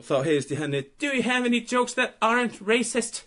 og 0.00 0.06
þá 0.08 0.14
heyrðist 0.26 0.52
í 0.54 0.58
henni 0.60 0.80
Do 1.02 1.12
you 1.12 1.22
have 1.26 1.44
any 1.48 1.60
jokes 1.60 1.96
that 2.00 2.16
aren't 2.24 2.56
racist? 2.64 3.20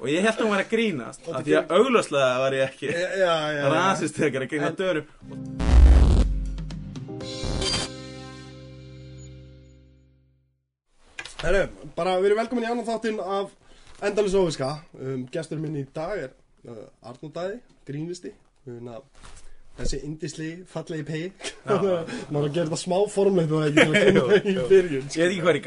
og 0.00 0.06
ég 0.08 0.22
held 0.24 0.36
að 0.38 0.44
hún 0.46 0.54
var 0.54 0.62
að 0.64 0.70
grínast 0.74 1.26
af 1.28 1.42
því 1.44 1.56
að 1.60 1.74
augljóslega 1.78 2.30
var 2.44 2.56
ég 2.56 2.68
ekki 2.70 2.92
Já, 2.92 3.08
já, 3.24 3.34
já. 3.58 3.64
rasist 3.74 4.20
þegar 4.20 4.46
að 4.46 4.52
grína 4.54 4.70
döru 4.78 5.04
Herru, 11.40 11.62
bara 11.96 12.18
við 12.20 12.30
erum 12.30 12.40
velkomin 12.42 12.66
í 12.66 12.68
annan 12.70 12.86
þáttinn 12.86 13.20
af 13.24 13.52
Endalus 14.04 14.34
Óviska. 14.36 14.70
Um, 14.96 15.22
gestur 15.32 15.60
minn 15.60 15.78
í 15.80 15.86
dag 15.96 16.12
er 16.26 16.34
uh, 16.68 16.82
Arnur 17.08 17.32
Dæði, 17.32 17.60
grínvisti. 17.88 18.32
Um, 18.68 18.90
þessi 19.80 20.00
indisli, 20.06 20.50
fallegi 20.70 21.06
pegi. 21.08 21.30
Náður 21.66 21.96
að 22.40 22.52
gera 22.54 22.66
þetta 22.68 22.80
smá 22.82 22.96
formleitt 23.12 23.54
og 23.56 23.66
ekki 23.66 23.80
til 23.80 23.96
að 23.96 24.20
koma 24.20 24.38
í 24.40 24.54
byrjun. 24.70 25.10
Ég 25.16 25.24
veit 25.24 25.32
ekki 25.32 25.40
hvað 25.44 25.52
er 25.54 25.60
í 25.60 25.66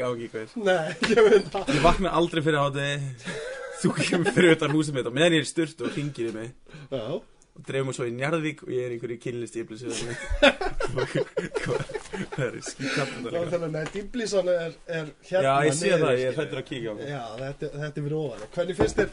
Nei, 0.64 0.96
ég 1.10 1.28
það. 1.52 1.74
Ég 1.74 1.84
vakna 1.84 2.14
aldrei 2.20 2.42
fyrir 2.46 2.62
hátegi 2.62 3.42
Þú 3.84 3.90
kemur 3.98 4.32
fyrir 4.32 4.54
utan 4.56 4.72
húsið 4.72 4.96
mitt 4.96 5.08
og 5.10 5.14
meðan 5.16 5.34
ég 5.36 5.42
er 5.42 5.44
í 5.44 5.48
sturt 5.50 5.82
og 5.84 5.92
hringir 5.92 6.30
í 6.30 6.32
mig. 6.32 6.52
Já, 6.88 7.02
og 7.54 7.66
dreifum 7.68 7.90
mig 7.90 7.96
svo 7.98 8.06
í 8.08 8.14
Njarðvík 8.14 8.62
og 8.64 8.70
ég 8.72 8.86
er 8.86 8.94
einhverju 8.94 9.18
kynlist 9.22 9.58
er 10.94 12.58
það 12.60 13.38
er 13.40 13.50
þannig, 13.52 13.70
nei, 13.74 13.82
Diblísan 13.94 14.50
er, 14.52 14.76
er 14.86 15.10
hérna 15.28 15.44
Já, 15.44 15.52
ég 15.66 15.76
sé 15.78 15.90
niður, 15.90 16.04
það, 16.04 16.14
ég 16.20 16.30
er 16.30 16.38
hættur 16.38 16.60
að 16.60 16.66
kíkja 16.70 16.94
á 16.94 16.96
Já, 17.08 17.22
þetta, 17.40 17.70
þetta 17.74 18.00
er 18.00 18.06
fyrir 18.06 18.16
ofan. 18.20 18.46
Hvernig 18.54 18.78
finnst 18.80 19.00
þér, 19.00 19.10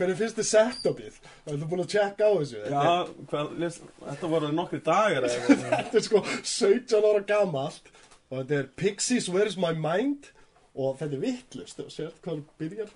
hvernig 0.00 0.20
finnst 0.20 0.40
þér 0.40 0.48
setupið? 0.50 1.22
Er 1.46 1.64
búin 1.70 1.84
að 1.84 1.92
checka 1.94 2.28
á 2.28 2.32
þessu. 2.40 2.60
Já, 2.66 2.84
hvað, 3.32 3.54
les, 3.62 3.80
þetta 4.04 4.32
voru 4.34 4.52
nokkri 4.56 4.82
dagar. 4.90 5.28
Þetta 5.80 5.98
er 6.00 6.06
sko 6.06 6.22
17 6.42 7.08
ára 7.10 7.24
gamalt 7.26 7.90
og 8.30 8.44
þetta 8.44 8.60
er 8.60 8.68
Pixies 8.78 9.28
Where's 9.30 9.58
My 9.58 9.74
Mind 9.74 10.30
og 10.74 11.00
þetta 11.00 11.16
er 11.16 11.24
vittlust 11.24 11.82
og 11.82 11.90
sért 11.92 12.20
hvað 12.24 12.44
byrjar 12.60 12.92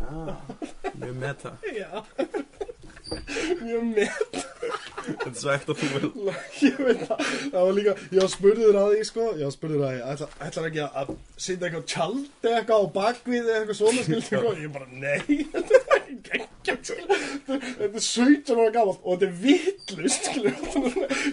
Já, 0.00 0.36
mjög 0.98 1.16
meta 1.20 1.56
Já 1.74 2.04
Mjög 3.60 3.82
með 3.90 4.10
Þetta 5.00 5.52
ekkert 5.54 5.70
að 5.72 5.80
þú 5.80 5.86
vil 5.94 6.08
Ég 6.66 6.80
veit 6.84 7.04
það. 7.08 7.22
Það 7.50 7.64
var 7.64 7.72
líka 7.78 7.94
Ég 8.16 8.32
spurður 8.34 8.78
að 8.80 8.92
því 8.94 9.06
sko. 9.08 9.26
Ég 9.40 9.54
spurður 9.54 9.84
að 9.86 9.94
því 9.94 10.02
ætla, 10.12 10.28
ætlar 10.46 10.68
ekki 10.70 10.82
að 10.86 11.12
setja 11.40 11.68
eitthvað 11.68 11.86
tjald 11.94 12.50
eitthvað 12.50 12.84
á 12.84 12.86
bakvið 12.98 13.50
eitthvað 13.56 13.78
svona 13.80 14.04
eitthvað 14.04 14.60
Ég 14.60 14.74
bara 14.74 14.88
nei 14.92 15.20
Þetta 15.54 15.80
er 15.80 16.44
ekki 16.44 16.76
Þetta 17.50 17.88
er 17.88 18.04
17 18.04 18.60
ára 18.60 18.72
gamalt 18.74 19.00
og 19.02 19.18
þetta 19.18 19.26
er 19.26 19.34
vittlust 19.40 20.24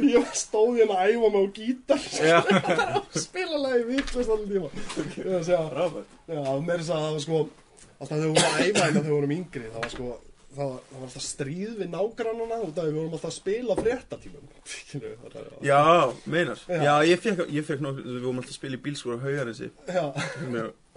Ég 0.08 0.31
stóð 0.38 0.80
hérna 0.80 0.98
að 1.02 1.14
æfa 1.14 1.31
mig 1.33 1.42
á 1.44 1.48
gítar 1.58 2.02
spila 3.28 3.61
lagi 3.61 3.83
vittlust 3.92 4.33
allir 4.33 4.50
tíma 4.55 4.70
Ég 5.17 6.42
var 6.48 6.61
meira 6.64 6.81
þess 6.81 6.94
að 6.94 7.03
það 7.03 7.11
var 7.17 7.23
sko 7.28 7.42
Alltaf 7.98 8.14
þegar 8.14 8.23
við 8.23 8.31
vorum 8.31 8.48
að 8.48 8.64
æfa 8.64 8.81
hérna 8.86 8.88
þegar 8.88 9.08
við 9.08 9.16
vorum 9.17 9.36
yngri 9.38 9.67
Það 9.67 9.83
var 9.83 9.94
sko 9.94 10.09
Það 10.58 10.69
var, 10.72 10.77
það 10.89 10.97
var 10.97 11.08
alltaf 11.08 11.23
stríð 11.27 11.73
við 11.77 11.89
nágrannana 11.94 12.55
af 12.58 12.69
því 12.73 12.86
við 12.88 12.95
vorum 12.97 13.11
alltaf 13.13 13.30
að 13.30 13.36
spila 13.36 13.75
fréttatímum. 13.77 14.47
Það 15.27 15.67
Já, 15.67 15.81
meinar. 16.25 16.64
Já. 16.72 16.94
Ég 17.05 17.22
fekk, 17.22 17.44
ég 17.53 17.67
fekk 17.67 17.83
nokkuð, 17.86 18.08
við 18.09 18.25
vorum 18.25 18.41
alltaf 18.41 18.55
að 18.55 18.58
spila 18.58 18.80
í 18.80 18.81
bílskóra 18.88 19.19
haugarinsi 19.22 19.69
Já, 19.86 20.05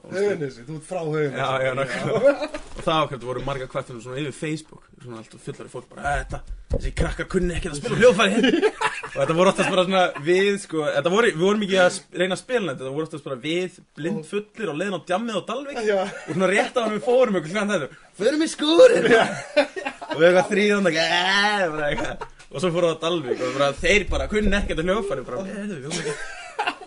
Mjög 0.01 0.23
Hauganissi, 0.31 0.63
þú 0.69 0.77
ert 0.79 0.87
frá 0.89 0.99
Hauganissi 1.01 1.41
Já, 1.41 1.49
já, 1.65 1.73
nákvæmlega. 1.79 2.49
Og 2.81 2.85
það 2.87 3.01
ákvæmt 3.05 3.25
voru 3.29 3.43
marga 3.45 3.67
kvartunum 3.71 4.01
svona 4.05 4.21
yfir 4.23 4.33
Facebook 4.37 4.83
Svona 5.03 5.19
alltaf 5.21 5.41
fullari 5.45 5.71
fólk 5.73 5.87
bara 5.91 6.01
"Æ, 6.01 6.25
Þetta, 6.25 6.41
þessi 6.75 6.93
krakkar 7.01 7.29
kunni 7.35 7.55
ekki 7.59 7.69
að 7.71 7.77
spila 7.81 7.99
hljóðfæri 8.01 8.35
Og 9.11 9.19
þetta 9.21 9.37
voru 9.41 9.51
oftast 9.53 9.71
bara 9.75 9.85
svona 9.89 10.03
við, 10.25 10.51
sko 10.65 10.87
Þetta 10.97 11.13
voru, 11.15 11.33
við 11.35 11.45
vorum 11.45 11.65
ekki 11.67 11.79
að 11.85 12.01
reyna 12.23 12.37
að 12.39 12.43
spila 12.45 12.73
þetta 12.73 12.81
Þetta 12.85 12.95
voru 12.97 13.09
oftast 13.11 13.29
bara 13.29 13.39
við, 13.45 13.79
blind 14.01 14.25
fullir 14.31 14.73
og 14.73 14.81
leiðin 14.81 14.97
á 14.97 15.01
djammið 15.11 15.39
á 15.41 15.43
Dalvik 15.51 15.81
Og 15.85 16.35
svona 16.35 16.51
rétt 16.55 16.75
á 16.77 16.81
hann 16.85 16.97
við 16.97 17.07
fórum 17.11 17.41
ykkur 17.41 17.55
klant 17.57 17.75
þetta 17.77 17.89
Förum 18.21 18.45
í 18.47 18.51
skúrin 18.55 19.09
Og 19.11 20.19
við 20.21 20.29
eitthvað 20.31 20.51
þrýðan 20.55 20.91
og 20.91 22.29
Og 22.51 22.59
svo 22.59 22.71
fórum 22.75 22.91
við 22.91 22.97
á 22.99 23.03
Dalvik 23.05 23.43
og 23.47 23.57
bara, 23.59 23.73
þeir 23.79 24.07
bara 24.11 24.25
kunni 24.33 24.57
ekki 24.59 24.75
að 24.75 24.85
hljóðfæri 24.89 25.27
Bara, 25.29 25.45
"Heyrðu, 25.47 26.15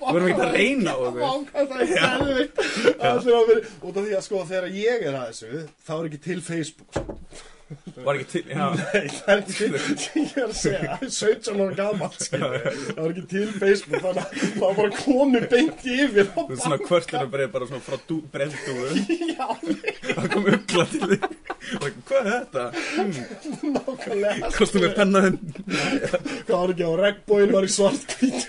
við 0.03 0.17
vorum 0.17 0.29
ekki 0.33 0.45
að 0.47 0.55
reyna 0.57 0.91
á 0.93 0.97
okkur 1.07 1.23
það 1.71 2.43
Það 3.03 3.51
Út 3.83 3.97
af 3.97 4.03
því 4.03 4.13
að 4.17 4.27
sko 4.27 4.43
þegar 4.51 4.69
ég 4.77 5.07
er 5.09 5.17
að 5.17 5.25
þessu 5.31 5.65
Þá 5.87 5.93
er 5.97 6.05
ekki 6.11 6.21
til 6.29 6.39
Facebook 6.43 6.91
sko. 6.93 7.17
Var 8.03 8.17
ekki 8.19 8.25
til, 8.31 8.41
já. 8.51 8.65
Nei, 8.77 9.07
það 9.13 9.29
er 9.33 9.39
ekki 9.41 9.53
til 9.57 9.71
Ég 10.23 10.33
er 10.37 10.43
að 10.43 10.55
segja, 10.57 10.97
17 11.07 11.61
ára 11.63 11.75
gammal 11.77 12.09
skilur. 12.19 12.65
Það 12.89 12.99
er 13.03 13.13
ekki 13.13 13.23
til 13.31 13.45
Facebook 13.61 14.03
Þannig 14.03 14.23
að 14.23 14.27
það 14.43 14.57
var 14.63 14.75
bara 14.79 14.97
komið 14.99 15.47
beint 15.53 15.85
yfir 15.95 16.29
Þú 16.33 16.45
veist 16.49 16.65
svona 16.65 16.79
kvörtlinu 16.83 17.31
bara, 17.33 17.47
bara 17.55 17.69
svona 17.69 17.85
frá 17.85 17.97
dú, 18.09 18.19
brenndúu 18.33 18.85
Já, 19.33 19.47
Það 20.09 20.29
kom 20.35 20.49
ugla 20.53 20.87
til 20.93 21.17
Og 21.79 21.87
hvað 22.09 22.19
er 22.19 22.29
þetta? 22.33 22.65
Hmm, 22.93 23.13
nákvæmlega. 23.77 24.51
Kostum 24.57 24.83
við 24.83 24.95
pennaðinn 24.99 25.39
Það 26.43 26.55
var 26.57 26.75
ekki 26.75 26.89
á 26.89 26.93
regnbóin 27.05 27.55
var 27.55 27.69
í 27.69 27.73
svartkvít 27.73 28.41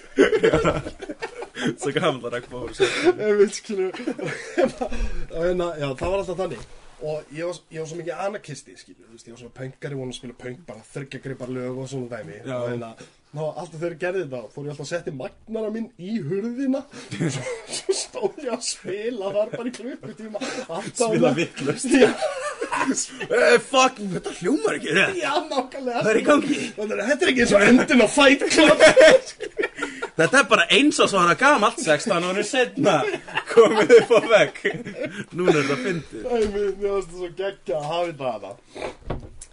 Svo 1.80 1.92
gamla 1.96 2.30
regnbóður 2.34 2.74
svo. 2.78 2.88
Ég 3.18 3.36
veit 3.40 3.58
skilu 3.58 3.90
hérna, 4.54 5.68
það 5.98 6.08
var 6.08 6.18
alltaf 6.20 6.38
þannig. 6.44 6.64
Og 7.04 7.34
ég 7.36 7.44
var, 7.48 7.58
ég 7.74 7.82
var 7.82 7.88
svo 7.90 7.96
mikið 7.98 8.20
anakisti 8.28 8.76
skilu, 8.78 9.02
þú 9.04 9.16
veist, 9.16 9.26
Ég 9.28 9.34
var 9.34 9.40
svona 9.42 9.56
pöngari, 9.58 9.96
vona 9.98 10.14
að 10.14 10.18
spila 10.20 10.36
pöng 10.40 10.60
Bara 10.68 10.84
þryggja 10.94 11.20
gripar 11.24 11.50
lög 11.52 11.80
og 11.82 11.88
svona 11.90 12.08
dæmi. 12.14 12.38
Já. 12.46 12.54
Og 12.54 12.68
hérna, 12.70 12.90
ná, 13.34 13.42
alltaf 13.50 13.74
þegar 13.80 13.96
ég 13.96 14.00
gerði 14.04 14.22
þetta 14.22 14.40
Fór 14.54 14.64
ég 14.64 14.72
alltaf 14.72 14.86
að 14.86 14.90
setja 14.92 15.16
magnara 15.18 15.72
minn 15.74 15.88
í 15.98 16.14
hurðina. 16.24 16.84
Svo, 17.18 17.44
svo 17.80 17.96
stóð 17.98 18.40
ég 18.46 18.54
að 18.54 18.64
spila 18.70 19.32
þar 19.36 19.52
bara 19.58 19.68
í 19.68 19.74
klukkutíma 19.80 20.44
Spila 20.94 21.34
með- 21.34 21.42
vittlust 21.42 21.92
Já, 22.84 23.34
Eh, 23.34 23.58
fuck, 23.64 23.96
þetta 24.14 24.32
hljómar 24.40 24.76
ekki 24.78 24.94
rétt 24.96 25.16
já, 25.22 25.32
nákvæmlega. 25.50 26.00
Hvað 26.02 26.10
er 26.10 26.18
í 26.20 26.24
gangi? 26.26 26.58
Að 26.78 26.92
þetta 27.08 27.24
er 27.26 27.30
ekki 27.32 27.44
eins 27.44 27.54
og 27.56 27.64
endin 27.68 28.04
á 28.04 28.08
Fight 28.14 28.44
Club. 28.54 28.84
Þetta 30.14 30.38
er 30.38 30.44
bara 30.46 30.64
eins 30.70 30.98
og 31.02 31.08
svona 31.10 31.32
gamalt 31.34 31.80
16 31.82 32.22
árið 32.28 32.44
setna 32.46 32.92
Komið 33.50 33.94
upp 33.96 34.12
á 34.14 34.20
vegg 34.30 34.60
Núna 35.34 35.56
er 35.56 35.64
þetta 35.64 35.78
fyndið. 35.80 36.20
Æ, 36.22 36.34
mér 36.52 36.52
mér 36.54 36.68
finnst 36.84 37.08
það 37.08 37.16
svo 37.16 37.30
geggja 37.40 37.80
að 37.80 37.88
hafa 37.88 38.04
þetta 38.12 38.30
hana 38.36 38.52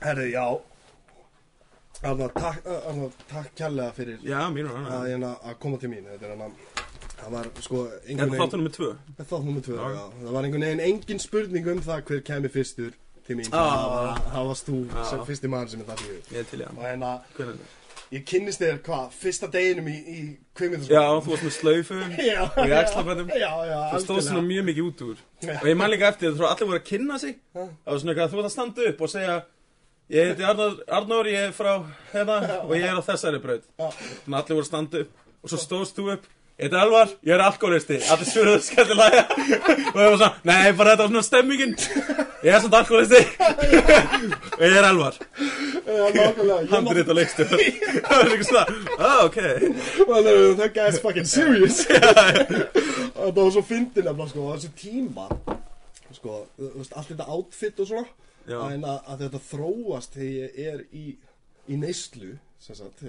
Herri, 0.06 0.28
já. 0.36 0.46
Þannig 2.02 2.36
takk, 2.38 2.70
uh, 2.70 3.02
takk 3.32 3.50
kærlega 3.58 3.96
fyrir 3.98 4.22
Já, 4.26 4.40
mínur 4.54 4.70
að, 4.76 4.86
hann 4.92 5.10
hérna, 5.10 5.34
að 5.50 5.58
koma 5.66 5.82
til 5.82 5.92
mín. 5.96 6.06
Þetta 6.14 6.30
er 6.30 6.36
hana 6.36 6.52
Það 7.22 7.34
var 7.40 7.50
sko 7.62 7.82
Þetta 7.88 8.14
einhvern 8.14 8.34
er 8.36 8.40
þáttur 8.44 8.62
nummer 8.62 8.76
tvö. 8.78 8.92
Þátt 9.22 9.46
nummer 9.50 9.66
tvö, 9.66 9.76
Já. 9.82 9.90
já. 9.98 10.06
Það 10.22 10.32
var 10.38 10.48
einhvern 10.48 10.68
veginn 10.68 10.86
engin 10.92 11.22
spurning 11.26 11.68
um 11.74 11.82
það 11.86 12.06
hver 12.12 12.22
kemi 12.30 12.50
fyrstur 12.54 12.94
til 13.32 13.38
mín 13.42 13.52
Ah. 13.52 13.68
Það 13.72 13.92
var- 13.98 14.24
Það 14.34 14.48
varst 14.52 14.66
þú 14.72 14.80
Já. 14.92 15.04
sem 15.10 15.26
fyrsti 15.32 15.48
maður 15.56 15.70
sem 15.76 15.82
er 15.82 15.86
það 15.92 16.02
fyrir 16.06 16.34
Ég 16.36 16.40
er 16.40 16.50
til 16.52 16.66
hann 16.66 16.78
Og 16.78 16.84
hérna, 16.92 17.12
ég 18.12 18.26
kynnist 18.28 18.60
þér 18.62 18.80
hvað, 18.84 19.06
fyrsta 19.22 19.48
deginum 19.52 19.88
í, 19.88 19.98
í 20.04 20.20
Já, 20.22 20.38
kvikmyndaskólanum. 20.60 21.22
þú 21.24 21.30
varst 21.32 21.46
með 21.48 21.56
slaufu 21.56 22.00
já, 22.32 22.42
Og. 22.44 22.68
Já, 22.68 23.52
já, 23.72 23.80
Það 23.92 24.04
stóð 24.06 24.22
svona 24.28 24.44
mjög 24.48 24.66
mikið 24.68 24.84
út 24.90 25.02
úr 25.08 25.18
Já. 25.42 25.56
Og 25.62 25.68
ég 25.72 25.78
man 25.78 25.90
líka 25.92 26.10
eftir 26.12 26.32
að 26.32 26.44
allir 26.52 26.68
voru 26.68 26.80
að 26.80 26.86
kynna 26.92 27.20
sig 27.20 27.36
Já. 27.56 27.62
Það 27.64 27.92
var 27.92 28.00
svona 28.00 28.12
eitthvað 28.12 28.28
að 28.28 28.34
þú 28.36 28.40
ert 28.42 28.50
að 28.52 28.56
standa 28.58 28.90
upp 28.92 29.02
og 29.02 29.10
segja 29.10 29.42
Ég 30.12 30.28
heiti 30.28 30.44
Arnór, 30.92 31.26
ég 31.32 31.48
er 31.48 31.52
frá 31.56 31.74
hérna 32.12 32.38
og 32.66 32.72
ég 32.76 32.84
er 32.84 33.00
á 33.00 33.04
þessari 33.08 33.40
braut 33.42 33.64
Já. 33.80 33.88
Allir 34.28 34.56
voru 34.56 34.66
að 34.66 34.72
standa 34.72 35.00
upp 35.06 35.12
Og 35.44 35.50
svo 35.50 35.58
stóðst 35.58 35.96
þú 35.96 36.12
upp 36.18 36.26
Ég 36.62 36.68
heiti 36.70 36.78
Elvar, 36.78 37.10
ég 37.26 37.34
er 37.34 37.42
alkoholisti. 37.42 37.96
Allir 38.14 38.28
svöruðu 38.30 38.60
skemmtilega. 38.62 39.22
Og 39.34 39.96
það 39.96 40.04
var 40.04 40.18
svona, 40.20 40.28
nei 40.46 40.74
bara 40.78 40.92
þetta 40.92 41.02
var 41.02 41.10
svona 41.10 41.24
stemmingin. 41.26 41.72
Ég 42.46 42.54
er 42.54 42.62
svona 42.62 42.82
alkoholisti. 42.84 43.22
Og 44.52 44.62
ég 44.62 44.76
er 44.78 44.86
Ég 45.90 46.70
Handrið 46.70 47.10
og 47.10 47.18
leikstur 47.18 47.50
Það 47.50 48.12
var 48.12 48.30
eitthvað 48.30 48.46
svona, 48.52 48.66
ah 49.00 49.24
ok. 49.26 49.40
Að 50.06 50.30
það 50.62 50.70
gæðist 50.78 51.02
fucking 51.08 51.32
serious. 51.32 51.82
Það 53.18 53.42
var 53.42 53.52
svo 53.58 53.66
fyndin 53.66 54.06
nefnilega 54.06 54.30
sko. 54.30 54.46
Þessu 54.54 54.72
tíma 54.78 55.28
Sko, 56.12 56.38
allt 56.62 57.10
þetta 57.10 57.26
outfit 57.40 57.82
og 57.82 57.90
svona. 57.90 58.06
En 58.70 58.86
að, 58.86 59.02
að 59.10 59.26
þetta 59.26 59.46
þróast 59.50 60.14
þegar 60.14 60.62
ég 60.62 60.74
er 60.76 60.86
í, 60.94 61.18
í 61.70 61.78
neyslu 61.82 62.36
sagt, 62.62 63.02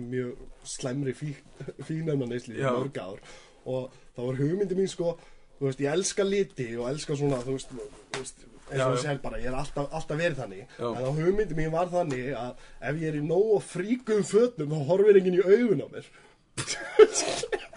mjög 0.00 0.40
slæmri 0.66 1.12
fí, 1.16 1.34
fínæmna 1.88 2.28
neyslu 2.28 2.56
í 2.56 2.64
mörg 2.64 2.98
ár. 2.98 3.20
Og 3.64 3.92
það 4.16 4.26
var 4.28 4.42
hugmyndi 4.42 4.78
mín 4.78 4.90
sko 4.90 5.14
Þú 5.54 5.68
veist, 5.68 5.80
ég 5.84 5.94
elska 5.94 6.24
liti 6.26 6.64
og 6.74 6.88
elska 6.90 7.14
svona, 7.14 7.36
þú 7.44 7.52
veist, 7.54 7.70
þú 7.70 8.18
veist 8.18 8.40
eins 8.64 8.82
og 8.82 8.94
þú 8.96 9.02
segir 9.04 9.20
bara, 9.22 9.38
ég 9.38 9.50
er 9.50 9.58
alltaf, 9.58 9.86
alltaf 9.94 10.18
verið 10.18 10.40
þannig. 10.40 10.64
Já. 10.78 10.88
en 10.88 11.04
á 11.06 11.10
hugmyndi 11.14 11.58
mín 11.58 11.70
var 11.74 11.90
þannig 11.92 12.30
að 12.40 12.64
ef 12.90 13.00
ég 13.02 13.06
er 13.10 13.18
í 13.20 13.22
nógu 13.24 13.60
fríkum 13.62 14.24
fötum 14.26 14.74
þá 14.74 14.82
horfir 14.90 15.20
enginn 15.20 15.38
í 15.38 15.44
augun 15.44 15.84
á 15.84 15.88
mér 15.94 16.10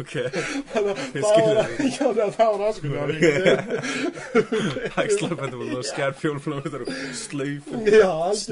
Ok, 0.00 0.12
Þannig 0.72 0.90
að 0.92 0.98
það 1.96 2.10
var, 2.18 2.30
það 2.36 2.48
var 2.52 2.62
var 2.92 3.08
líka 3.12 3.32
hægslapendum 4.96 5.74
og 5.78 5.84
skær 5.88 6.14
fjólflóður 6.20 6.84
og 6.86 6.92
slauf 7.18 7.68
Já, 7.88 8.10
s- 8.32 8.46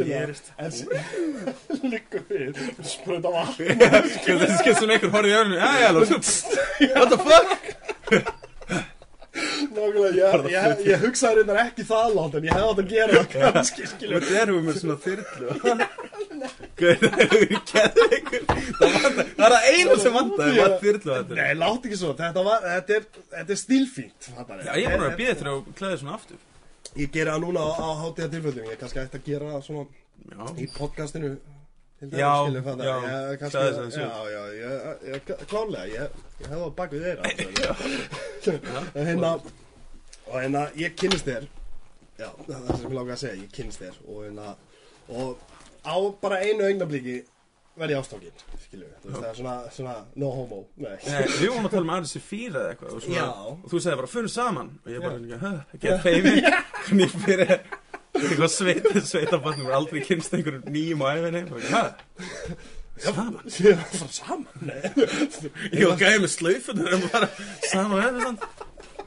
liggur 1.85 2.25
við, 2.31 2.61
spröta 2.91 3.33
vatn. 3.35 3.71
Þetta 3.71 4.03
er 4.35 4.51
sem 4.81 4.95
einhver 4.97 5.15
já, 5.85 5.89
lóð 5.97 6.15
What 6.97 7.09
the 7.15 7.19
fuck? 7.27 7.61
Nákvæmlega, 9.31 10.11
ég, 10.17 10.47
ég, 10.51 10.81
ég 10.91 11.03
hugsaði 11.05 11.37
reyndar 11.39 11.59
ekki 11.63 11.85
það 11.87 12.15
langt, 12.17 12.35
en 12.35 12.47
ég 12.49 12.55
hefði 12.57 12.71
átt 12.71 12.81
að 12.83 12.89
gera 12.91 13.13
það 13.15 13.27
kannski. 13.55 13.85
Þetta 14.01 14.33
erum 14.41 14.57
við 14.57 14.65
með 14.67 14.75
svona 14.81 14.99
þyrlu. 15.05 15.47
Það 16.81 16.97
er 18.01 18.21
Það 19.37 19.55
er 19.55 19.67
einu 19.71 19.97
sem 20.01 20.15
vantar 20.15 20.51
Það 20.51 20.59
var 20.61 20.75
þyrlu 20.81 21.15
þetta 21.15 21.39
Nei, 21.39 21.51
látt 21.61 21.87
ekki 21.89 21.99
svo, 22.01 22.11
þetta, 22.19 22.45
var, 22.47 22.67
þetta, 22.67 22.99
er, 22.99 23.05
þetta 23.37 23.55
er 23.55 23.61
stílfínt, 23.61 24.29
Já, 24.31 24.73
ég 24.81 24.87
er 24.87 24.97
bara 24.97 25.11
að 25.11 25.19
býða 25.21 25.37
þér 25.41 25.51
að 25.53 25.59
klæða 25.81 26.01
svona 26.03 26.17
aftur. 26.19 26.43
Ég 26.99 27.15
gera 27.15 27.37
það 27.37 27.45
núna 27.47 27.61
á, 27.63 27.71
á 27.71 27.89
hátíða 28.03 28.33
tilfellum, 28.35 28.67
ég 28.67 28.75
er 28.75 28.81
kannski 28.81 29.03
ætti 29.05 29.21
að 29.21 29.29
gera 29.31 29.53
það 29.55 29.67
svona 29.69 29.85
Já, 30.31 30.43
í 30.59 30.69
podcastinu. 30.75 31.33
Til 32.01 32.19
Já, 32.19 32.33
já, 32.49 33.37
klæða 33.37 33.51
sig 33.51 33.61
aðeins 33.61 33.97
já, 34.01 34.11
já, 34.33 34.43
ég, 35.13 35.33
klálega, 35.51 35.87
ég, 35.91 36.21
ég 36.41 36.47
hefði 36.49 36.65
á 36.65 36.71
bak 36.79 36.95
við 36.95 37.03
þeirra. 37.07 37.25
En 39.01 39.07
hérna, 39.11 39.33
og 40.27 40.37
hérna, 40.39 40.63
ég 40.81 40.95
kynnist 40.97 41.29
þér, 41.29 41.49
já, 42.21 42.31
það 42.47 42.55
er 42.57 42.63
það 42.69 42.79
sem 42.79 42.87
ég 42.87 42.97
langar 42.97 43.19
að 43.19 43.21
segja, 43.25 43.43
ég 43.43 43.53
kynnist 43.59 43.83
þér, 43.85 44.01
og 44.07 44.23
hérna, 44.25 44.55
og 45.11 45.45
á 45.85 45.97
bara 46.23 46.41
einu 46.47 46.65
augnablíki 46.71 47.19
verði 47.81 47.95
ég 47.95 48.01
ástofnginn, 48.03 48.41
skilju, 48.65 48.89
þú 49.03 49.11
veist, 49.11 49.21
það 49.21 49.29
er 49.31 49.37
svona, 49.43 49.59
svona, 49.77 49.99
no 50.21 50.33
homo, 50.35 50.63
nei. 50.81 50.97
Nei, 51.05 51.21
við 51.37 51.53
vorum 51.53 51.69
að 51.69 51.77
tala 51.77 51.85
um 51.87 51.93
aðeins 51.99 52.17
í 52.17 52.25
fýra 52.25 52.65
eða 52.65 52.73
eitthvað 52.75 52.97
og, 52.97 53.05
svona, 53.05 53.29
og 53.45 53.69
þú 53.71 53.83
segði 53.85 54.01
bara, 54.01 54.11
fyrir 54.17 54.33
saman. 54.35 54.73
Og 54.85 54.91
ég 54.95 55.05
bara, 55.05 55.41
hæ, 55.45 55.53
get 55.85 56.03
feimi 56.05 56.35
Hvernig 56.81 57.15
fyrir 57.15 57.55
Eitthvað 58.21 58.53
sveita, 58.55 59.05
sveita 59.07 59.41
barnum 59.43 59.71
og 59.71 59.77
aldrei 59.81 60.05
kynst 60.07 60.35
einhverjum 60.37 60.71
nýjum 60.75 61.05
á 61.05 61.09
æfinni 61.17 61.43
saman. 63.01 63.47
Saman. 64.13 64.73
Ég 65.79 65.87
var 65.89 66.01
gæði 66.01 66.19
með 66.25 66.33
og 66.75 67.07
bara 67.11 67.31
saman 67.71 67.97
á 67.97 68.09
æfinni 68.11 68.51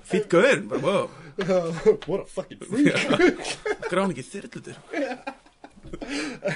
Fýtt 0.03 0.31
gauðin, 0.31 0.65
bara, 0.71 0.81
wow 0.81 1.11
What 2.05 2.21
a 2.21 2.25
fucking 2.29 2.61
freak. 2.61 3.55
Grán 3.89 4.11
ekki 4.13 4.25
þyrlutur 4.27 4.77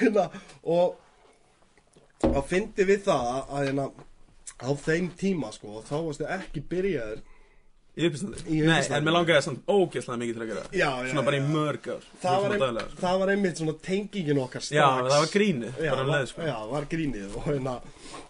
hérna, 0.01 0.27
og 0.63 0.98
að 2.25 2.44
fyndi 2.50 2.86
við 2.88 3.04
það 3.07 3.31
að, 3.31 3.42
að 3.50 3.65
hérna, 3.68 3.88
á 4.57 4.69
þeim 4.86 5.09
tíma 5.19 5.51
sko, 5.56 5.81
þá 5.86 5.95
varstu 6.07 6.30
ekki 6.38 6.63
byrjaður 6.71 7.24
Í 7.97 8.07
uppistandi 8.07 8.44
Í 8.45 8.59
Nei, 8.61 8.75
uppistandi. 8.77 8.97
en 8.99 9.05
mér 9.07 9.15
langaði 9.17 9.44
samt 9.47 9.71
ógeðslega 9.73 10.19
mikið 10.21 10.35
til 10.38 10.44
að 10.45 10.49
gera 10.51 10.63
það. 10.65 10.77
Já, 10.77 10.89
já, 11.01 11.11
Svona 11.11 11.23
bara 11.27 11.38
í 11.38 11.41
já. 11.41 11.47
mörg 11.55 11.88
ár 11.94 12.03
það 12.21 12.35
Svona 12.38 12.57
var, 12.59 12.67
ein, 12.67 12.89
sko. 12.91 13.01
það 13.01 13.19
var 13.23 13.31
einmitt 13.33 13.61
svona 13.61 13.75
tengingin 13.88 14.41
okkar 14.44 14.65
strax 14.67 14.77
Já, 14.77 14.88
það 15.07 15.21
var 15.23 15.31
grínið, 15.33 15.79
já, 15.81 15.91
um 15.91 15.97
var, 15.97 16.11
leið, 16.13 16.27
sko 16.33 16.47
já, 16.47 16.57
var 16.73 16.89
grínið 16.94 17.38
og, 17.38 17.47
hérna, 17.47 17.75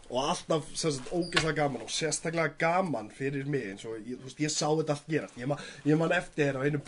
og 0.07 0.29
alltaf 0.31 0.69
sagt, 0.79 1.11
ógeðslega 1.11 1.57
gaman 1.59 1.83
og 1.83 1.91
sérstaklega 1.91 2.55
gaman 2.63 3.09
fyrir 3.17 3.45
mig 3.51 3.67
eins 3.73 3.83
og 3.89 3.97
ég, 4.07 4.21
veist, 4.23 4.39
ég 4.39 4.53
sá 4.55 4.69
þetta 4.71 4.95
allt 4.95 5.11
gerast 5.11 5.35
ég, 5.41 5.49
ma, 5.51 5.57
ég 5.83 5.99
man 5.99 6.15
eftir 6.15 6.47
þér 6.47 6.59
á 6.59 6.61
einu 6.63 6.79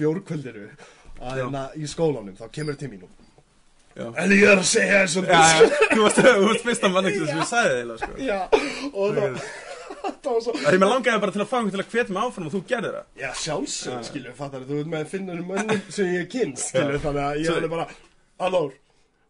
Já. 1.20 1.34
hérna 1.36 1.66
í 1.76 1.88
skólanum 1.90 2.36
þá 2.40 2.46
kemur 2.56 2.78
til 2.80 2.88
mín 2.94 3.04
og 3.04 3.10
Já, 3.98 4.06
en 4.24 4.32
ég 4.32 4.46
er 4.48 4.62
að 4.62 4.68
segja 4.70 5.00
þér 5.02 5.02
já, 5.04 5.10
svona 5.10 6.12
þú 6.38 6.46
varst 6.46 6.68
fyrsta 6.68 6.92
mannekst 6.94 7.26
sem 7.26 7.42
ég 7.42 7.50
sagði 7.50 7.82
það, 7.90 7.98
sko 8.04 8.12
Já, 8.24 8.38
og 8.94 9.18
það, 9.18 9.42
það 10.04 10.34
var 10.34 10.42
svo 10.46 10.54
Það 10.60 10.74
er 10.74 10.80
mér 10.84 10.92
langaði 10.94 11.22
bara 11.24 11.36
til 11.36 11.42
að 11.44 11.50
fá 11.52 11.56
einhvern 11.60 11.76
til 11.76 11.84
að 11.84 11.94
hvetja 11.94 12.14
mig 12.16 12.24
áfram 12.28 12.50
og 12.50 12.54
þú 12.56 12.62
gerðir 12.70 12.98
það. 13.00 13.08
Já, 13.24 13.30
sjálfsög, 13.44 14.04
skilju, 14.10 14.34
fattar 14.40 14.68
þú 14.70 14.78
veit 14.80 14.92
með 14.94 15.02
að 15.06 15.12
finna 15.16 15.34
um 15.40 15.50
mönnum 15.54 15.82
sem 15.96 16.14
ég 16.16 16.30
kynst, 16.34 16.70
skilju, 16.74 17.02
þannig 17.06 17.26
að 17.26 17.42
ég 17.46 17.64
er 17.64 17.74
bara, 17.74 17.88
Allór, 18.40 18.72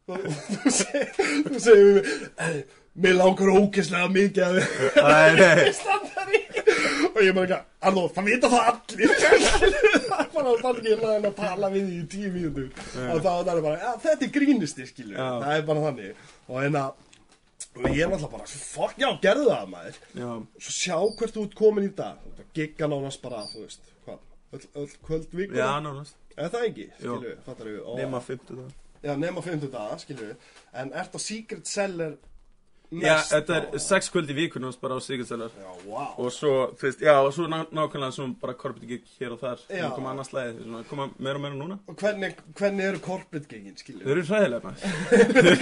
þú 0.09 0.69
segir, 0.73 1.09
við 1.49 1.89
mig, 1.95 2.11
"Eh, 2.37 2.61
mér 2.99 3.15
langar 3.17 3.49
ógeðslega 3.55 4.09
mikið 4.13 4.43
að 4.45 4.55
við 5.39 5.73
standar 5.77 6.29
í, 6.33 6.41
og 7.09 7.19
ég 7.23 7.33
bara 7.37 7.45
ekki, 7.47 7.59
Allór, 7.89 8.09
það 8.15 8.25
vita 8.29 8.49
það 8.53 8.63
allir, 8.69 9.13
það 9.19 10.19
er 10.19 10.31
bara 10.33 10.55
þannig 10.63 10.89
ég 10.91 11.03
laði 11.03 11.13
hann 11.15 11.29
að 11.31 11.35
tala 11.39 11.69
við 11.73 11.91
í 11.95 11.99
tíu 12.11 12.31
mínútur, 12.33 12.69
og 13.09 13.21
þá 13.23 13.29
er 13.39 13.45
það 13.49 13.61
bara, 13.67 13.93
þetta 14.05 14.25
er 14.27 14.33
grínisti, 14.39 14.87
skilju, 14.89 15.15
það 15.17 15.53
er 15.57 15.61
bara 15.69 15.85
þannig, 15.87 16.25
og 16.49 16.61
hérna, 16.63 16.83
og 17.75 17.87
ég 17.89 18.01
er 18.05 18.09
náttúrulega 18.11 18.31
bara, 18.31 18.45
fuck, 18.47 18.95
já, 19.01 19.09
gerðu 19.23 19.47
það, 19.49 19.65
maður, 19.73 19.99
Já, 20.15 20.29
svo 20.65 20.75
sjá 20.75 20.97
hvert 21.19 21.35
þú 21.37 21.43
ert 21.47 21.55
komin 21.59 21.87
í 21.89 21.93
dag. 21.95 22.19
Þú 22.23 22.31
ert 22.33 22.43
að 22.45 22.53
gigga 22.59 22.89
nánast 22.91 23.21
bara, 23.23 23.41
þú 23.51 23.63
veist 23.65 23.91
hvað, 24.05 24.19
öll, 24.57 24.65
öll 24.83 24.93
kvöld 25.07 25.33
vikur 25.41 25.59
já, 25.61 25.69
nánast. 25.83 26.15
eða 26.37 26.49
það 26.55 26.67
ekki, 26.69 26.87
skilju, 26.99 27.33
fattar 27.45 27.71
við 27.71 27.89
Nema 27.99 28.21
50 28.29 28.59
það. 28.61 28.71
já, 29.03 29.13
nema 29.25 29.41
50 29.49 29.71
daga, 29.75 29.97
skilju 30.05 30.31
en 30.83 30.93
ert 31.03 31.15
á 31.15 31.19
Secret 31.19 31.67
Seller 32.89 33.05
Já, 33.05 33.15
þetta 33.29 33.55
er 33.59 33.81
sex 33.83 34.07
kvöld 34.09 34.31
í 34.33 34.35
vikunum 34.37 34.71
bara 34.81 34.95
á 34.97 34.99
Sigurdsælar. 35.05 35.51
já, 35.53 35.73
wow 35.85 36.15
Og 36.17 36.31
svo, 36.33 36.53
veist, 36.81 37.03
já, 37.05 37.13
og 37.21 37.29
svo 37.35 37.45
ná, 37.45 37.59
nákvæmlega 37.69 38.15
svona 38.15 38.33
bara 38.41 38.53
korpið 38.57 38.87
gig 38.89 39.03
hér 39.19 39.35
og 39.35 39.39
þar. 39.43 39.59
Svona 39.67 39.91
koma 39.95 40.09
annars 40.15 40.31
slæði, 40.31 40.55
svona 40.63 40.81
koma 40.89 41.05
meira 41.19 41.35
og 41.37 41.43
meira 41.43 41.55
núna. 41.59 41.77
og 41.87 41.95
hvernig, 42.01 42.33
hvernig 42.57 42.87
eru 42.89 42.99
corporate 43.05 43.45
gigin, 43.51 43.75
Þau 43.77 43.83
skilju 43.83 44.09
eru 44.15 44.23
hræðilega 44.25 44.61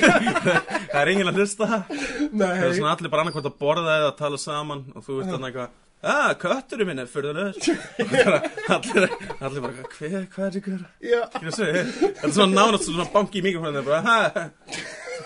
það 0.91 1.01
er 1.01 1.11
enginn 1.11 1.31
að 1.33 1.41
hlusta 1.41 1.67
það. 1.67 1.91
nei, 2.31 2.47
Það 2.47 2.63
er 2.69 2.77
svona 2.79 2.93
allir 2.95 3.11
bara 3.11 3.25
annarkvæmt 3.25 3.49
að 3.51 3.59
borða 3.59 3.97
eða 3.99 4.09
að 4.13 4.17
tala 4.21 4.39
saman 4.41 4.85
og 4.95 5.03
þú 5.05 5.19
veist 5.19 5.33
þannig 5.35 5.51
eitthvað 5.51 5.75
Ah, 6.07 6.29
kötturinn 6.37 6.85
minn 6.91 6.99
er 7.01 7.07
Og 7.09 8.11
bara, 8.11 8.39
allir, 8.75 9.07
allir 9.41 9.63
bara, 9.63 9.87
hver, 9.97 10.27
hvað 10.35 10.45
er 10.45 10.57
ykkur? 10.59 10.83
þetta 11.01 12.27
er 12.29 12.35
svona 12.35 12.53
nánast 12.53 12.85
svona 12.85 13.07
banki 13.11 13.41
í 13.41 13.45
mikrofónu 13.47 13.81
bara, 13.87 14.01
ha, 14.05 14.17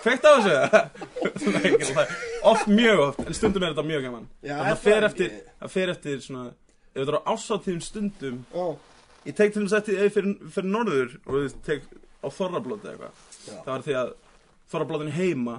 kveikt 0.04 0.26
á 0.28 0.32
þessu? 0.38 0.56
Oft 2.52 2.68
mjög 2.72 3.00
oft, 3.08 3.20
en 3.28 3.38
stundum 3.38 3.64
er 3.66 3.74
þetta 3.76 3.86
mjög 3.88 4.06
gaman. 4.08 4.28
Já, 4.46 4.56
Og 4.58 4.66
það 4.70 4.80
fer 4.86 5.08
eftir, 5.08 5.36
það 5.62 5.74
fer 5.76 5.94
eftir 5.96 6.24
svona 6.26 6.46
Ef 6.92 6.98
þetta 6.98 7.12
er 7.14 7.20
á 7.22 7.24
ásáttíðum 7.32 7.84
stundum 7.86 8.40
ó, 8.52 8.64
Ég 9.30 9.38
tek 9.38 9.54
til 9.54 9.64
þess 9.68 9.78
eftir, 9.80 10.00
ef 10.02 10.10
ég 10.10 10.16
fyrir, 10.18 10.34
fyrir 10.58 10.72
norður 10.74 11.14
Og 11.28 11.38
veist, 11.38 11.62
tek 11.68 11.86
á 12.22 12.28
þorrablóti 12.34 12.90
eitthvað. 12.92 13.22
Það 13.48 13.70
var 13.72 13.86
því 13.86 13.96
að 14.02 14.12
þorrablótin 14.72 15.14
heima 15.16 15.56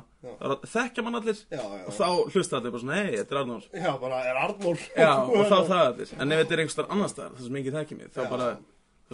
þekkja 0.70 1.02
mann 1.04 1.18
allir 1.18 1.34
já, 1.50 1.58
já, 1.58 1.80
Og 1.90 1.96
þá 1.96 2.04
hlusta 2.34 2.58
allir 2.58 2.70
bara 2.74 2.82
svona, 2.84 2.98
hei, 3.00 3.16
þetta 3.18 3.34
er 3.34 3.40
Arnór. 3.40 3.64
Já, 3.74 3.88
bara 4.02 4.20
er 4.28 4.38
Arnór. 4.44 4.84
Og 5.02 5.40
þá 5.50 5.56
það 5.72 5.82
allir. 5.86 6.12
En 6.22 6.34
ef 6.36 6.42
þetta 6.44 6.54
er 6.56 6.62
einhvers 6.62 6.78
þar 6.78 6.92
annar 6.94 7.10
staðar, 7.10 7.32
það 7.38 7.48
sem 7.48 7.58
enginn 7.62 7.78
þekki 7.80 7.98
mig 7.98 8.12
Þá 8.14 8.20
bara, 8.30 8.46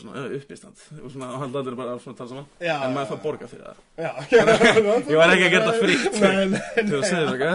svona, 0.03 0.23
"Ö, 0.23 0.37
uppistand. 0.39 0.83
Og 1.05 1.11
svona, 1.15 1.29
hann 1.41 1.57
allir 1.57 1.77
bara 1.79 1.95
að 1.97 2.17
tala 2.19 2.29
saman. 2.31 2.47
Já, 2.61 2.75
En 2.87 2.95
maður 2.95 3.11
fær 3.13 3.23
borga 3.23 3.49
fyrir 3.49 3.65
það. 3.69 3.77
Ég 5.11 5.17
var 5.19 5.33
ekki 5.35 5.47
að 5.47 5.55
gera 5.55 5.67
það 5.69 5.81
frítt 5.83 6.21
nei, 6.21 6.47
nei, 6.53 6.61
Til 6.79 6.99
að 6.99 7.07
segja 7.09 7.53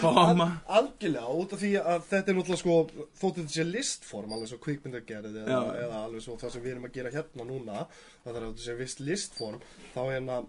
það, 0.00 0.44
Algjörlega, 0.78 1.26
út 1.40 1.52
af 1.56 1.60
því 1.62 1.70
að 1.80 2.04
þetta 2.10 2.32
er 2.32 2.38
náttúrulega 2.38 2.60
sko, 2.62 2.76
þótt 3.20 3.40
þetta 3.40 3.54
sé 3.56 3.64
listform, 3.68 4.32
alveg 4.36 4.48
svo 4.52 4.58
kvikmyndagerð 4.64 5.40
eða, 5.44 5.60
eða 5.84 6.04
alveg 6.06 6.22
svo 6.24 6.36
það 6.40 6.54
sem 6.56 6.62
við 6.64 6.72
erum 6.76 6.88
að 6.90 6.94
gera 6.98 7.12
hérna 7.14 7.46
núna, 7.48 7.86
það 8.24 8.36
er 8.36 8.40
að 8.42 8.48
þetta 8.52 8.66
sé 8.68 8.76
vist 8.80 9.00
listform, 9.04 9.60
þá 9.94 10.00
hérna, 10.10 10.40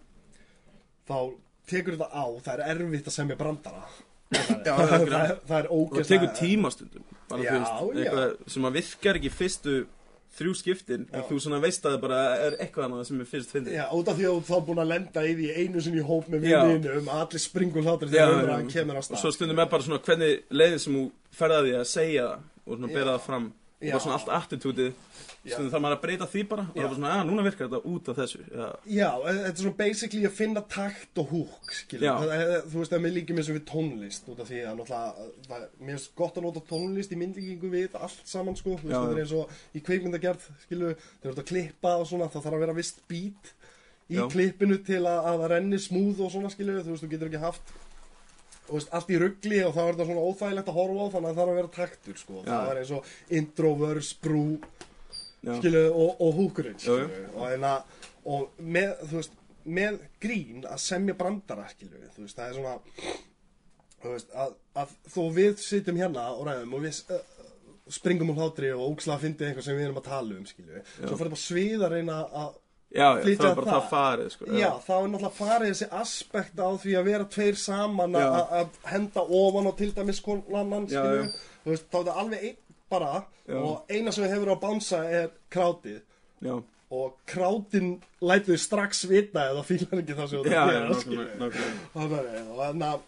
þá 1.10 1.18
tekur 1.72 1.98
þetta 1.98 2.10
á, 2.12 2.26
það 2.46 2.54
er 2.54 2.64
erfitt 2.76 3.08
að 3.12 3.16
semja 3.18 3.38
brandara. 3.40 3.84
Já, 4.32 4.76
það, 4.78 4.88
það 4.88 5.02
er- 5.02 5.10
það, 5.12 5.32
það 5.50 5.58
er 5.58 5.66
Og 5.76 5.90
það 5.98 6.06
tekur 6.08 6.30
tíma 6.38 6.70
stundum 6.72 7.04
Bara 7.28 7.44
Já, 7.44 7.56
já. 8.00 8.14
sem 8.48 8.64
að 8.70 8.78
virkar 8.78 9.18
ekki 9.20 9.32
fyrstu 9.36 9.74
þrjú 10.38 10.54
skiptin 10.56 11.08
En 11.12 11.24
þú 11.28 11.40
svona 11.44 11.60
veist 11.64 11.84
að 11.86 11.96
það 11.98 12.02
bara 12.06 12.20
er 12.46 12.56
eitthvað 12.64 12.86
annað 12.88 13.08
sem 13.10 13.20
er 13.24 13.28
fyrst 13.32 13.52
fyndið. 13.52 13.74
Já, 13.76 13.86
út 13.98 14.08
af 14.12 14.16
því 14.20 14.28
að 14.30 14.36
þú 14.38 14.44
þá 14.48 14.66
búin 14.70 14.82
að 14.84 14.92
lenda 14.94 15.24
í 15.28 15.34
því 15.40 15.50
einu 15.60 15.82
sinni 15.84 16.00
í 16.02 16.06
hóp 16.08 16.30
með 16.32 16.46
Já. 16.48 16.60
vinninum, 16.66 17.10
að 17.12 17.24
allir 17.26 17.44
springur 17.44 17.84
hlátur 17.88 18.12
þegar 18.14 18.36
umræðan 18.38 18.70
kemur 18.72 18.96
á 18.96 19.02
Og 19.02 19.08
stað. 19.10 19.22
svo 19.26 19.32
stundum 19.36 19.60
er 19.60 19.72
bara 19.74 19.84
svona 19.84 20.00
hvernig 20.06 20.44
leiðið 20.52 20.80
sem 20.86 20.96
þú 21.00 21.04
ferðaði 21.42 21.74
að 21.82 21.90
segja 21.92 22.28
það 22.30 22.48
Og 22.72 22.78
svona 22.78 22.94
bera 22.94 23.16
það 23.18 23.26
fram 23.28 23.52
Já. 23.82 23.92
bara 23.96 24.04
svona 24.06 24.18
allt 24.20 24.32
attitútið 24.38 24.92
Já. 25.42 25.56
Stundum 25.56 25.72
þarf 25.74 25.82
maður 25.82 25.96
að 25.98 26.02
breyta 26.04 26.26
því 26.30 26.42
bara 26.52 26.64
Og 26.68 26.76
það 26.76 26.82
er 26.82 26.86
bara 26.86 26.98
svona, 27.00 27.12
að 27.18 27.30
núna 27.32 27.44
virkar 27.48 27.70
þetta 27.72 27.90
út 27.92 28.10
af 28.12 28.18
þessu 28.20 28.42
Já, 28.46 28.68
Já, 28.86 29.08
e- 29.10 29.32
þetta 29.42 29.52
er 29.52 29.62
svona 29.64 29.78
basically 29.80 30.26
að 30.30 30.36
finna 30.38 30.62
takt 30.76 31.22
og 31.24 31.32
húk. 31.32 31.72
Já. 31.98 32.12
Það, 32.22 32.34
er- 32.36 32.62
þú 32.68 32.78
veist, 32.78 32.92
það 32.92 32.98
er 33.00 33.04
mér 33.08 33.16
líka 33.16 33.34
eins 33.38 33.50
og 33.50 33.58
við 33.58 33.66
tónlist, 33.72 34.30
út 34.30 34.44
af 34.44 34.52
því 34.52 34.60
að 34.70 34.76
náttúrulega, 34.82 35.26
það, 35.48 35.66
mér 35.82 35.96
er 35.98 36.06
gott 36.22 36.38
að 36.38 36.46
nota 36.46 36.64
tónlist 36.70 37.12
í 37.16 37.20
myndlíkingu 37.24 37.72
við 37.74 37.98
allt 37.98 38.22
saman, 38.30 38.56
sko. 38.60 38.78
Þú 38.78 38.86
veist, 38.86 38.94
Já, 38.94 39.02
það 39.02 39.12
er 39.12 39.18
já. 39.18 39.24
eins 39.26 39.34
og 39.40 39.50
í 39.74 39.84
kveikmyndagerð, 39.90 40.46
skilur, 40.68 40.96
þegar 41.02 41.26
þú 41.26 41.34
ert 41.34 41.42
að 41.42 41.50
klippa 41.56 41.96
og 41.98 42.06
svona, 42.12 42.30
það 42.30 42.46
þarf 42.46 42.58
að 42.60 42.64
vera 42.68 42.78
vist 42.78 43.02
beat 43.10 43.54
í 44.12 44.20
Já. 44.20 44.28
klippinu 44.30 44.78
til 44.86 45.02
að, 45.02 45.20
að 45.26 45.40
það 45.42 45.52
renni 45.56 45.80
smúð 45.82 46.22
og 46.28 46.32
svona, 46.38 46.54
skilur, 46.54 46.84
þú 46.86 46.94
veist, 46.94 47.04
þú 47.08 47.10
getur 47.16 47.32
ekki 47.32 47.42
haft 47.50 47.74
veist, 48.72 48.92
allt 48.98 49.12
í 49.12 49.20
ruggli 49.22 49.60
og 49.66 49.74
þá 49.76 49.82
er 49.84 49.98
það 50.00 50.12
svona 50.12 50.28
óþægilegt 50.28 50.72
að 50.72 50.80
horfa 50.80 51.08
á 51.08 51.14
þannig 51.16 51.30
að 51.30 51.34
það 51.34 51.42
þarf 51.42 51.54
að 51.54 51.60
vera 51.60 51.74
taktur, 51.78 52.22
sko. 52.22 52.44
Það 52.48 52.72
er 52.72 52.82
eins 52.82 52.94
og 52.98 53.12
intro, 53.42 53.74
verse, 53.82 54.18
brú, 54.24 54.46
skilu, 55.42 55.84
og, 55.90 56.22
og 56.22 56.40
húkurinn 56.40 56.80
Jú, 56.82 56.98
jú. 57.02 57.10
skilu, 57.10 57.74
og, 57.74 58.00
og 58.36 58.64
með, 58.78 58.96
veist, 59.12 59.38
með 59.66 60.00
grín 60.22 60.66
að 60.70 60.82
semja 60.86 61.18
brandara 61.18 61.68
skilu, 61.74 62.00
veist, 62.18 62.38
það 62.38 62.48
er 62.48 62.58
svona 62.60 62.78
veist, 64.10 64.34
að, 64.34 64.56
að 64.82 64.96
þó 65.14 65.22
við 65.36 65.54
sitjum 65.62 66.02
hérna 66.02 66.32
og 66.36 66.48
ræðum 66.48 66.76
og 66.78 66.86
við 66.86 67.14
uh, 67.14 67.22
springum 67.92 68.32
úr 68.34 68.42
hlátri 68.42 68.72
og 68.74 68.84
ókslega 68.94 69.22
fyndið 69.26 69.50
eitthvað 69.50 69.68
sem 69.68 69.78
við 69.78 69.88
erum 69.88 70.02
að 70.02 70.08
tala 70.08 70.38
um, 70.38 70.46
skilju 70.48 70.78
við. 70.78 70.92
Svo 71.02 71.18
fyrir 71.20 71.34
bara 71.34 71.44
svið 71.44 71.86
að 71.86 71.96
reyna 71.96 72.20
að 72.42 72.60
Já, 72.92 73.06
já, 73.18 73.24
það 73.24 73.46
er 73.48 73.56
bara 73.56 73.68
það. 73.68 73.76
það 73.76 73.86
farið, 73.92 74.32
sko. 74.34 74.48
Já, 74.52 74.68
þá 74.84 74.92
er 74.96 75.06
náttúrulega 75.12 75.36
farið 75.38 75.70
þessi 75.72 75.88
aspekt 76.02 76.60
á 76.60 76.70
því 76.82 76.96
að 77.00 77.06
vera 77.08 77.28
tveir 77.36 77.60
saman 77.62 78.18
að 78.20 78.34
að 78.60 78.80
henda 78.92 79.24
ofan 79.40 79.70
og 79.72 79.78
til 79.80 79.92
dæmis 79.96 80.20
konan 80.26 80.90
Já, 80.92 81.00
skilju 81.00 81.22
já. 81.22 81.38
Þú 81.62 81.72
veist, 81.72 81.88
þá 81.88 81.98
er 82.02 82.10
það 82.10 82.20
alveg 82.24 82.44
einn 82.50 82.60
bara 82.92 83.12
Já. 83.48 83.56
og 83.62 83.94
eina 83.94 84.12
sem 84.12 84.26
við 84.26 84.34
hefur 84.36 84.52
á 84.52 84.58
bánsa 84.66 85.00
er 85.08 85.30
krátið 85.54 86.02
Já, 86.44 86.56
og 86.92 87.16
krátin 87.32 87.94
þau 88.20 88.58
strax 88.60 89.06
vita 89.08 89.48
eða 89.54 89.64
fílar 89.64 90.02
ekki 90.02 90.18
það 90.18 90.34
sem 90.34 90.44
þú 90.44 90.52
já, 90.52 90.52
ert 90.52 90.56
já, 90.58 90.64
að 90.66 90.76
gera, 90.76 91.00
skilju 91.06 91.24
nákvæmlega, 91.24 91.40
nákvæmlega. 91.46 91.88
Þannig 91.96 92.18
að, 92.20 92.52
og 92.52 92.62
þannig 92.66 92.88
að 92.90 93.08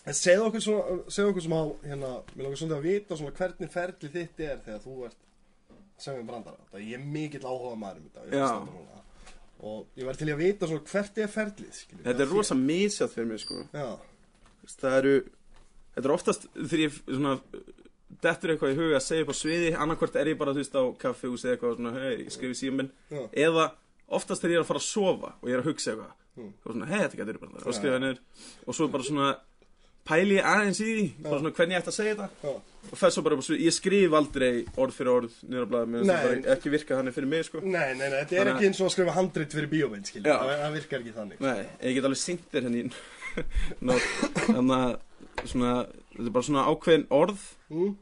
en 0.00 0.16
segðu 0.16 0.46
okkur 0.48 1.44
svona 1.44 1.60
á, 1.60 1.66
hérna, 1.84 2.12
mér 2.34 2.46
langar 2.46 2.60
svolítið 2.60 2.78
að 2.78 2.86
vita 2.88 3.18
svona 3.20 3.36
hvernig 3.38 3.74
ferli 3.74 4.12
þitt 4.16 4.42
er 4.46 4.62
þegar 4.64 4.82
þú 4.86 4.96
ert 5.10 5.20
sem 6.00 6.16
við 6.16 6.30
brandara, 6.30 6.68
það 6.72 6.86
ég 6.88 6.96
er 6.96 7.08
mikill 7.14 7.44
áhuga 7.44 7.76
maður 7.76 8.00
um 8.00 8.08
þetta, 8.08 8.99
og 9.62 9.86
ég 9.98 10.06
væri 10.08 10.16
til 10.20 10.28
í 10.30 10.34
að 10.34 10.40
vita 10.44 10.66
svona 10.70 10.86
hvert 10.92 11.18
er 11.18 11.28
ferlið, 11.28 11.72
skilju 11.76 12.04
Þetta 12.06 12.24
er 12.24 12.30
rosa 12.34 12.54
misjátt 12.58 13.12
fyrir 13.14 13.26
mig, 13.30 13.40
sko. 13.42 13.60
Já, 13.74 13.88
Það 14.70 14.96
eru, 15.00 15.14
þetta 15.96 16.06
er 16.08 16.14
oftast 16.14 16.46
þegar 16.54 16.82
ég 16.84 16.98
svona 17.08 17.34
dettur 18.22 18.52
eitthvað 18.54 18.72
í 18.74 18.78
huga 18.80 18.96
að 18.98 19.04
segja 19.06 19.24
upp 19.24 19.32
á 19.32 19.36
sviði, 19.40 19.70
annarkvort 19.80 20.16
er 20.20 20.30
ég 20.32 20.38
bara, 20.40 20.52
þú 20.56 20.62
veist, 20.62 20.74
á 20.76 20.82
kaffehúsi 21.00 21.46
eða 21.48 21.54
eitthvað 21.56 21.76
svona, 21.78 21.92
hei, 21.96 22.16
ég 22.24 22.32
skrifi 22.34 22.58
síðan 22.58 22.76
minn, 22.80 22.90
Já. 23.10 23.22
eða 23.48 23.66
oftast 24.10 24.42
þegar 24.42 24.52
ég 24.54 24.58
er 24.60 24.64
að 24.64 24.70
fara 24.70 24.82
að 24.82 24.88
sofa 24.90 25.30
og 25.40 25.46
ég 25.48 25.54
er 25.56 25.62
að 25.64 25.70
hugsa 25.70 25.92
eitthvað, 25.94 26.16
Mm. 26.38 26.52
er 26.64 26.72
svona, 26.72 26.86
hei, 26.86 26.98
þetta 27.02 27.16
getur 27.18 27.38
bara, 27.42 27.62
og 27.66 27.74
skrifa 27.74 27.98
niður, 27.98 28.18
og 28.66 28.74
svo 28.78 28.86
bara 28.88 29.02
svona, 29.02 29.28
pæli 30.08 30.38
aðeins 30.42 30.80
í 30.82 30.88
því, 30.88 31.06
bara 31.24 31.38
svona 31.40 31.52
hvernig 31.56 31.76
ég 31.76 31.82
ætti 31.82 31.92
að 31.92 31.96
segja 31.98 32.14
þetta, 32.20 32.52
og 32.90 32.98
fer 32.98 33.12
svo 33.14 33.22
bara 33.26 33.36
ég 33.60 33.74
skrif 33.76 34.14
aldrei 34.16 34.50
orð 34.80 34.96
fyrir 34.96 35.12
orð 35.12 35.34
finnst 35.44 36.08
Nei. 36.08 36.14
það 36.14 36.24
bara 36.24 36.54
ekki 36.56 36.72
virka 36.74 36.98
þannig 36.98 37.16
fyrir 37.16 37.30
mig, 37.30 37.44
sko. 37.46 37.60
nei, 37.64 37.94
nei, 37.94 38.08
nei, 38.08 38.18
þetta 38.24 38.40
er 38.40 38.46
að- 38.46 38.54
ekki 38.54 38.70
eins 38.70 38.80
og 38.80 38.88
að 38.88 38.94
skrifa 38.96 39.16
handrit 39.18 39.56
fyrir 39.58 39.70
bíómynd, 39.74 40.06
skilju, 40.10 40.26
Já. 40.26 40.38
það, 40.40 40.72
virkar 40.78 41.00
ekki 41.04 41.16
þannig 41.18 41.40
Nei, 41.40 41.66
ég 41.84 41.94
get 41.98 42.08
alveg 42.10 42.22
syngt 42.24 42.48
þér 42.54 42.68
henni 42.70 42.84
Nó, 43.86 43.94
þannig 44.48 44.76
að 44.80 45.46
svona, 45.46 45.74
þetta 46.16 46.26
er 46.26 46.34
bara 46.34 46.48
svona 46.48 46.66
ákveðin 46.72 47.06
orð 47.20 47.44
mm? 47.70 47.92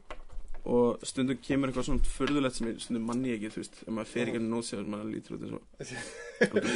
Og 0.69 1.01
stundum 1.07 1.39
kemur 1.41 1.71
eitthvað 1.71 1.87
svona 1.87 2.11
furðulegt 2.13 2.55
sem 2.57 2.67
ég 2.69 2.81
stundum 2.83 3.05
manni 3.09 3.33
ekki, 3.35 3.49
þú 3.53 3.59
veist, 3.63 3.75
ef 3.81 3.91
maður 3.95 4.11
fer 4.13 4.25
ekki 4.29 4.39
að 4.41 4.47
nót 4.51 4.65
sér, 4.67 4.83
maður 4.85 5.13
lítur 5.15 5.35
út 5.35 5.43
eins 5.45 5.55
og 5.55 5.61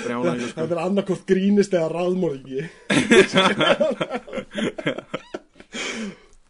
brjála 0.06 0.32
ekki, 0.36 0.48
sko. 0.50 0.58
Þetta 0.62 0.76
er 0.78 0.84
annarkort 0.84 1.24
grínist 1.30 1.76
eða 1.78 1.90
raðmóringi 1.94 2.62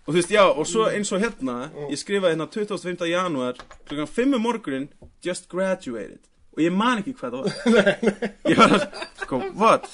Og 0.04 0.12
þú 0.12 0.18
veist, 0.18 0.32
já, 0.36 0.44
og 0.44 0.66
svo 0.68 0.90
eins 0.92 1.14
og 1.16 1.22
hérna, 1.24 1.54
ég 1.88 1.96
skrifaði 1.96 2.34
hérna 2.36 2.48
25. 2.52 3.06
janúar, 3.08 3.60
klukkan 3.88 4.10
5 4.12 4.36
um 4.36 4.42
morgunin, 4.44 4.90
just 5.24 5.48
graduated. 5.52 6.20
Og 6.58 6.60
ég 6.60 6.74
man 6.76 7.00
ekki 7.00 7.14
hvað 7.18 7.38
það 7.38 7.46
var. 7.46 7.88
Ég 8.52 8.60
var 8.60 8.76
að, 8.76 8.84
sko, 9.24 9.40
what? 9.58 9.88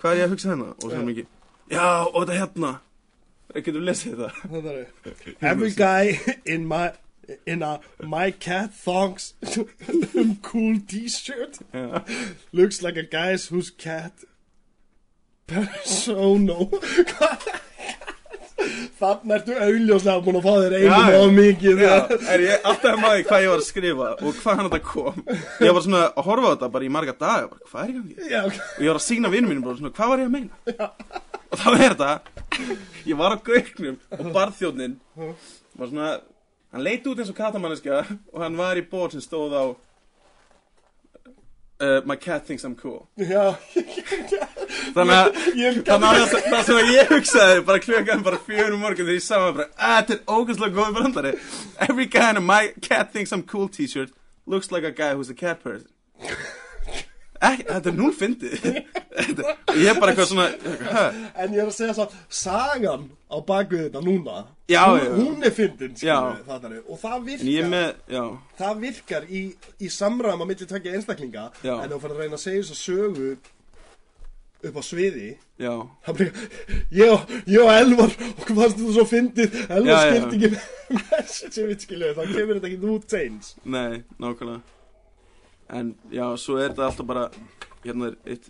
Hvað 0.00 0.10
er 0.10 0.18
ég 0.18 0.26
að 0.26 0.34
hugsa 0.34 0.50
hérna? 0.50 0.66
Og 0.74 0.90
svo 0.90 1.04
mikið, 1.06 1.30
já, 1.70 1.86
og 2.10 2.18
þetta 2.18 2.40
hérna. 2.40 2.72
Getur 3.54 3.78
þú 3.80 3.84
lesið 3.88 4.20
það? 4.20 4.32
Er 4.70 5.52
Every 5.52 5.70
guy 5.74 6.18
in 6.46 6.66
my 6.70 6.90
in 7.46 7.62
a 7.62 7.78
my 8.02 8.30
cat 8.32 8.72
thongs 8.74 9.34
cool 10.42 10.80
t-shirt 10.90 11.60
Já. 11.72 12.02
looks 12.52 12.82
like 12.82 12.96
a 12.96 13.04
guy's 13.06 13.46
whose 13.52 13.70
cat 13.70 14.24
persona 15.46 16.56
Þannig 19.00 19.32
ertu 19.38 19.54
augljóslega 19.56 20.20
búin 20.24 20.36
að 20.40 20.44
fá 20.44 20.50
þér 20.60 20.74
Já, 20.74 20.90
einu 20.90 21.12
já. 21.14 21.20
og 21.22 21.30
mikið 21.36 21.78
Já, 21.80 21.94
er 22.34 22.42
ég 22.44 22.66
alltaf 22.68 22.90
að 22.90 23.00
maður 23.04 23.22
hvað 23.30 23.44
ég 23.46 23.52
var 23.54 23.62
að 23.62 23.68
skrifa 23.70 24.08
og 24.18 24.40
hvað 24.42 24.58
hann 24.58 24.68
þetta 24.68 24.82
kom 24.90 25.22
Ég 25.64 25.72
var 25.78 25.86
svona 25.86 26.02
að 26.10 26.26
horfa 26.28 26.50
á 26.50 26.52
þetta 26.52 26.70
bara 26.74 26.84
í 26.86 26.92
marga 26.98 27.14
daga 27.16 27.48
bara, 27.54 27.70
Hvað 27.70 27.82
er 27.86 27.88
í 27.88 27.96
gangi? 27.96 28.28
Já, 28.34 28.42
Og 28.50 28.82
ég 28.84 28.90
var 28.92 29.00
að 29.00 29.06
sína 29.06 29.32
vinnum 29.32 29.54
mínum 29.54 29.64
bara 29.64 29.80
svona, 29.80 29.94
hvað 29.96 30.12
var 30.12 30.24
ég 30.24 30.28
að 30.28 30.34
meina? 30.36 31.24
Og 31.50 31.58
þá 31.58 31.68
er 31.74 31.94
þetta 31.94 32.10
Ég 33.08 33.18
var 33.18 33.34
á 33.34 33.38
gauknum 33.42 33.96
og 34.16 34.32
barþjóðnin 34.34 34.98
var 35.16 35.90
svona 35.90 36.10
Hann 36.70 36.84
leit 36.86 37.06
út 37.10 37.18
eins 37.18 37.30
og 37.32 37.38
katamanniska 37.38 38.04
og 38.32 38.42
hann 38.44 38.58
var 38.58 38.78
í 38.78 38.84
bór 38.86 39.10
sem 39.10 39.22
stóð 39.24 39.56
á 39.58 39.64
uh, 41.82 42.00
My 42.06 42.14
cat 42.14 42.46
thinks 42.46 42.64
I'm 42.64 42.76
cool. 42.78 43.08
Já. 43.18 43.56
Þannig 44.94 45.16
að 45.16 45.34
það, 45.88 46.62
sem 46.68 46.78
að 46.78 46.92
ég 46.94 47.10
hugsaði 47.10 47.64
bara 47.66 47.82
klukkan 47.82 48.22
bara 48.22 48.38
fjörum 48.46 48.84
morgun 48.84 49.08
þegar 49.08 49.18
ég 49.18 49.26
sá 49.26 49.34
maður 49.40 49.58
bara 49.58 49.68
að 49.74 49.98
þetta 49.98 50.14
er 50.14 50.22
ógæslega 50.36 50.76
góð 50.78 50.96
brandari. 51.00 51.34
Every 51.88 52.06
guy 52.06 52.30
in 52.30 52.38
a 52.38 52.44
my 52.44 52.72
cat 52.86 53.10
thinks 53.12 53.34
I'm 53.34 53.42
cool 53.42 53.68
t-shirt 53.68 54.14
looks 54.46 54.70
like 54.70 54.84
a 54.84 54.92
guy 54.92 55.14
who's 55.14 55.30
a 55.30 55.34
cat 55.34 55.62
person 55.62 55.90
Ekki, 57.40 57.64
þetta 57.70 57.88
er 57.88 57.94
núl 57.96 58.10
fyndið. 58.12 58.64
Ég 59.80 59.86
er 59.88 60.00
bara 60.00 60.12
eitthvað 60.12 60.26
svona 60.28 60.46
hæ? 60.92 61.04
En 61.40 61.54
ég 61.54 61.62
er 61.62 61.68
að 61.70 61.76
segja 61.76 61.94
svo 61.96 62.04
Sagan 62.28 63.06
á 63.32 63.36
bakvið 63.48 63.86
þetta 63.86 64.02
núna 64.04 64.34
Já, 64.70 64.82
hún, 64.86 64.98
já. 65.00 65.14
hún 65.16 65.46
er 65.48 65.54
fyndin 65.56 65.94
Og 66.84 66.98
það 67.00 67.24
virkar. 67.30 67.70
með, 67.72 67.94
Það 68.60 68.82
virkar 68.84 69.24
í, 69.30 69.40
í 69.80 69.88
samræðum 69.94 70.44
að 70.44 70.50
milli 70.52 70.68
tvekja 70.70 70.92
einstaklinga. 70.98 71.46
Já. 71.64 71.72
En 71.80 71.94
þú 71.94 72.00
fyrir 72.04 72.14
að 72.18 72.22
reyna 72.26 72.36
að 72.38 72.44
segja 72.44 72.60
þess 72.66 72.76
að 72.76 72.82
sögu 72.84 73.30
upp 74.68 74.76
á 74.76 74.82
sviði 74.84 75.28
ég 76.92 77.14
og, 77.14 77.22
Elvar 77.72 78.12
Okkur 78.12 78.58
fannst 78.58 78.76
þetta 78.76 78.92
svo 78.98 79.06
fyndið. 79.08 79.56
Elvar 79.72 80.02
skildi 80.04 80.36
ekki 80.36 80.50
message 80.98 81.64
Þá 82.18 82.22
kemur 82.34 82.60
þetta 82.60 82.68
ekki 82.68 82.92
út 82.92 83.16
eins 83.22 83.54
Nei, 83.64 84.02
nákvæmlega 84.20 84.60
En 85.70 85.92
já, 86.10 86.24
svo 86.40 86.56
er 86.58 86.72
þetta 86.72 86.88
alltaf 86.88 87.06
bara 87.06 87.28
Hérna 87.84 88.10
er 88.10 88.16
eitt 88.34 88.48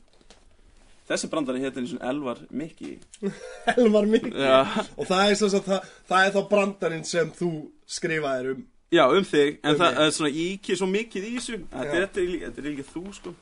Þessi 1.11 1.29
brandari 1.33 1.61
heitir 1.65 1.83
eins 1.83 1.93
og 1.97 2.03
Elvar 2.07 2.39
Mikki. 2.55 2.93
Elvar 3.75 4.07
mikið 4.07 4.37
Já, 4.39 4.61
Og 4.95 5.09
það 5.09 5.23
er, 5.27 5.39
svo, 5.41 5.49
það, 5.67 5.89
það 6.07 6.27
er 6.29 6.35
þá 6.37 6.41
brandarinn 6.53 7.07
sem 7.09 7.33
þú 7.35 7.49
skrifaðir 7.91 8.53
um. 8.55 8.61
Já, 8.95 9.05
um 9.11 9.27
þig, 9.27 9.57
en 9.63 9.75
Um 9.75 9.81
það 9.81 9.91
mig. 9.97 10.01
er 10.05 10.15
svona 10.15 10.31
ég 10.37 10.53
ekki 10.61 10.77
svo 10.79 10.89
mikið 10.91 11.27
í 11.27 11.33
þessu. 11.37 11.59
Þetta 11.73 11.89
Já. 11.89 11.99
er, 11.99 12.07
þetta 12.07 12.23
er, 12.23 12.63
er 12.63 12.71
ekki 12.73 12.87
þú, 12.93 13.03
sko. 13.19 13.35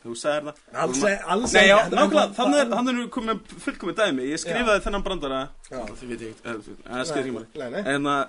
Þú 0.00 0.14
sagðir 0.16 0.46
það. 0.46 0.60
Alls, 0.84 1.02
e- 1.10 1.20
alls 1.34 1.52
Nei, 1.58 1.64
já, 1.66 1.76
nákvæmlega, 1.92 2.34
þannig 2.38 2.62
er, 2.62 3.02
er 3.04 3.10
komið 3.18 3.54
fullkomið 3.66 3.98
dæmi. 4.00 4.28
Ég 4.30 4.40
skrifaði 4.46 4.84
þennan 4.86 5.04
brandara. 5.10 5.40
Já. 5.66 5.78
Það 5.90 6.04
veit 6.14 6.24
ég 6.24 6.32
ekkert, 6.38 6.70
það 6.86 7.06
skil 7.10 7.22
ekki 7.24 7.34
máli 7.36 7.64
Nei, 7.64 7.68
nei. 7.74 7.82
En 7.96 8.08
að 8.14 8.22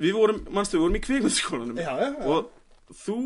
Við 0.00 0.14
vorum, 0.16 0.38
manstu, 0.56 0.78
við 0.78 0.84
vorum 0.86 0.96
í 0.96 1.02
kvikmyndaskólanum. 1.04 1.80
Já, 1.80 1.90
já, 2.00 2.06
já. 2.08 2.26
Og 2.34 2.59
þú 2.96 3.16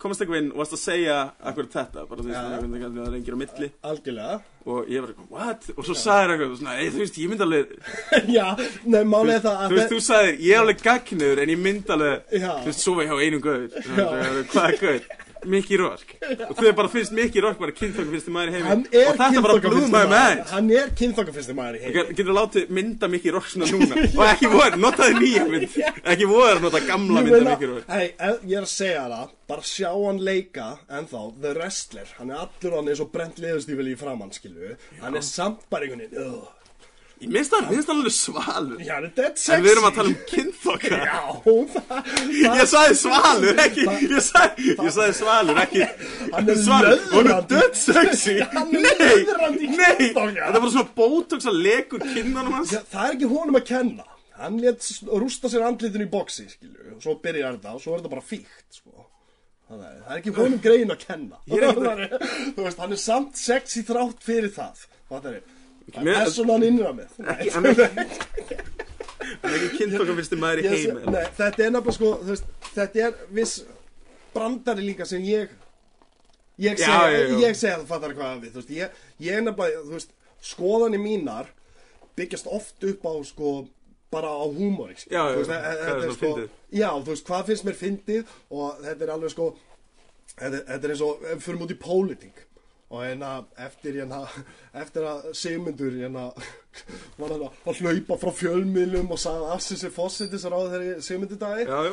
komast 0.00 0.22
eitthvað 0.22 0.40
inn 0.42 0.50
og 0.52 0.60
varst 0.60 0.74
að 0.76 0.82
segja 0.82 1.16
akkur 1.48 1.68
þetta 1.72 2.04
Bara 2.10 2.20
þú 2.20 2.26
veist, 2.28 2.36
já. 2.36 2.42
það 2.44 2.76
er 2.78 3.08
er 3.08 3.16
engir 3.18 3.36
á 3.36 3.38
milli 3.40 3.68
Algjörlega 3.90 4.38
Og 4.64 4.88
ég 4.92 5.04
var 5.04 5.12
eitthvað, 5.12 5.30
what? 5.34 5.68
Og 5.74 5.88
svo 5.88 5.96
sagðir 5.98 6.34
eitthvað, 6.34 6.54
svona, 6.60 6.76
þú 6.94 7.02
veist, 7.02 7.18
ég 7.20 7.32
myndi 7.32 7.46
alveg 7.46 7.74
Já, 8.36 8.46
nei, 8.84 9.02
málið 9.08 9.42
það 9.44 9.64
Þú 9.64 9.78
veist, 9.78 9.92
þú 9.94 10.00
sagðir, 10.08 10.40
ég 10.44 10.56
er 10.56 10.64
alveg 10.64 10.84
gagniður 10.84 11.44
en 11.44 11.52
ég 11.54 11.62
mynd 11.68 11.92
alveg. 11.96 12.34
Þú 12.34 12.70
veist, 12.70 12.84
sofa 12.84 13.06
hjá 13.08 13.14
einum 13.20 13.44
gauður 13.44 14.48
Hvað 14.52 14.64
er 14.68 14.80
gauður? 14.84 15.23
Mickey 15.50 15.76
Rourke. 15.80 16.16
Og 16.48 16.54
þau 16.58 16.72
bara 16.78 16.90
finnst 16.92 17.12
Mickey 17.16 17.42
Rourke 17.44 17.60
bara 17.60 17.74
kynþokk 17.76 18.10
finnst 18.12 18.28
þið 18.28 18.34
maður 18.36 18.50
í 18.50 18.54
heimi. 18.56 18.68
Hann 18.70 18.84
er 18.90 19.08
Og 19.10 19.18
þetta 19.20 19.42
bara 19.46 19.56
blew 19.64 19.86
my 19.92 20.02
mind 20.12 20.42
Hann 20.52 20.70
er 20.78 20.92
kynþokkafyrsti 21.00 21.56
maður 21.58 21.78
í 21.78 21.82
heim 21.84 21.94
Get- 21.98 22.10
Getur 22.14 22.30
þú 22.30 22.36
látið 22.38 22.72
mynda 22.78 23.10
Mickey 23.12 23.34
Rourke 23.34 23.52
svona 23.52 23.68
núna? 23.72 24.00
Og 24.14 24.24
ekki 24.30 24.50
voru, 24.54 24.80
notaði 24.84 25.18
nýja 25.20 25.44
mynd. 25.50 25.78
Ekki 26.14 26.28
voru 26.32 26.48
að 26.56 26.62
nota 26.66 26.82
gamla 26.88 27.24
mynda 27.26 27.42
Mickey 27.50 27.70
Rourke. 27.70 27.88
Hei, 27.92 28.08
ég 28.48 28.56
er 28.58 28.66
að 28.66 28.72
segja 28.74 29.06
það 29.12 29.32
Bara 29.44 29.60
sjá 29.68 29.90
hann 29.92 30.22
leika 30.24 30.70
ennþá 30.88 31.22
The 31.44 31.50
Wrestler. 31.58 32.08
Hann 32.18 32.30
er 32.32 32.44
allur 32.46 32.78
hann 32.78 32.88
eins 32.88 33.02
og 33.04 33.10
brent 33.12 33.36
leðustífili 33.44 33.92
í 33.92 33.98
framann, 34.00 34.32
skilu 34.32 34.72
Hann 35.02 35.18
er 35.20 35.24
samt 35.26 35.66
bara 35.68 35.84
einhvern 35.84 36.06
veginn. 36.06 36.44
Ég 37.24 37.30
minnst 37.32 37.52
það, 37.54 37.68
minnst 37.72 37.88
það 37.88 37.94
alveg 37.94 38.14
svalur. 38.14 38.80
Já, 38.84 38.92
hann 38.94 39.04
er 39.08 39.12
sexy 39.16 39.52
En 39.54 39.62
við 39.64 39.70
erum 39.72 39.86
að 39.88 39.94
tala 39.96 40.10
um 40.10 40.16
kynþokka 40.28 40.98
Já, 41.00 41.20
það, 41.74 42.10
Ég 42.44 42.64
sagði 42.72 42.96
svalur, 43.00 43.60
ekki 43.64 43.86
Ég 43.88 44.24
sagði, 44.26 44.66
ég 44.74 44.90
sagði 44.98 45.14
svalur, 45.20 45.60
ekki 45.62 45.86
Hann 46.34 46.50
er 46.52 46.58
Svalur, 46.60 47.04
hún 47.14 47.30
er 47.32 47.46
dödd 47.54 47.78
sexy. 47.80 48.34
Hann 48.52 48.74
er 48.76 48.84
Nei, 48.84 49.14
löðrandi 49.24 49.70
nei. 49.70 49.78
kynþokka. 49.78 50.34
Þetta 50.34 50.50
er 50.50 50.58
bara 50.66 50.74
svona 50.74 50.92
botox 51.00 51.48
að 51.48 51.60
leku 51.64 52.02
kinnanum 52.02 52.58
hans. 52.58 52.74
Já, 52.74 52.82
það 52.92 53.08
er 53.08 53.16
ekki 53.16 53.30
honum 53.32 53.58
að 53.60 53.66
kenna. 53.70 54.06
Hann 54.34 54.60
létt 54.60 54.90
rústa 55.08 55.50
sér 55.52 55.64
andlitinu 55.68 56.08
í 56.08 56.10
boxi, 56.10 56.44
skilu 56.50 56.94
Og 56.96 57.02
svo 57.04 57.16
byrjar 57.22 57.56
þetta 57.56 57.74
og 57.76 57.82
svo 57.84 57.94
er 57.94 58.02
þetta 58.02 58.12
bara 58.16 58.26
fíkt, 58.26 58.64
sko. 58.80 59.06
Það 59.70 59.84
er, 59.88 59.98
það 60.04 60.14
er 60.16 60.20
ekki 60.20 60.34
honum 60.36 60.62
greiðin 60.64 60.92
að 60.94 61.04
kenna. 61.06 61.38
Það 61.48 62.02
Þú 62.58 62.66
veist, 62.66 62.80
hann 62.82 62.96
er 62.96 63.00
samt 63.00 63.38
sexy 63.40 63.84
þrátt 63.86 64.26
fyrir 64.26 64.52
það 64.52 64.82
Það 65.08 65.28
er 65.30 65.38
Það 65.92 66.08
er 66.14 66.30
svona 66.32 66.56
hann 66.56 66.66
innra 66.66 66.94
með. 66.96 67.18
Hann 67.54 67.66
er 67.70 67.82
er 69.54 69.56
ekki 69.58 69.80
kynþokka 69.80 70.16
fyrstu 70.18 70.38
maður 70.40 70.62
í 70.62 70.70
heimi 70.72 71.12
Nei, 71.12 71.24
þetta 71.36 71.66
er 71.66 71.74
nefnilega 71.74 71.96
sko 71.96 72.12
veist, 72.28 72.48
Þetta 72.74 73.04
er 73.08 73.20
viss 73.36 73.54
brandari 74.34 74.86
líka 74.86 75.06
sem 75.08 75.24
ég 75.26 75.52
Ég 76.60 76.78
að 76.78 77.62
það 77.64 77.86
fattar 77.90 78.14
hvað 78.16 78.44
við 78.44 78.58
veist, 78.60 78.74
ég, 78.74 78.98
ég 79.22 79.38
er 79.38 79.46
nefnilega, 79.46 80.02
skoðanir 80.44 81.02
mínar 81.02 81.50
byggjast 82.18 82.50
oft 82.52 82.84
upp 82.86 83.06
á 83.10 83.14
sko 83.26 83.54
bara 84.14 84.30
á 84.30 84.44
húmóri 84.46 84.96
Já, 85.08 85.22
já, 85.32 85.36
veist, 85.40 85.50
hvað 85.50 85.60
e- 85.60 85.74
er 85.74 85.84
þetta 85.84 86.00
svona 86.00 86.18
fyndið? 86.22 86.50
já, 86.70 86.88
þú 86.94 87.12
veist, 87.12 87.28
hvað 87.28 87.46
finnst 87.50 87.68
mér 87.68 87.78
fyndið 87.80 88.34
og 88.54 88.82
þetta 88.84 89.06
er 89.06 89.14
alveg 89.16 89.34
sko 89.34 89.48
þetta, 90.34 90.60
þetta 90.70 90.80
er 90.80 90.94
eins 90.94 91.06
og 91.08 91.24
fyrir 91.46 91.64
út 91.66 91.74
í 91.74 91.80
póliting 91.82 92.44
og 92.94 93.02
hérna 93.04 93.32
eftir 93.66 93.98
hérna 94.00 94.20
eftir 94.84 95.08
að 95.10 95.26
Sigmundur 95.40 95.96
hérna 95.98 96.28
var 97.18 97.34
hann 97.34 97.44
að 97.48 97.82
hlaupa 97.82 98.16
frá 98.22 98.32
fjölmiðlum 98.38 99.12
og 99.14 99.20
sagði 99.24 99.50
að 99.50 99.52
er 99.90 99.92
fósittis 99.98 100.46
ráð 100.54 100.72
þegar 100.76 101.02
Sigmundur 101.08 101.40
dagi 101.42 101.66
Já, 101.68 101.76
já. 101.90 101.92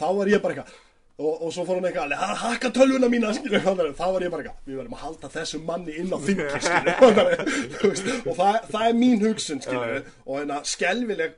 þá 0.00 0.06
var 0.20 0.32
ég 0.34 0.44
bara 0.44 0.54
eitthvað 0.60 0.78
og, 1.20 1.34
og 1.44 1.50
svo 1.52 1.66
fór 1.68 1.76
hann 1.76 1.84
eitthvað 1.90 2.06
alveg, 2.06 2.20
"Ha- 2.22 2.36
hakka 2.46 2.68
tölvuna 2.72 3.08
mína 3.12 3.32
skilur, 3.36 3.60
þá 3.60 4.06
var 4.14 4.22
ég 4.24 4.30
bara 4.32 4.42
eitthvað 4.42 4.70
við 4.70 4.78
verðum 4.78 4.94
að 4.96 5.02
halda 5.04 5.28
þessum 5.34 5.66
manni 5.68 5.96
inn 6.00 6.14
á 6.16 6.18
þingi 6.24 6.46
og 8.30 8.36
það, 8.38 8.56
það 8.72 8.86
er 8.86 8.96
mín 8.96 9.20
hugsun 9.26 9.60
skilur, 9.64 10.00
og 10.24 10.38
hérna 10.40 10.60
skelvileg 10.64 11.34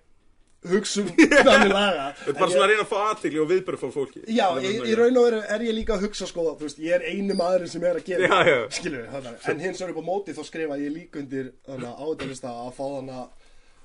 hugsun 0.71 1.09
þannig 1.13 1.73
laga. 1.79 2.07
Þetta 2.21 2.33
er 2.33 2.39
bara 2.39 2.51
svona 2.53 2.65
að 2.67 2.71
ég, 2.71 2.73
reyna 2.73 2.85
að 2.87 2.91
fá 2.93 2.99
aðtegli 3.11 3.41
og 3.43 3.49
viðbörð 3.51 3.81
frá 3.83 3.91
fólki. 3.97 4.23
Já, 4.31 4.47
í, 4.63 4.73
í 4.87 4.97
raun 4.99 5.19
og 5.21 5.27
veru 5.29 5.41
er 5.57 5.65
ég 5.67 5.77
líka 5.79 5.97
að 5.97 6.05
hugsa 6.07 6.29
sko, 6.31 6.45
þú 6.61 6.69
veist, 6.69 6.83
ég 6.85 6.97
er 6.99 7.07
einu 7.11 7.37
maðurinn 7.39 7.73
sem 7.73 7.87
er 7.89 7.99
að 7.99 8.07
gera 8.11 8.29
Já, 8.31 8.51
já. 8.53 8.59
skilur, 8.79 9.07
þannig, 9.15 9.47
en 9.53 9.63
hins 9.67 9.83
vegar 9.83 9.95
upp 9.97 10.03
á 10.03 10.11
móti 10.13 10.37
þá 10.37 10.43
skrifa 10.47 10.79
ég 10.83 10.95
líka 10.95 11.23
undir 11.23 11.51
áðurlista 11.67 12.53
að 12.67 12.75
fá 12.79 12.85
hann 12.99 13.11
að 13.23 13.27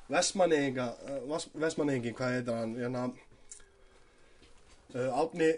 Vestmanneginga 0.08 0.86
Vestmannegingin, 1.60 2.14
hvað 2.16 2.38
heitir 2.38 2.56
hann? 2.56 2.78
Hérna 2.80 3.02
uh, 4.96 5.20
Átni 5.24 5.50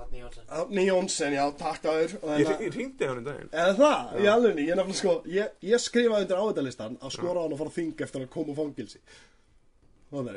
Átni 0.00 0.18
Jónsson. 0.18 0.44
Átni 0.48 0.84
Jónsson, 0.88 1.32
já, 1.36 1.42
takk 1.60 1.84
aður. 1.84 2.14
Og 2.22 2.30
Ég 2.40 2.46
hérna- 2.48 2.64
ég 2.64 2.72
hringdi 2.74 3.06
hann 3.06 3.18
í 3.20 3.24
daginn. 3.26 3.50
Eða 3.52 3.74
það, 3.76 4.14
í 4.24 4.28
alvegni, 4.32 4.62
ég 4.64 4.78
nefnilega 4.78 4.98
sko, 5.02 5.12
ég, 5.28 5.50
ég 5.68 5.82
skrifaði 5.84 6.24
undir 6.24 6.40
áhættalistan 6.40 6.96
að 7.04 7.12
skora 7.18 7.36
á 7.36 7.44
hann 7.44 7.52
að 7.54 7.60
fara 7.60 7.70
að 7.70 7.76
þinga 7.76 8.06
eftir 8.06 8.24
að 8.24 8.30
koma 8.32 8.56
fangilsi. 8.56 9.02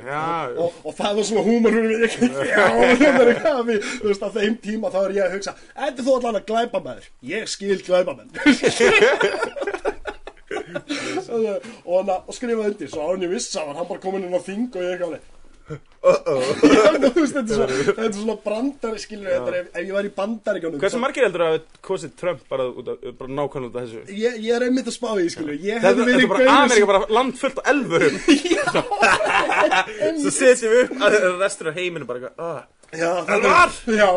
Já, 0.05 0.23
og, 0.53 0.57
og, 0.67 0.75
og 0.85 0.93
það 0.99 1.15
var 1.17 1.25
svona 1.29 1.43
eitthvað, 3.33 3.61
við- 3.71 3.87
þú 4.03 4.05
veist, 4.11 4.25
á 4.25 4.29
þeim 4.37 4.55
tíma 4.61 4.91
þá 4.93 4.99
er 5.07 5.15
ég 5.17 5.23
að 5.25 5.33
hugsa, 5.37 5.53
er 5.87 5.95
þú 5.97 6.11
allan 6.19 6.37
að 6.41 6.45
glæpa 6.51 6.77
með 6.85 6.95
þér, 6.99 7.07
ég 7.31 7.49
skil 7.49 7.79
glæpa 7.87 8.13
með 8.19 8.25
og 11.33 12.09
að 12.09 12.33
skrifaði 12.37 12.69
undir, 12.73 12.89
svo 12.91 13.01
á 13.01 13.07
hann 13.11 13.23
ég 13.25 13.31
viss 13.33 13.49
að 13.57 13.71
hann 13.77 13.87
bara 13.89 14.01
komin 14.03 14.25
inn 14.27 14.35
á 14.37 14.41
þing 14.45 14.67
og 14.69 14.81
ég 14.83 14.93
ekki 14.97 15.07
alveg, 15.07 15.21
þú 15.63 17.11
veist, 17.15 17.35
þetta 17.37 17.41
er 17.41 17.55
svona, 17.55 17.77
þetta 17.87 18.03
er 18.05 18.15
svona 18.17 18.35
brandari, 18.43 18.99
skilur, 18.99 19.29
þetta 19.31 19.51
er 19.53 19.57
ef, 19.61 19.67
ef 19.71 19.85
ég 19.87 19.93
var 19.95 20.07
í 20.07 20.11
bandaríkjónum. 20.17 20.81
Hversu 20.83 20.99
margir 20.99 21.23
heldur 21.27 21.43
að 21.45 21.51
hafa 21.53 21.81
kosið 21.87 22.11
Trump 22.19 22.41
bara, 22.51 22.65
út 22.67 22.91
af- 22.91 23.05
bara 23.21 23.29
nákvæmlega 23.39 23.69
út 23.69 23.77
af 23.79 23.85
þessu? 23.87 24.01
Ég, 24.19 24.37
ég 24.43 24.57
er 24.57 24.65
einmitt 24.67 24.89
að 24.91 24.97
spá 24.97 25.09
í, 25.15 25.29
skilur, 25.31 25.55
ég 25.55 25.79
Þetta 25.79 25.87
hefði 25.87 26.03
þetta 26.03 26.09
verið 26.11 26.23
er 26.23 26.31
bara 26.33 26.43
gaurinn 26.43 26.63
Amerika, 26.67 26.89
bara 26.91 27.17
land 27.17 27.33
fullt 27.39 27.57
á 27.59 27.63
elfurum 27.71 28.15
Svo 30.23 30.33
setjum 30.35 30.73
við 30.73 30.81
upp 30.83 31.05
að 31.07 31.17
restur 31.43 31.71
af 31.71 31.79
heiminu 31.79 32.09
bara 32.09 32.19
eitthvað 32.19 32.43
ah. 32.43 32.63
Já, 32.93 33.09
Elvar! 33.33 33.71
Já, 33.89 34.09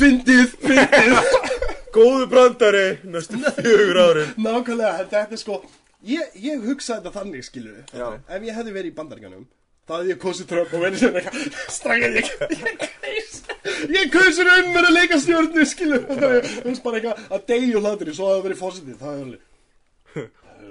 fyndið, 0.00 0.56
fyndið 0.64 1.12
Góðu 1.98 2.24
brandari 2.32 2.86
næstu 3.08 3.38
fjögur 3.60 4.00
árin 4.02 4.32
Nákvæmlega, 4.42 5.04
þetta 5.04 5.22
er 5.36 5.40
sko 5.44 5.60
Ég, 6.08 6.34
ég 6.38 6.60
hugsaði 6.62 7.04
þetta 7.04 7.14
þannig, 7.20 7.46
skilur 7.46 7.78
Já. 7.92 8.08
Ef 8.30 8.42
ég 8.46 8.54
hefði 8.58 8.74
verið 8.74 8.90
í 8.92 8.96
bandaríkjanum 8.98 9.46
þá 9.88 9.92
hefði 9.96 10.12
ég 10.12 10.20
kosið 10.22 10.48
Trump 10.52 10.70
og 10.76 10.84
verið 10.84 10.98
sem 11.02 11.18
eitthvað 11.18 11.34
Strækja, 11.74 12.08
ég, 12.14 12.26
ég 13.96 14.06
kaus 14.14 14.40
raun 14.46 14.70
með 14.74 14.88
að 14.88 14.96
leika 14.96 15.16
stjórnu, 15.24 15.66
skilur 15.72 16.02
Það 16.08 16.34
er, 16.38 16.42
bara 16.84 17.00
eitthvað 17.00 17.16
að 17.36 17.46
degi 17.52 17.72
og 17.74 17.82
hlátur 17.86 18.12
Svo 18.18 18.26
fósitið, 18.62 18.96
það 19.02 19.12
hefði 19.14 19.24
alveg 19.26 19.42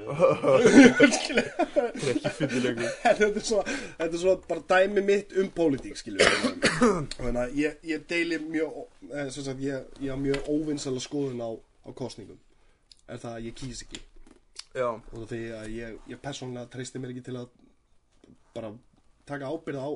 Skilur 1.17 1.47
Ekki 1.57 2.31
fyrir 2.39 2.61
lengur 2.69 2.91
þetta 3.03 3.27
er 3.27 3.45
svo, 3.51 3.59
þetta 3.67 4.11
er 4.13 4.21
svo 4.23 4.33
bara 4.47 4.67
dæmi 4.71 5.03
mitt 5.03 5.35
um 5.41 5.49
pólitík 5.55 5.99
skilur 5.99 6.31
þannig 6.79 7.41
að 7.41 7.55
ég, 7.59 7.79
ég 7.89 8.03
deili 8.07 8.39
mjög 8.43 8.83
eh, 9.11 9.29
sagt, 9.33 9.57
ég, 9.63 9.87
ég 9.99 10.13
hafa 10.13 10.21
mjög 10.21 10.51
óvinnsala 10.51 11.01
skoðun 11.03 11.43
á, 11.43 11.51
á 11.57 11.89
kostningum 11.97 12.39
er 13.07 13.21
það 13.21 13.37
að 13.37 13.47
ég 13.47 13.57
kýs 13.57 13.83
ekki. 13.85 14.01
Já, 14.77 14.89
og 14.89 15.23
því 15.29 15.41
að 15.57 15.71
ég, 15.73 15.95
ég 16.11 16.21
persónulega 16.21 16.69
treysti 16.73 17.01
mér 17.01 17.13
ekki 17.13 17.25
til 17.29 17.37
að 17.39 17.47
bara 18.55 18.71
taka 19.27 19.51
ábyrð 19.51 19.83
á 19.83 19.89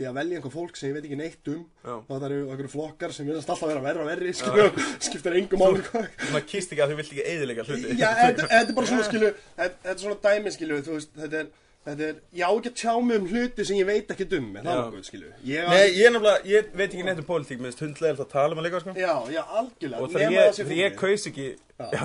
því 0.00 0.06
að 0.08 0.16
velja 0.16 0.38
einhver 0.38 0.52
fólk 0.54 0.78
sem 0.78 0.88
ég 0.88 0.94
veit 0.96 1.06
ekki 1.06 1.18
neitt 1.20 1.48
um. 1.52 1.64
Já. 1.84 1.94
og 1.98 2.10
það 2.10 2.26
eru 2.30 2.38
einhverju 2.46 2.72
flokkar 2.72 3.12
sem 3.12 3.26
verðast 3.28 3.50
alltaf 3.52 3.66
að 3.66 3.72
vera 3.74 3.82
verra 3.84 4.06
verri 4.08 4.32
skilur, 4.36 4.78
skiptir 5.06 5.36
engum 5.40 5.60
hvað. 5.60 6.06
svona 6.24 6.42
kýst 6.52 6.72
ekki 6.72 6.84
að 6.84 6.94
þú 6.94 7.00
vilt 7.00 7.12
ekki 7.12 7.26
eðilega 7.34 7.66
hluti. 7.68 7.96
Já, 8.00 8.08
þetta, 8.20 8.46
er 8.56 8.72
bara 8.78 8.90
svona 8.92 9.08
skilu 9.10 9.32
þetta, 9.58 9.90
er 9.92 10.00
svona 10.04 10.20
dæmi 10.24 10.54
skilu 10.56 10.80
þú 10.86 10.96
veist, 10.96 11.12
þetta 11.20 11.42
er, 11.42 11.50
þetta 11.86 12.04
er 12.10 12.16
ég 12.36 12.44
á 12.44 12.50
ekki 12.52 12.70
að 12.70 12.76
tjá 12.76 12.92
mig 13.00 13.16
um 13.20 13.28
hluti 13.30 13.64
sem 13.64 13.78
ég 13.78 13.86
veit 13.88 14.10
ekki 14.12 14.26
um 14.36 14.48
en 14.60 14.66
það 14.66 14.68
Já. 14.68 14.76
er 14.76 14.82
nokkuð 14.84 15.06
skilu 15.08 15.30
ég, 15.48 15.68
Nei, 15.70 15.86
ég 15.96 16.04
er 16.04 16.12
nefnilega, 16.14 16.42
ég 16.50 16.68
veit 16.76 16.90
ekki 16.90 17.06
neitt 17.06 17.22
um 17.22 17.26
pólitík 17.30 17.62
Mér 17.62 17.72
finnst 17.72 17.84
hundlega 17.86 18.24
að 18.24 18.30
tala 18.34 18.54
um 18.56 18.60
að 18.60 18.66
leika 18.66 18.80
sko. 18.82 18.94
Já, 19.00 19.14
já, 19.32 19.40
algjörlega. 19.60 20.02
Og 20.04 20.12
það 20.12 20.36
sé 20.58 20.66
þegar 20.66 20.82
ég 20.82 20.98
kaus 21.00 21.24
ekki 21.30 21.46
Já, 21.80 22.02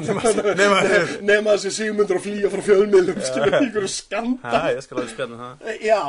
nema 1.28 1.58
sé 1.66 1.74
sigmundur 1.76 2.22
að 2.22 2.24
flýja 2.30 2.52
frá 2.54 2.64
fjölmiðlum 2.70 3.20
skilu, 3.28 3.52
einhverju 3.60 3.92
skanda 3.92 4.54
Hæ, 4.54 4.70
ég 4.78 4.86
skal 4.86 5.02
alveg 5.02 5.12
spjalla 5.12 5.36
um 5.36 5.44
það. 5.44 5.84
Já, 5.84 6.00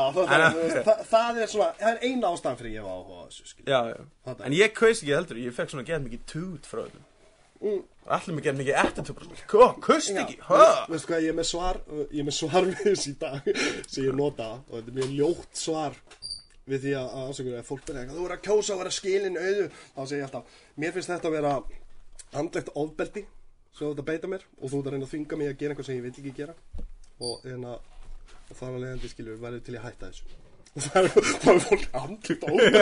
það, 1.10 1.42
er 1.42 1.50
svona 1.50 1.72
það 1.80 1.90
er 1.90 2.00
eina 2.06 2.30
ástæðan 2.30 2.60
fyrir 2.62 2.76
ég 2.78 2.86
var 2.86 3.02
á 3.02 3.18
þessu 3.26 3.50
skilu 3.50 3.74
Já, 3.74 3.80
já. 3.90 4.38
En 4.46 4.54
ég 4.54 4.78
kaus 4.78 5.02
ekki 5.02 5.16
heldur, 5.16 5.42
ég 5.42 5.58
fekk 5.58 5.74
svona 5.74 5.88
gett 5.88 6.06
mikið 6.06 6.26
tút 6.30 6.70
frá 6.70 6.84
þetta. 6.84 7.05
Allir 8.16 8.36
mikið 8.36 8.76
attitúd 8.80 9.22
Hvað, 9.50 9.72
kaust 9.82 10.12
Já, 10.12 10.20
ekki? 10.22 10.36
Veistu 10.90 11.10
hvað, 11.10 11.24
ég 11.24 11.32
er 11.32 11.38
með 11.38 11.48
svar 11.50 11.80
Ég 12.04 12.20
er 12.22 12.28
með 12.28 12.36
svar 12.38 12.68
við 12.68 12.82
þessi 12.84 13.14
dag 13.20 13.50
sem 13.92 14.06
ég 14.06 14.16
nota 14.18 14.52
og 14.60 14.76
þetta 14.76 14.92
er 14.92 14.98
mjög 15.00 15.16
ljótt 15.16 15.60
svar 15.62 15.98
við 16.66 16.82
því 16.82 16.94
að 16.98 17.16
ásökur 17.22 17.56
að 17.56 17.66
fólk 17.68 17.82
byrja 17.86 18.02
eitthvað 18.02 18.18
þú 18.18 18.26
er 18.26 18.34
að 18.34 18.44
kjósa 18.46 18.74
að 18.74 18.80
vera 18.82 18.94
skilin 18.94 19.36
auðu 19.38 19.66
þá 19.70 20.00
segir 20.02 20.18
ég 20.18 20.24
alltaf, 20.26 20.56
mér 20.82 20.94
finnst 20.96 21.12
þetta 21.12 21.28
að 21.30 21.36
vera 21.36 21.52
andlegt 22.40 22.72
ofbeldi 22.74 23.22
svo 23.76 23.92
þetta 23.92 24.06
beita 24.08 24.30
mér 24.32 24.46
og 24.56 24.72
þú 24.72 24.80
ert 24.80 24.88
að 24.88 24.96
reyna 24.96 25.06
að 25.06 25.12
þvinga 25.12 25.38
mig 25.38 25.52
að 25.52 25.60
gera 25.60 25.76
eitthvað 25.76 25.88
sem 25.90 25.98
ég 26.00 26.06
vil 26.06 26.12
ekki 26.14 26.34
gera. 26.40 26.56
Og, 27.16 27.38
hérna, 27.44 27.76
og 28.48 28.58
þar 28.58 28.74
að 28.74 28.82
leiðandi 28.82 29.12
skilur 29.12 29.38
verður 29.40 29.64
til 29.68 29.76
að 29.76 29.86
hætta 29.86 30.10
þessu 30.10 30.45
og 30.76 30.84
það 30.84 30.98
er, 31.00 31.06
er 31.52 31.60
fólk 31.64 31.86
andlegt 31.96 32.42
ofbeldi 32.46 32.80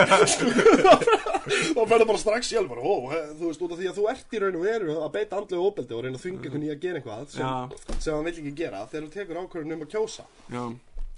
þá 1.45 1.81
ferður 1.87 2.09
bara 2.09 2.19
strax 2.21 2.49
sjálf 2.51 2.71
bara, 2.71 2.83
ó, 2.83 2.95
þú 3.37 3.49
veist, 3.49 3.61
út 3.63 3.75
af 3.75 3.79
því 3.79 3.87
að 3.91 3.99
þú 3.99 4.07
ert 4.11 4.35
í 4.35 4.41
raun 4.43 4.57
og 4.59 4.65
veru 4.65 4.97
að 4.99 5.13
beita 5.15 5.39
andlegu 5.39 5.69
ofbeldi 5.69 5.95
og 5.95 6.03
reyna 6.05 6.19
að 6.19 6.25
þvinga 6.25 6.43
einhvern 6.49 6.65
í 6.67 6.73
að 6.73 6.83
gera 6.83 6.99
eitthvað 7.01 7.25
sem, 7.31 7.45
Já. 7.45 7.95
sem 8.01 8.11
hann 8.17 8.27
vil 8.27 8.35
ekki 8.35 8.53
gera 8.59 8.83
þegar 8.91 9.07
þú 9.07 9.11
tekur 9.15 9.41
ákvörðun 9.43 9.75
um 9.77 9.85
að 9.85 9.93
kjósa. 9.95 10.27
Já. 10.51 10.63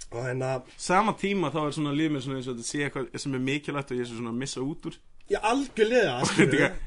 Og 0.08 0.22
hérna, 0.24 0.54
Sama 0.80 1.12
tíma 1.20 1.50
þá 1.52 1.60
er 1.66 1.74
svona 1.76 1.96
líf 1.96 2.14
mér 2.14 2.24
svona 2.24 2.38
eins 2.38 2.48
og 2.48 2.56
þetta 2.56 2.68
sé 2.70 2.84
eitthvað 2.86 3.20
sem 3.24 3.34
er 3.36 3.42
mikilvægt 3.50 3.92
og 3.92 3.98
ég 3.98 4.06
er 4.06 4.12
svona 4.14 4.32
að 4.32 4.40
missa 4.44 4.62
út 4.64 4.88
úr. 4.88 4.96
Ég 5.28 5.44
algjörlega. 5.44 6.14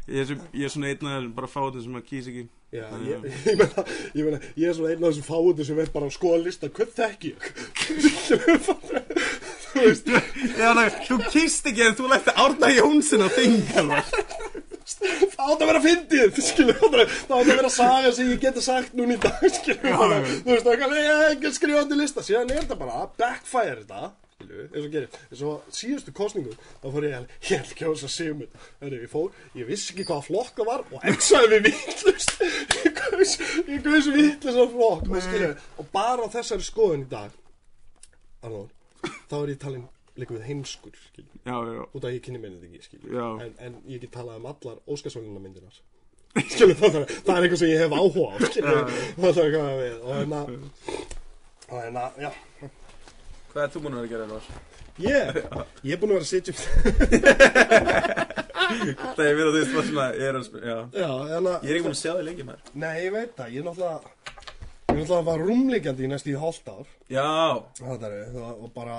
Ég 0.10 0.24
er 0.24 0.32
ég 0.58 0.64
er 0.66 0.72
svona 0.74 0.90
einn 0.90 1.12
að 1.12 1.28
bara 1.38 1.50
fá 1.52 1.60
þetta 1.68 1.84
sem 1.86 2.00
að 2.00 2.08
kýs 2.08 2.32
ekki. 2.32 2.48
Já, 2.72 2.88
ég, 3.04 3.26
ég, 3.52 3.58
meina, 3.60 3.84
ég 4.16 4.24
meina, 4.26 4.40
ég 4.56 4.70
er 4.72 4.76
svona 4.78 4.94
einn 4.94 5.04
af 5.04 5.12
þessum 5.12 5.28
fáutum 5.28 5.66
sem 5.68 5.76
veit 5.76 5.92
bara 5.92 6.08
að 6.08 6.16
skoða 6.16 6.38
lista, 6.46 6.70
hvern 6.72 6.94
þekki 6.96 7.34
ég? 7.36 7.42
þú 9.72 9.86
veist, 9.88 10.12
þú 11.08 11.22
kýst 11.32 11.72
ekki 11.72 11.88
en 11.88 11.98
þú 12.00 12.12
lætti 12.12 12.36
Árna 12.46 12.74
Jónsson 12.76 13.28
að 13.28 13.38
þinga 13.40 13.88
það 15.02 15.52
átt 15.52 15.62
að 15.62 15.70
vera 15.70 15.82
fyndið, 15.84 16.40
skilur, 16.46 16.80
það 16.80 17.04
átt 17.04 17.36
að 17.36 17.52
vera 17.52 17.70
saga 17.74 18.14
sem 18.16 18.32
ég 18.32 18.42
geti 18.42 18.64
sagt 18.64 18.96
núna 18.98 19.16
í 19.16 19.22
dag, 19.22 19.38
þannig, 19.42 19.78
já. 19.84 20.00
þú 20.46 20.50
veist, 20.50 20.66
það 20.68 20.98
ég 20.98 21.22
ekki 21.28 21.54
skrifa 21.58 21.86
til 21.90 22.00
lista, 22.02 22.26
síðan 22.26 22.52
er 22.52 22.64
þetta 22.64 22.78
bara 22.80 22.98
að 23.04 23.14
backfire 23.22 23.78
þetta, 23.82 24.12
skilur, 24.36 24.66
eins 24.68 24.82
og 24.84 24.96
gerir, 24.96 25.20
eins 25.30 25.44
og 25.52 25.78
síðustu 25.78 26.16
kostningu, 26.18 26.58
þá 26.82 26.88
fór 26.96 27.08
ég 27.08 27.16
að, 27.20 27.38
held 27.52 27.86
að 27.92 28.14
Sigmund, 28.16 28.60
þegar 28.82 28.98
ég 28.98 29.14
fór, 29.14 29.40
ég 29.62 29.72
vissi 29.72 29.96
ekki 29.96 30.08
hvaða 30.10 30.28
flokk 30.28 30.60
það 30.60 30.72
var 30.72 30.86
og 30.90 31.08
exaði 31.14 31.54
við 31.54 31.70
vittlust, 31.70 32.36
ég 32.82 33.00
gaus, 33.00 33.38
ég 33.70 33.88
gaus 33.88 34.12
vittlust 34.18 34.62
á 34.62 34.66
flokk, 34.76 35.08
og 35.08 35.26
skilur, 35.30 35.58
og 35.78 35.92
bara 35.96 36.28
á 36.28 36.34
þessari 36.36 36.68
skoðun 36.68 37.08
í 37.08 37.12
dag, 37.12 37.34
Arnór, 38.42 38.70
þá 39.32 39.36
er 39.42 39.52
ég 39.56 39.60
talin 39.64 39.86
líka 40.20 40.36
við 40.36 40.44
heimskur, 40.50 40.96
skilur, 41.08 41.38
Já, 41.48 41.56
já, 41.72 41.82
út 41.88 42.04
af 42.04 42.10
að 42.10 42.16
ég 42.18 42.24
kynni 42.26 42.42
mennið 42.44 42.66
ekki, 42.68 42.82
skilur, 42.90 43.10
Já. 43.16 43.28
en, 43.46 43.54
en 43.68 43.74
ég 43.90 44.02
get 44.04 44.12
talað 44.14 44.42
um 44.42 44.50
allar 44.52 44.78
Óskarsvælina 44.92 45.40
myndinar, 45.42 45.76
skilur, 46.52 46.76
það, 46.82 46.98
það, 46.98 47.06
það 47.26 47.34
er 47.38 47.48
eitthvað 47.48 47.62
sem 47.64 47.72
ég 47.72 47.80
hef 47.86 47.96
áhuga 47.96 48.28
á, 48.28 48.36
skilur, 48.52 48.92
það 49.16 49.30
er 49.32 49.42
eitthvað 49.46 49.80
við, 49.80 49.96
og 50.02 50.12
hérna, 50.20 50.42
og 51.72 51.78
hérna, 51.80 52.04
já, 52.28 52.32
Hvað 53.52 53.64
er 53.66 53.72
þú 53.74 53.80
búin 53.84 53.96
að 53.96 54.04
vera 54.04 54.08
að 54.08 54.14
gera 54.14 54.26
það? 54.32 54.44
ég, 55.02 55.18
ég 55.88 55.96
er 55.96 56.00
búin 56.00 56.12
að 56.12 56.16
vera 56.16 56.26
að 56.28 56.32
sitja 56.32 56.54
Það 58.72 59.26
er 59.26 59.36
verið 59.36 59.50
að 59.50 59.56
þú 59.56 59.60
veist 59.60 59.74
bara 59.76 59.86
svona, 59.88 60.06
ég 60.16 60.24
er 60.30 60.38
að 60.40 60.46
spila, 60.48 60.64
já. 60.72 60.78
Já, 61.02 61.10
hérna, 61.32 61.54
Ég 61.66 61.72
er 61.72 61.76
ekki 61.80 61.86
búin 61.88 61.96
að 61.96 62.00
sjá 62.02 62.12
þig 62.16 62.26
lengi 62.28 62.46
maður. 62.48 62.70
Nei, 62.84 62.94
ég 63.04 63.12
veit 63.16 63.32
það, 63.36 63.50
ég 63.52 63.60
er 63.60 63.66
náttúrulega, 63.68 64.12
náttúrulega 64.98 65.28
var 65.28 65.44
rúmleikjandi 65.48 66.06
í 66.06 66.10
næstu 66.12 66.32
í 66.34 66.38
hálft 66.42 66.70
ár, 66.72 66.92
Já, 67.12 67.26
það 67.80 68.06
er, 68.08 68.38
og 68.52 68.70
bara 68.76 68.98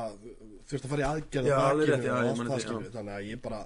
þurfti 0.70 0.86
að 0.86 0.92
fara 0.92 1.04
í 1.04 1.08
aðgerð 1.08 1.50
Já, 1.50 1.56
á 1.56 1.62
alveg 1.68 1.90
rétt, 1.90 2.02
bakinu 2.02 2.08
já, 2.08 2.16
og 2.16 2.24
ég 2.24 2.32
allt 2.32 2.52
það 2.52 2.64
skilur, 2.66 2.90
þannig 2.96 3.14
að 3.18 3.28
ég 3.28 3.42
bara, 3.46 3.60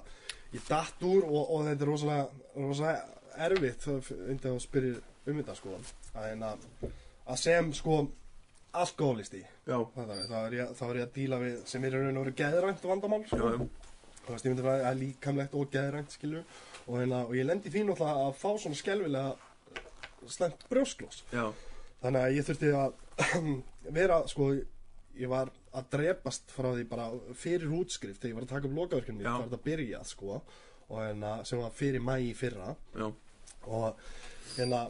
ég 0.53 0.69
datt 0.69 1.07
úr 1.07 1.27
og, 1.27 1.41
og 1.41 1.65
þetta 1.67 1.87
er 1.87 1.91
rosalega, 1.91 2.45
rosalega 2.57 3.47
erfitt, 3.47 3.87
það 3.87 4.13
er 4.37 4.47
að 4.53 4.61
spyrja 4.65 5.01
um 5.27 5.41
þetta 5.41 5.57
sko, 5.59 5.75
að, 6.13 6.23
hérna, 6.27 6.53
að 7.27 7.41
sem 7.43 7.73
sko 7.77 7.99
alkoholisti 8.77 9.43
Já, 9.67 9.77
Það 9.95 10.13
er, 10.13 10.23
þá, 10.29 10.37
er 10.45 10.55
ég, 10.55 10.71
er 10.87 11.01
að 11.03 11.11
díla 11.15 11.41
við 11.41 11.59
sem 11.67 11.83
er 11.83 11.97
raun 11.97 12.19
og 12.19 12.25
veru 12.25 12.37
geðrænt 12.39 12.87
vandamál 12.87 13.23
sko. 13.27 13.49
Þú 14.27 14.33
veist, 14.33 14.45
ég 14.45 14.51
myndi 14.53 14.63
að 14.63 14.69
það 14.69 14.85
er 14.89 14.97
líkamlegt 15.01 15.55
og 15.55 15.69
geðrænt, 15.71 16.15
skilju 16.15 16.41
og, 16.87 16.93
hérna, 16.99 17.23
og 17.25 17.35
ég 17.35 17.47
lendi 17.47 17.71
því 17.71 17.83
náttúrulega 17.87 18.27
að 18.27 18.37
fá 18.39 18.49
svona 18.59 18.79
skelvilega 18.79 19.35
slemt 20.27 20.65
brjósklós 20.71 21.21
já, 21.31 21.45
þannig 22.03 22.23
að 22.23 22.35
ég 22.37 22.47
þurfti 22.47 22.73
að 22.77 22.91
vera, 23.99 24.21
sko 24.29 24.51
ég 25.17 25.31
var 25.31 25.51
að 25.77 25.89
drepast 25.93 26.53
frá 26.53 26.69
því 26.73 26.85
bara 26.89 27.09
fyrir 27.37 27.73
útskrift 27.79 28.21
þegar 28.21 28.31
ég 28.31 28.37
var 28.37 28.47
að 28.47 28.53
taka 28.53 28.69
upp 28.69 28.77
lokaverkefni 28.77 29.25
Já. 29.25 29.31
það 29.31 29.43
var 29.43 29.57
að 29.59 29.65
byrja, 29.67 30.03
sko 30.07 30.37
og 30.87 31.01
hérna, 31.01 31.33
sem 31.47 31.59
var 31.59 31.73
fyrir 31.75 32.03
mæ 32.03 32.15
í 32.23 32.31
fyrra. 32.37 32.71
Já, 32.95 33.09
og 33.67 34.07
hérna 34.55 34.85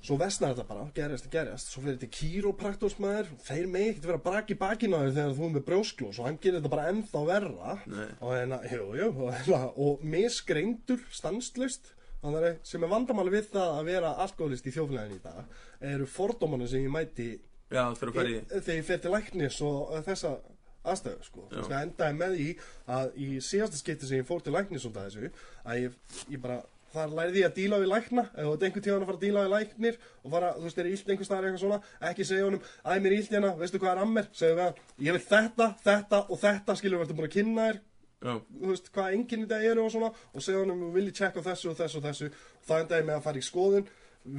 svo 0.00 0.16
vestnar 0.20 0.54
þetta 0.54 0.66
bara, 0.66 0.86
gerjast 0.96 1.28
og 1.28 1.34
gerjast. 1.34 1.70
Svo 1.70 1.84
fyrir 1.84 1.98
þetta 2.00 2.16
kýrópraktorsmaður 2.16 3.30
þeir 3.44 3.70
megi 3.70 3.92
ekkert 3.92 4.08
vera 4.08 4.18
að 4.20 4.26
braki 4.26 4.56
bakinn 4.58 4.96
á 4.96 5.00
þér 5.04 5.14
þegar 5.18 5.36
þú 5.36 5.46
er 5.46 5.54
með 5.54 5.66
brjósklós 5.68 6.20
og 6.20 6.28
hann 6.28 6.40
gerir 6.40 6.58
þetta 6.58 6.72
bara 6.72 6.88
ennþá 6.90 7.24
verra. 7.28 7.76
Nei. 7.92 8.08
og 8.18 8.34
hérna, 8.34 8.60
jú, 8.72 8.90
jú 8.96 9.08
og, 9.12 9.32
hérna, 9.36 9.62
og 9.86 10.04
misgreindur, 10.16 11.04
stanslust 11.14 11.92
þannig 12.22 12.46
að 12.50 12.56
sem 12.70 12.86
er 12.86 12.92
vandamáli 12.94 13.34
við 13.34 13.50
það 13.54 13.76
að 13.78 13.90
vera 13.90 14.14
alkoholist 14.24 14.66
í 14.68 14.74
þjóflæðin 14.76 15.18
í 15.18 15.20
dag 15.24 15.60
eru 15.92 16.08
fordómanu 16.10 16.68
sem 16.68 16.84
ég 16.84 16.94
mæti 16.94 17.28
já, 17.70 17.84
að 17.86 17.94
í 17.96 18.40
þegar 18.50 18.76
ég 18.76 18.88
fer 18.88 19.04
til 19.04 19.14
læknis 19.14 19.60
og 19.64 19.94
þessa 20.06 20.34
aðstöðu 20.80 21.24
sko. 21.26 21.46
Veist, 21.50 21.68
það 21.68 21.82
endaði 21.84 22.18
með 22.18 22.36
því 22.36 22.50
að 22.96 23.16
í 23.20 23.30
síðasta 23.44 23.80
skipti 23.80 24.08
sem 24.08 24.22
ég 24.22 24.28
fór 24.28 24.44
til 24.44 24.54
læknis 24.54 24.86
af 24.88 24.96
þessu 24.96 25.30
að 25.64 25.82
ég, 25.82 25.98
ég 26.32 26.40
bara 26.42 26.60
þar 26.90 27.12
lærði 27.14 27.42
ég 27.42 27.50
að 27.50 27.58
díla 27.58 27.78
við 27.78 27.90
lækna. 27.92 28.24
Ert 28.34 28.64
einhvern 28.66 28.84
tíðan 28.86 29.04
að 29.04 29.10
fara 29.10 29.18
að 29.18 29.26
díla 29.26 29.44
við 29.44 29.52
læknir 29.54 29.98
og 30.00 30.32
fara, 30.32 30.48
þú 30.56 30.64
veist, 30.64 30.80
er 30.80 30.88
illt 30.90 31.12
einhvers 31.12 31.30
staðar 31.30 31.46
eitthvað 31.46 31.62
svona 31.62 32.08
ekki 32.10 32.26
segja 32.26 32.48
honum, 32.48 32.64
æ, 32.82 32.90
mér 32.96 33.12
er 33.12 33.16
illt 33.18 33.36
hérna, 33.36 33.52
veistu 33.60 33.82
hvað 33.82 33.92
er 33.92 34.02
að 34.02 34.10
mér? 34.16 34.30
Segja 34.40 34.56
við 34.56 34.64
hann, 34.64 34.80
ég 35.06 35.16
vil 35.16 35.22
þetta, 35.28 35.68
þetta 35.84 36.20
og 36.26 36.42
þetta 36.42 36.76
skilur 36.80 37.02
verður 37.04 37.20
búin 37.20 37.28
að 37.28 37.36
kynna 37.36 37.68
þér 37.68 37.80
þú 38.20 38.68
veist, 38.72 38.90
hvað 38.94 39.16
enginn 39.16 39.46
þetta 39.46 39.70
eru 39.70 39.86
og 39.86 39.94
svona 39.94 40.10
og 40.12 40.44
segja 40.44 40.60
honum, 40.60 40.84
vil 40.94 41.06
ég 41.08 41.16
tjekka 41.16 41.40
á 41.40 41.48
þessu 41.50 41.72
og 41.72 41.78
þessu 41.78 42.00
og 42.00 42.06
þessu. 42.08 42.30
Og 42.60 42.68
það 42.68 42.84
endaði 42.84 43.08
með 43.08 43.16
að 43.16 43.26
fara 43.26 43.40
í 43.40 43.46
skoðun. 43.46 43.90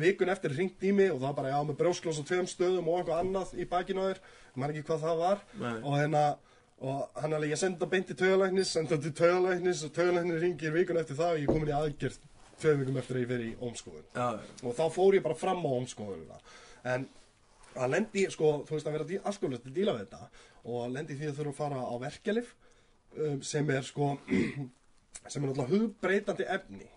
Vikun 0.01 0.29
eftir 0.29 0.53
hringt 0.53 0.85
í 0.85 0.93
mig 0.93 1.09
og 1.09 1.19
það 1.23 1.35
bara, 1.39 1.53
já, 1.55 1.59
með 1.65 1.79
brjósklós 1.79 2.21
á 2.21 2.23
tveim 2.29 2.49
stöðum 2.49 2.89
og 2.91 2.99
eitthvað 2.99 3.21
annað 3.23 3.53
í 3.57 3.67
bakinu 3.69 4.05
á 4.05 4.09
þér. 4.11 4.23
Man 4.55 4.73
ekki 4.73 4.87
hvað 4.91 5.05
það 5.07 5.21
var. 5.25 5.45
Nei. 5.57 5.77
og 5.81 5.95
hérna, 5.97 6.25
og 6.81 7.21
hann 7.23 7.33
alveg, 7.37 7.53
ég 7.55 7.61
sendi 7.61 7.81
það 7.81 7.93
beint 7.95 8.11
til 8.11 8.19
taugalæknis 8.21 8.75
sendi 8.75 8.93
það 8.93 9.07
til 9.07 9.15
taugalæknis. 9.21 9.85
Og 9.87 9.95
taugalæknis 9.97 10.43
ringir 10.45 10.75
vikun 10.75 11.01
eftir 11.01 11.17
það 11.17 11.33
og 11.33 11.41
ég 11.41 11.49
er 11.49 11.55
komin 11.55 11.73
í 11.73 11.77
aðgerð 11.79 12.19
tveim 12.61 12.83
vikum 12.83 13.01
eftir 13.01 13.17
að 13.17 13.23
ég 13.23 13.31
fer 13.31 13.43
í 13.47 13.51
ómskoðun. 13.57 14.07
Já, 14.13 14.27
og 14.61 14.77
þá 14.77 14.83
fór 14.93 15.17
ég 15.17 15.25
bara 15.25 15.37
fram 15.37 15.65
á 15.65 15.69
ómskoðununa 15.71 16.41
en 16.91 17.07
að 17.77 17.93
lendi, 17.95 18.25
sko, 18.33 18.51
þú 18.67 18.75
veist 18.75 18.89
að 18.89 18.97
vera 18.97 19.21
alkoholist 19.31 19.67
að 19.67 19.77
díla 19.77 19.95
við 19.95 20.05
þetta 20.05 20.27
og 20.71 20.91
lendi 20.93 21.17
því 21.17 21.29
að 21.29 21.39
þurfa 21.39 21.51
að 21.51 21.59
fara 21.61 21.85
á 21.87 21.95
verkjalif 22.01 22.51
um, 22.51 22.70
sem 23.45 23.69
er 23.75 23.83
sko 23.87 24.13
sem 25.31 25.43
er 25.43 25.49
náttúrulega 25.51 25.69
hugbreytandi 25.75 26.47
efni. 26.49 26.87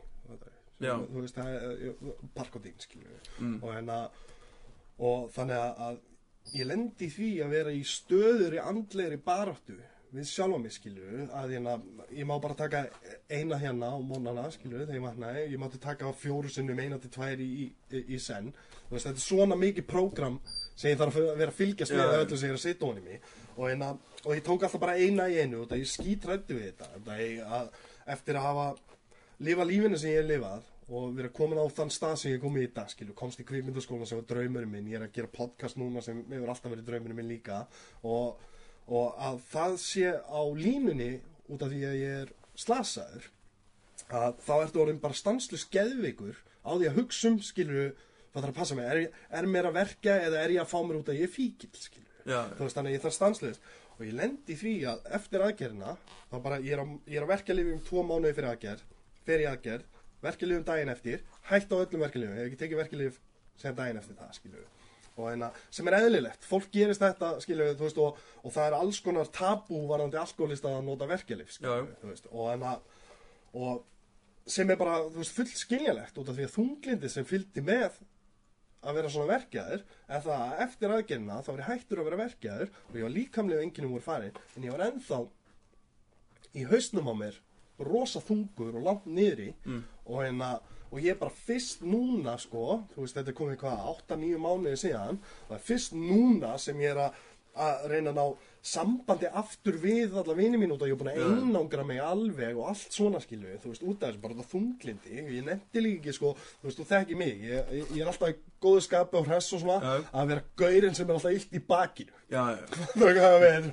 Sem, 0.85 1.05
þú 1.11 1.23
veist, 1.23 1.37
það 1.39 1.55
er 1.55 2.15
parkodín 2.35 2.75
skilur 2.83 3.09
við 3.15 3.29
Mm. 3.41 3.57
og 3.63 3.71
hérna 3.75 3.97
og 4.99 5.31
þannig 5.35 5.59
að, 5.89 5.97
ég 6.55 6.67
lendi 6.69 7.09
því 7.11 7.29
að 7.45 7.53
vera 7.55 7.73
í 7.75 7.83
stöður 7.89 8.55
í 8.59 8.61
andlegri 8.63 9.17
baráttu 9.25 9.77
við 10.15 10.29
sjálfa 10.31 10.59
mig 10.63 10.71
skilur 10.77 11.25
að 11.35 11.55
hérna, 11.57 11.73
ég 12.15 12.27
má 12.29 12.37
bara 12.43 12.55
taka 12.55 12.85
eina 13.31 13.57
hérna 13.59 13.89
á 13.91 13.99
mónana 13.99 14.45
skilur 14.55 14.85
þegar 14.85 14.99
ég 15.01 15.07
vaknaði, 15.09 15.47
ég 15.55 15.59
mátti 15.63 15.81
taka 15.83 16.13
fjóru 16.15 16.51
sinnum 16.55 16.79
eina 16.79 16.99
til 17.03 17.11
tvær 17.11 17.41
í, 17.43 17.49
í, 17.91 18.03
í 18.15 18.19
senn. 18.23 18.53
Þú 18.87 18.95
veist, 18.95 19.09
þetta 19.09 19.19
er 19.19 19.25
svona 19.25 19.59
mikið 19.59 19.89
prógram 19.91 20.37
sem 20.77 20.93
ég 20.93 21.01
þarf 21.01 21.19
að 21.19 21.33
vera 21.41 21.51
að 21.51 21.59
fylgjast 21.59 21.97
með 21.97 22.05
já. 22.15 22.21
öllu 22.21 22.39
sem 22.39 22.47
ég 22.47 22.55
er 22.55 22.61
að 22.61 22.67
sitja 22.69 22.87
honum 22.93 23.09
í 23.11 23.19
og, 23.57 23.65
hérna, 23.69 23.95
og 24.25 24.31
ég 24.35 24.45
tók 24.45 24.63
alltaf 24.63 24.83
bara 24.83 24.97
eina 24.99 25.29
í 25.31 25.41
einu 25.43 25.63
og 25.63 25.71
það 25.71 25.83
ég 25.83 25.91
skítrætti 25.91 26.57
við 26.59 26.71
þetta 26.71 27.19
ég, 27.21 27.43
að, 27.45 27.75
eftir 28.15 28.39
að 28.39 28.49
hafa 28.49 28.69
lifa 29.45 29.67
lífinu 29.69 29.99
sem 29.99 30.15
ég 30.15 30.23
hef 30.23 30.31
lifað 30.31 30.71
og 30.95 31.15
vera 31.17 31.31
komin 31.33 31.61
á 31.61 31.67
þann 31.73 31.93
stað 31.93 32.17
sem 32.21 32.33
ég 32.33 32.39
er 32.39 32.43
komin 32.43 32.65
í 32.67 32.73
dag 32.75 32.91
skilu, 32.93 33.15
komst 33.17 33.41
í 33.41 33.47
kvikmyndaskóla 33.49 34.09
sem 34.09 34.21
var 34.21 34.27
draumurinn 34.29 34.73
minn 34.73 34.91
ég 34.91 34.99
er 34.99 35.07
að 35.07 35.15
gera 35.17 35.33
podcast 35.33 35.79
núna 35.81 36.03
sem 36.05 36.21
hefur 36.29 36.51
alltaf 36.53 36.73
verið 36.75 36.91
draumurinn 36.91 37.21
minn 37.21 37.31
líka 37.31 37.63
og, 38.03 38.41
og 38.87 39.15
að 39.17 39.41
það 39.53 39.79
sé 39.81 40.13
á 40.13 40.43
línunni 40.59 41.13
út 41.49 41.65
af 41.65 41.73
því 41.73 41.85
að 41.89 42.01
ég 42.03 42.19
er 42.25 42.35
slasaður 42.61 43.31
að 44.15 44.41
þá 44.45 44.55
ertu 44.59 44.83
orðin 44.83 45.01
bara 45.03 45.17
stanslust 45.17 45.73
geðveikur 45.73 46.37
á 46.65 46.71
því 46.77 46.91
að 46.91 46.99
hugsa 47.01 47.31
um 47.31 47.39
skilur 47.45 47.95
það 48.35 48.43
þarf 48.43 48.51
að 48.51 48.59
passa 48.59 48.77
mig, 48.77 48.89
er, 48.91 49.21
er 49.39 49.49
mér 49.49 49.71
að 49.71 49.79
verka 49.79 50.19
eða 50.27 50.43
er 50.43 50.57
ég 50.57 50.65
að 50.65 50.73
fá 50.73 50.79
mér 50.83 51.01
út 51.01 51.13
að 51.13 51.21
ég 51.21 51.29
er 51.29 51.33
fíkil 51.33 51.71
skilur 51.73 52.04
já, 52.04 52.04
þú 52.25 52.65
veist 52.65 52.79
þannig 52.79 52.91
að 52.93 52.97
ég 52.97 53.05
þarf 53.05 53.17
stanslust 53.19 53.73
og 53.95 54.05
ég 54.07 54.17
lendi 54.19 54.55
í 54.55 54.59
því 54.59 54.75
að 54.91 55.09
eftir 55.19 55.45
aðgerðina 55.45 55.97
þá 56.31 56.37
bara 56.45 56.61
ég 56.65 56.77
er, 56.77 56.83
á, 56.83 56.87
ég 57.07 57.19
er 57.21 57.27
að 57.27 57.33
verka 57.35 57.59
um 57.65 57.83
tvo 57.89 58.05
mánuði 58.07 58.37
fyrir 58.39 58.51
aðgerð 58.51 58.87
fer 59.25 59.45
í 59.45 59.49
aðgerð, 59.49 59.85
verka 60.25 60.49
um 60.49 60.65
daginn 60.69 60.93
eftir 60.93 61.25
hætt 61.49 61.73
á 61.73 61.77
öllum 61.77 62.05
verkefliðum, 62.05 62.37
ég 62.37 62.41
hef 62.41 62.51
ekki 62.51 62.63
tekið 62.63 62.81
verkeflið 62.83 63.21
sem 63.61 63.77
daginn 63.77 64.01
eftir 64.01 64.19
það 64.19 64.33
skilur 64.39 64.71
og 65.15 65.29
hérna, 65.29 65.51
sem 65.71 65.87
er 65.87 65.97
eðlilegt, 66.01 66.47
fólk 66.49 66.73
gerist 66.75 67.03
þetta 67.05 67.37
skilur 67.45 67.77
þú 67.79 67.87
veist 67.87 68.01
og, 68.03 68.23
og 68.43 68.55
það 68.55 68.67
er 68.67 68.77
alls 68.81 68.99
konar 69.05 69.31
tabú 69.31 69.85
varandi 69.87 70.19
alkoholista 70.19 70.73
að 70.75 70.89
nota 70.89 71.07
verkeflið 71.07 71.53
já. 71.55 71.75
þú 72.01 72.11
veist, 72.11 72.27
og 72.33 72.49
hérna 72.51 72.73
og 73.55 73.85
sem 74.51 74.71
er 74.71 74.81
bara, 74.81 75.05
þú 75.07 75.23
veist, 75.23 75.37
fullt 75.37 75.61
skiljanlegt 75.61 76.19
út 76.21 76.33
af 76.33 76.37
því 76.37 76.49
að 76.49 76.57
þunglindi 76.57 77.11
sem 77.13 77.29
fylgdi 77.29 77.63
með 77.65 78.01
að 78.85 78.99
vera 78.99 79.11
svona 79.15 79.31
verkjaður 79.33 79.83
er 80.09 80.21
það 80.27 80.43
að 80.45 80.63
eftir 80.67 80.95
aðgerðina 80.99 81.39
þá 81.43 81.51
var 81.55 81.63
ég 81.65 81.71
hættur 81.73 82.01
að 82.03 82.09
vera 82.11 82.21
verkjaður 82.25 82.71
og 82.91 82.99
ég 82.99 83.07
var 83.07 83.15
líkamlega 83.17 83.65
enginum 83.67 83.95
voru 83.97 84.07
farin 84.07 84.39
en 84.57 84.67
ég 84.69 84.75
var 84.77 84.85
ennþá 84.91 85.19
í 86.55 86.65
hausnum 86.71 87.11
á 87.11 87.15
mér 87.19 87.41
rosa 87.85 88.21
þungur 88.23 88.77
og 88.79 88.85
langt 88.87 89.07
niðri 89.11 89.51
Mm. 89.67 89.83
og 90.07 90.21
hérna 90.23 90.51
og 90.93 91.01
ég 91.03 91.19
bara 91.19 91.31
fyrst 91.35 91.81
núna 91.83 92.37
sko 92.39 92.85
þú 92.95 93.01
veist 93.03 93.17
þetta 93.17 93.33
er 93.33 93.39
komið 93.41 93.57
hvað 93.65 93.87
8-9 94.07 94.39
mánuði 94.39 94.77
síðan 94.85 95.19
það 95.49 95.57
er 95.57 95.65
fyrst 95.71 95.93
núna 95.99 96.53
sem 96.59 96.79
ég 96.85 96.93
er 96.95 97.01
að 97.57 97.89
reyna 97.91 98.11
að 98.13 98.19
ná 98.21 98.27
sambandi 98.65 99.29
aftur 99.29 99.77
við 99.83 100.15
alla 100.17 100.35
vini 100.39 100.57
mín 100.57 100.71
út 100.73 100.81
að 100.81 100.89
ég 100.89 100.95
er 100.95 101.01
búin 101.03 101.11
að 101.13 101.19
einangra 101.27 101.83
mig 101.85 101.99
alveg 102.01 102.57
og 102.57 102.71
allt 102.71 102.95
svona 102.97 103.21
skilu 103.21 103.59
þú 103.61 103.73
veist 103.75 103.83
út 103.85 103.99
af 104.01 104.09
þessu 104.09 104.23
bara 104.23 104.37
þetta 104.39 104.53
þunglindi 104.55 105.19
ég 105.21 105.43
nefndi 105.45 105.83
líka 105.85 106.01
ekki 106.01 106.15
sko 106.17 106.31
þú 106.39 106.71
veist 106.71 106.81
þú 106.81 106.87
þekki 106.93 107.19
mig 107.21 107.45
ég, 107.45 107.75
ég, 107.83 107.91
er 108.01 108.09
alltaf 108.09 108.33
í 108.33 108.39
góðu 108.65 108.87
skapi 108.87 109.21
og 109.21 109.29
hress 109.29 109.53
og 109.53 109.61
svona 109.67 109.77
Já. 109.85 110.07
að 110.17 110.33
vera 110.33 110.47
gaurinn 110.63 110.97
sem 110.97 111.11
er 111.11 111.19
alltaf 111.19 111.37
illt 111.37 111.53
í 111.53 111.63
bakinu 111.69 112.17
já, 112.33 112.43
já, 112.57 112.65
það 112.95 113.07
er 113.11 113.21
hvað 113.21 113.39
við 113.45 113.69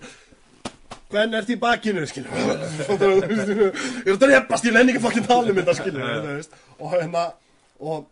Hvern 1.11 1.35
ert 1.35 1.49
í 1.51 1.55
bakinu, 1.59 2.05
skilur 2.07 2.31
Ég 2.31 4.07
er 4.07 4.13
að 4.13 4.21
drepast, 4.21 4.67
ég 4.67 4.75
nenni 4.75 4.93
ekki 4.93 5.03
fokkin 5.03 5.25
tala 5.27 5.51
um 5.51 5.57
þetta, 5.59 5.75
já. 5.75 6.21
þú 6.23 6.35
veist. 6.37 6.53
Og 6.79 6.93
hérna 6.95 7.23
Og 7.81 8.05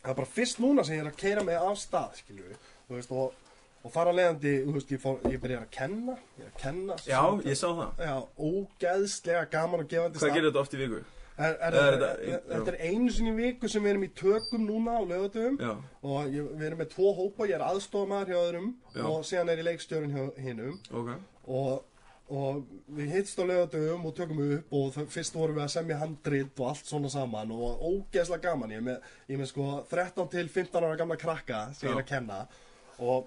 það 0.00 0.10
er 0.10 0.18
bara 0.18 0.32
fyrst 0.38 0.62
núna 0.62 0.82
sem 0.86 0.96
ég 0.96 1.04
er 1.04 1.10
að 1.12 1.20
keira 1.20 1.44
mig 1.46 1.58
af 1.58 1.78
stað, 1.78 2.16
skilur 2.18 2.56
Þú 2.88 2.96
veist, 2.98 3.14
og, 3.14 3.36
og 3.82 3.90
þar 3.94 4.10
að 4.12 4.18
leiðandi, 4.20 4.52
þú 4.66 4.72
veist, 4.76 4.92
ég, 4.94 5.00
fór, 5.02 5.16
ég 5.32 5.40
byrjar 5.42 5.64
að 5.66 5.72
kenna 5.74 6.14
Ég 6.38 6.44
er 6.46 6.50
að 6.52 6.60
kenna 6.62 6.96
já, 7.06 7.22
ég 7.50 7.58
sá 7.58 7.66
það 7.74 8.04
Já, 8.06 8.14
ógeðslega 8.50 9.44
gaman 9.52 9.82
og 9.84 9.90
gefandi 9.90 10.22
Hvað 10.22 10.34
gerir 10.36 10.50
þetta 10.52 10.62
oft 10.62 10.76
í 10.76 10.80
viku? 10.84 11.02
Er, 11.42 11.54
er, 11.64 11.74
Er 11.74 11.94
þetta- 11.96 12.72
er, 12.72 12.76
já. 12.76 12.90
einu 12.92 13.10
sinni 13.10 13.32
viku 13.34 13.68
sem 13.72 13.82
við 13.82 13.90
erum 13.94 14.02
í 14.04 14.10
tökum 14.14 14.66
núna 14.68 14.98
á 14.98 15.02
lögutum 15.02 15.56
Já, 15.58 15.72
og 16.04 16.26
ég, 16.30 16.50
við 16.60 16.66
erum 16.68 16.78
með 16.84 16.90
tvo 16.92 17.14
hópa, 17.16 17.46
ég 17.48 17.56
er 17.56 17.64
aðstofamæður 17.66 18.28
hjá 18.34 18.40
öðrum 18.42 18.68
Já. 18.94 19.02
og 19.08 19.24
síðan 19.24 19.50
er 19.54 19.62
ég 19.62 19.66
leikstjórinn 19.70 20.12
hjá 20.12 20.28
hinnum 20.44 20.76
ok 20.92 21.10
og, 21.48 21.82
og 22.30 22.60
við 22.94 23.10
hittst 23.16 23.40
á 23.40 23.44
lögatöfum 23.48 24.04
og 24.06 24.14
tökum 24.20 24.44
upp 24.44 24.76
og 24.78 25.00
fyrst 25.10 25.34
vorum 25.34 25.56
við 25.58 25.64
að 25.66 25.72
semja 25.74 25.98
handrit 26.04 26.60
og 26.60 26.68
allt 26.68 26.86
svona 26.92 27.10
saman 27.10 27.50
og 27.56 27.80
ógeðslega 27.82 28.44
gaman 28.52 28.70
ég 28.76 28.82
er 28.84 28.86
með, 28.92 29.10
ég 29.32 29.40
með 29.42 29.50
sko 29.50 29.66
13 29.90 30.28
til 30.36 30.48
15 30.48 30.84
ára 30.84 31.00
gamla 31.00 31.16
krakka 31.18 31.64
sem 31.74 31.88
ég 31.88 31.96
er 31.96 31.98
Já. 31.98 32.04
að 32.04 32.12
kenna 32.12 32.42
og, 33.00 33.26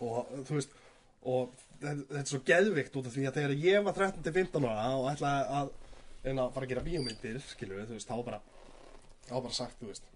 og 0.00 0.32
þú 0.48 0.58
veist 0.58 0.78
og 1.22 1.52
þetta, 1.82 2.20
er 2.20 2.30
svo 2.30 2.40
geðvikt 2.46 2.96
út 2.98 3.10
af 3.10 3.16
því 3.16 3.26
að 3.28 3.38
þegar 3.38 3.58
ég 3.66 3.84
var 3.86 3.98
13 3.98 4.24
til 4.26 4.34
15 4.38 4.68
ára 4.70 4.86
og 4.96 5.10
ætlaði 5.12 5.58
að 5.58 5.74
reyna 6.22 6.46
að 6.46 6.56
fara 6.56 6.66
að 6.66 6.72
gera 6.72 6.86
bíómyndir 6.86 7.38
við, 7.42 7.84
þú 7.90 7.98
veist, 7.98 8.08
þá 8.08 8.24
bara 8.26 8.40
þá 9.28 9.36
bara 9.36 9.54
sagt, 9.56 9.78
þú 9.80 9.90
veist 9.90 10.08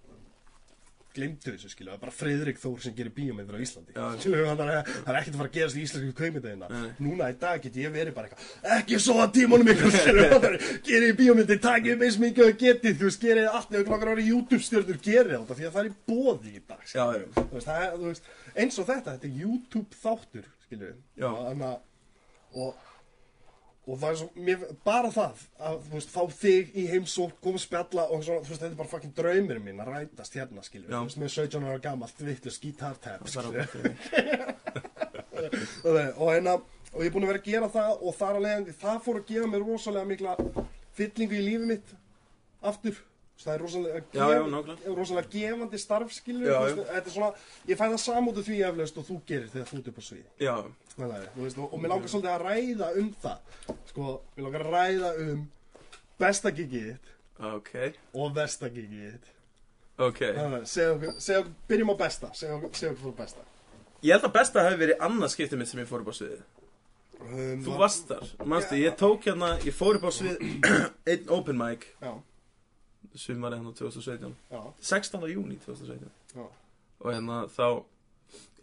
glimtu 1.16 1.52
þessu 1.54 1.70
skilu, 1.72 1.88
það 1.88 1.96
er 1.96 2.00
bara 2.02 2.12
Friðrik 2.12 2.58
Þór 2.60 2.82
sem 2.84 2.94
gerir 2.96 3.12
bíómyndir 3.16 3.56
á 3.56 3.60
Íslandi 3.64 3.94
Já. 3.96 4.04
skilu, 4.20 4.42
það 4.44 4.62
er, 4.66 4.90
er 5.00 5.18
ekkert 5.20 5.32
að 5.32 5.40
fara 5.40 5.48
að 5.48 5.54
gerast 5.56 5.78
í 5.78 5.84
íslensku 5.86 6.16
kveimyndaðina 6.18 6.68
Nei. 6.72 6.90
núna 7.06 7.28
í 7.32 7.36
dag 7.40 7.62
get 7.64 7.78
ég 7.80 7.94
verið 7.94 8.16
bara 8.16 8.28
eitthvað 8.28 8.74
ekki 8.76 8.98
svo 9.00 9.16
að 9.24 9.32
tímanum 9.38 9.70
ykkur 9.72 9.96
er, 10.12 10.58
gerir 10.86 11.16
bíómyndir, 11.20 11.60
takið 11.64 11.94
upp 11.96 12.04
eins 12.06 12.18
mikið 12.20 12.50
og 12.50 12.60
getið, 12.60 12.98
þú 13.00 13.08
veist, 13.08 13.24
gerir 13.24 13.48
allt 13.48 13.72
ef 13.72 13.86
klokkar 13.88 14.12
ári 14.12 14.26
YouTube 14.28 14.60
stjórnur, 14.66 15.00
gerir 15.06 15.32
þetta 15.38 15.58
því 15.60 15.68
að 15.70 15.78
það 15.78 15.82
er 15.82 15.88
í 15.88 15.96
bóði 16.12 16.52
í 16.52 16.64
dag 16.68 16.84
já, 16.92 17.06
þú 17.38 17.48
veist, 17.54 17.70
það 17.70 17.96
þú 17.96 18.10
veist, 18.10 18.30
eins 18.56 18.78
og 18.80 18.88
þetta, 18.88 19.16
þetta 19.16 19.28
er 19.28 19.40
YouTube 19.40 20.02
þáttur, 20.02 20.50
skilju 20.66 20.92
og, 22.56 22.84
og, 23.86 23.96
það 24.00 24.06
er 24.08 24.18
svo, 24.20 24.28
mér, 24.48 24.64
bara 24.86 25.10
það 25.14 25.42
að, 25.68 25.80
veist, 25.92 26.12
fá 26.14 26.22
þig 26.40 26.72
í 26.76 26.86
heimsók 26.90 27.36
koma 27.44 27.60
að 27.60 27.66
spjalla 27.66 28.06
og 28.08 28.24
svona, 28.26 28.44
veist, 28.46 28.60
þetta 28.62 28.72
er 28.72 28.80
bara 28.80 28.92
fucking 28.94 29.16
draumir 29.18 29.60
minn 29.62 29.82
að 29.84 29.92
rætast 29.92 30.38
hérna, 30.38 30.64
skilju 30.66 30.88
veist, 30.92 31.20
með 31.20 31.34
17 31.36 31.68
ára 31.68 31.82
gamalt 31.88 32.24
vittlust 32.24 32.64
gítartep, 32.64 33.26
það 33.28 33.32
skilju 33.34 33.46
á 33.46 34.54
Þannig, 35.36 36.14
og 36.16 36.30
hérna 36.32 36.54
og 36.96 37.02
ég 37.04 37.10
er 37.10 37.12
búin 37.12 37.26
að 37.26 37.32
vera 37.34 37.42
að 37.42 37.50
gera 37.50 37.68
það 37.72 37.98
og 38.00 38.14
þar 38.16 38.38
að 38.38 38.44
leiðandi 38.46 38.74
það 38.80 39.02
fór 39.04 39.18
að 39.20 39.28
gefa 39.28 39.48
mér 39.52 39.64
rosalega 39.66 40.08
mikla 40.08 40.36
fyllingu 40.96 41.36
í 41.36 41.44
lífið 41.44 41.66
mitt 41.68 41.90
aftur 42.70 43.02
það 43.42 43.52
er 43.54 43.62
rosalega, 43.64 44.02
Já, 44.12 44.24
já, 44.32 44.40
nákvæmlega. 44.52 44.94
rosalega 44.96 45.32
gefandi 45.32 45.78
starfskilur 45.78 46.48
Já, 46.48 47.28
ég 47.68 47.78
fæ 47.78 47.84
það 47.84 47.98
samútu 48.02 48.44
því 48.46 48.60
eflaust 48.70 49.00
og 49.00 49.08
þú 49.10 49.18
gerir 49.28 49.50
þegar 49.52 49.68
þú 49.70 50.20
Já, 50.40 50.56
þú 50.96 51.42
veist, 51.44 51.58
og, 51.60 51.72
og 51.72 51.82
mér 51.82 51.92
langar 51.92 52.08
svolítið 52.12 52.32
að 52.32 52.44
ræða 52.46 52.90
um 53.02 53.10
það. 53.22 53.54
Sko, 53.90 54.16
mér 54.36 54.46
langar 54.48 54.66
að 54.66 54.76
ræða 54.76 55.12
um 55.26 55.46
besta 56.20 56.52
gigið 56.56 56.86
þitt 56.92 57.14
ok, 57.52 57.72
og 58.16 58.36
versta 58.36 58.70
gigið 58.72 59.10
þitt. 59.10 59.32
Ok. 59.96 60.20
Þannig, 60.36 60.62
að, 60.62 60.70
segja 60.72 61.40
okkur, 61.42 61.52
byrjum 61.68 61.92
á 61.92 61.96
besta. 62.00 62.30
Segja 62.36 62.56
okkur, 62.58 62.72
fyrir 62.76 63.16
besta. 63.16 63.44
Ég 64.04 64.12
held 64.12 64.28
að 64.28 64.34
besta 64.36 64.64
hafi 64.66 64.80
verið 64.80 65.04
annað 65.06 65.32
skiptið 65.32 65.60
mitt 65.60 65.70
sem 65.70 65.80
ég 65.80 65.88
fór 65.88 66.04
upp 66.04 66.12
á 66.12 66.16
sviðið. 66.16 66.42
Um, 67.16 67.62
Þú 67.64 67.76
varst 67.80 68.10
þar, 68.10 68.26
manstu, 68.44 68.76
ég 68.76 68.96
tók 69.00 69.24
hérna, 69.24 69.54
ég 69.64 69.74
fór 69.76 69.96
upp 69.96 70.04
á 70.04 70.12
svið 70.12 70.42
einn 71.10 71.30
open 71.32 71.56
mic. 71.56 71.86
Já, 72.04 72.12
sumari 73.16 73.58
hérna 73.58 73.72
2017 73.74 74.32
já, 74.50 74.62
16. 74.80 75.28
júni 75.34 75.58
2017 75.66 76.10
já, 76.36 76.46
og 77.00 77.12
hérna 77.12 77.44
þá 77.52 77.66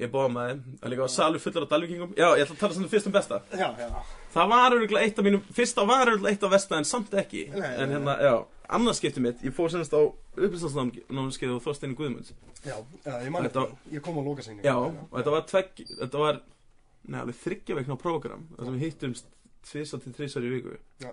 ég 0.02 0.10
bóða 0.12 0.30
með 0.34 0.48
þeim, 0.50 0.62
það 0.82 0.92
líka 0.92 1.04
var 1.06 1.12
salur 1.14 1.40
fullur 1.40 1.64
af 1.66 1.70
dalvíkingum. 1.72 2.14
Já, 2.18 2.26
ég 2.36 2.42
ætla 2.44 2.56
að 2.56 2.60
tala 2.64 2.76
svona 2.76 2.90
fyrst 2.92 3.08
um 3.08 3.14
besta. 3.14 3.38
Já, 3.54 3.68
já. 3.80 3.88
það 4.34 4.50
var 4.52 4.76
öruglega 4.76 5.06
eitt 5.08 5.20
af 5.22 5.28
mínum, 5.28 5.44
fyrsta 5.56 5.86
var 5.88 6.10
öruglega 6.12 6.34
eitt 6.34 6.44
af 6.44 6.52
versta 6.52 6.80
en 6.82 6.88
samt 6.90 7.14
ekki. 7.22 7.44
Nei, 7.54 7.62
en 7.70 7.88
nei, 7.88 7.94
hérna, 7.96 8.16
já, 8.26 8.34
annað 8.78 8.98
skiptið 9.00 9.26
mitt 9.28 9.46
ég 9.46 9.56
fór 9.56 9.72
senast 9.72 9.94
á 9.96 10.02
upplýstansnámskeið 10.04 11.54
og 11.56 11.62
Þorstein 11.64 11.94
í 11.94 12.00
Guðmunds. 12.00 12.34
Já, 12.66 12.76
já 13.06 13.14
ég 13.24 13.32
man 13.32 13.46
Þetta- 13.48 13.94
ég 13.94 14.04
kom 14.04 14.18
á 14.20 14.22
lokasýningu. 14.26 14.66
Já, 14.66 14.76
og 14.76 15.16
þetta 15.16 15.36
var 15.38 15.48
tvegg, 15.54 15.86
þetta 16.02 16.24
var 16.26 16.42
neða, 17.08 17.22
alveg 17.22 17.40
þryggja 17.46 17.80
veikna 17.80 18.00
prógram 18.02 18.48
þar 18.58 18.66
sem 18.66 18.78
við 18.80 18.86
hittumst 18.88 19.26
tvisa 19.70 20.02
til 20.04 20.14
þrísar 20.18 20.44
í 20.50 20.54
viku. 20.58 20.78
Já. 21.00 21.12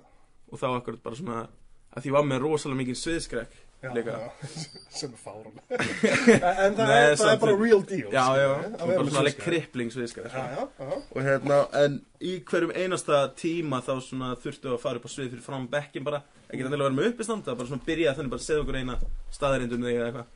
og 0.51 0.59
þá 0.59 0.67
akkurat 0.75 1.03
bara 1.03 1.15
svona 1.17 1.49
að 1.91 2.07
því 2.07 2.15
var 2.17 2.31
með 2.31 2.43
rosalega 2.45 2.81
mikið 2.85 2.99
sviðskrekk 3.01 3.59
já, 3.81 3.95
líka. 3.95 4.11
já, 4.11 4.31
sem 4.99 5.13
er 5.13 5.21
fárun 5.21 5.55
en 6.65 6.75
það, 6.77 6.83
Nei, 6.85 6.97
er, 7.01 7.15
það 7.19 7.33
er 7.33 7.39
bara 7.43 7.55
real 7.61 7.85
deal 7.89 8.13
já, 8.13 8.25
já, 8.37 8.49
að 8.49 8.65
vera 8.65 8.89
bara 8.91 9.05
með 9.07 9.15
svona 9.15 9.35
krippling 9.39 9.95
já, 9.95 10.67
og 11.01 11.21
hérna, 11.27 11.61
en 11.83 12.01
í 12.21 12.35
hverjum 12.51 12.75
einasta 12.77 13.23
tíma 13.41 13.81
þá 13.87 13.95
svona 14.07 14.33
þurftu 14.43 14.75
að 14.75 14.83
fara 14.83 15.01
upp 15.01 15.09
á 15.09 15.11
svið 15.15 15.31
fyrir 15.35 15.47
fram 15.47 15.69
bekkin 15.73 16.07
bara, 16.07 16.23
ekki 16.49 16.67
þannig 16.67 16.77
að 16.77 16.85
vera 16.85 16.99
með 16.99 17.09
uppistand 17.13 17.47
það 17.47 17.55
var 17.55 17.63
bara 17.63 17.73
svona 17.73 17.89
byrja 17.89 18.17
þannig 18.19 18.35
bara 18.35 18.43
að 18.45 18.49
segja 18.49 18.65
okkur 18.65 18.81
eina 18.81 18.99
staðarind 19.39 19.77
um 19.77 19.89
þig 19.89 19.97
eða 19.97 20.11
eitthvað, 20.11 20.29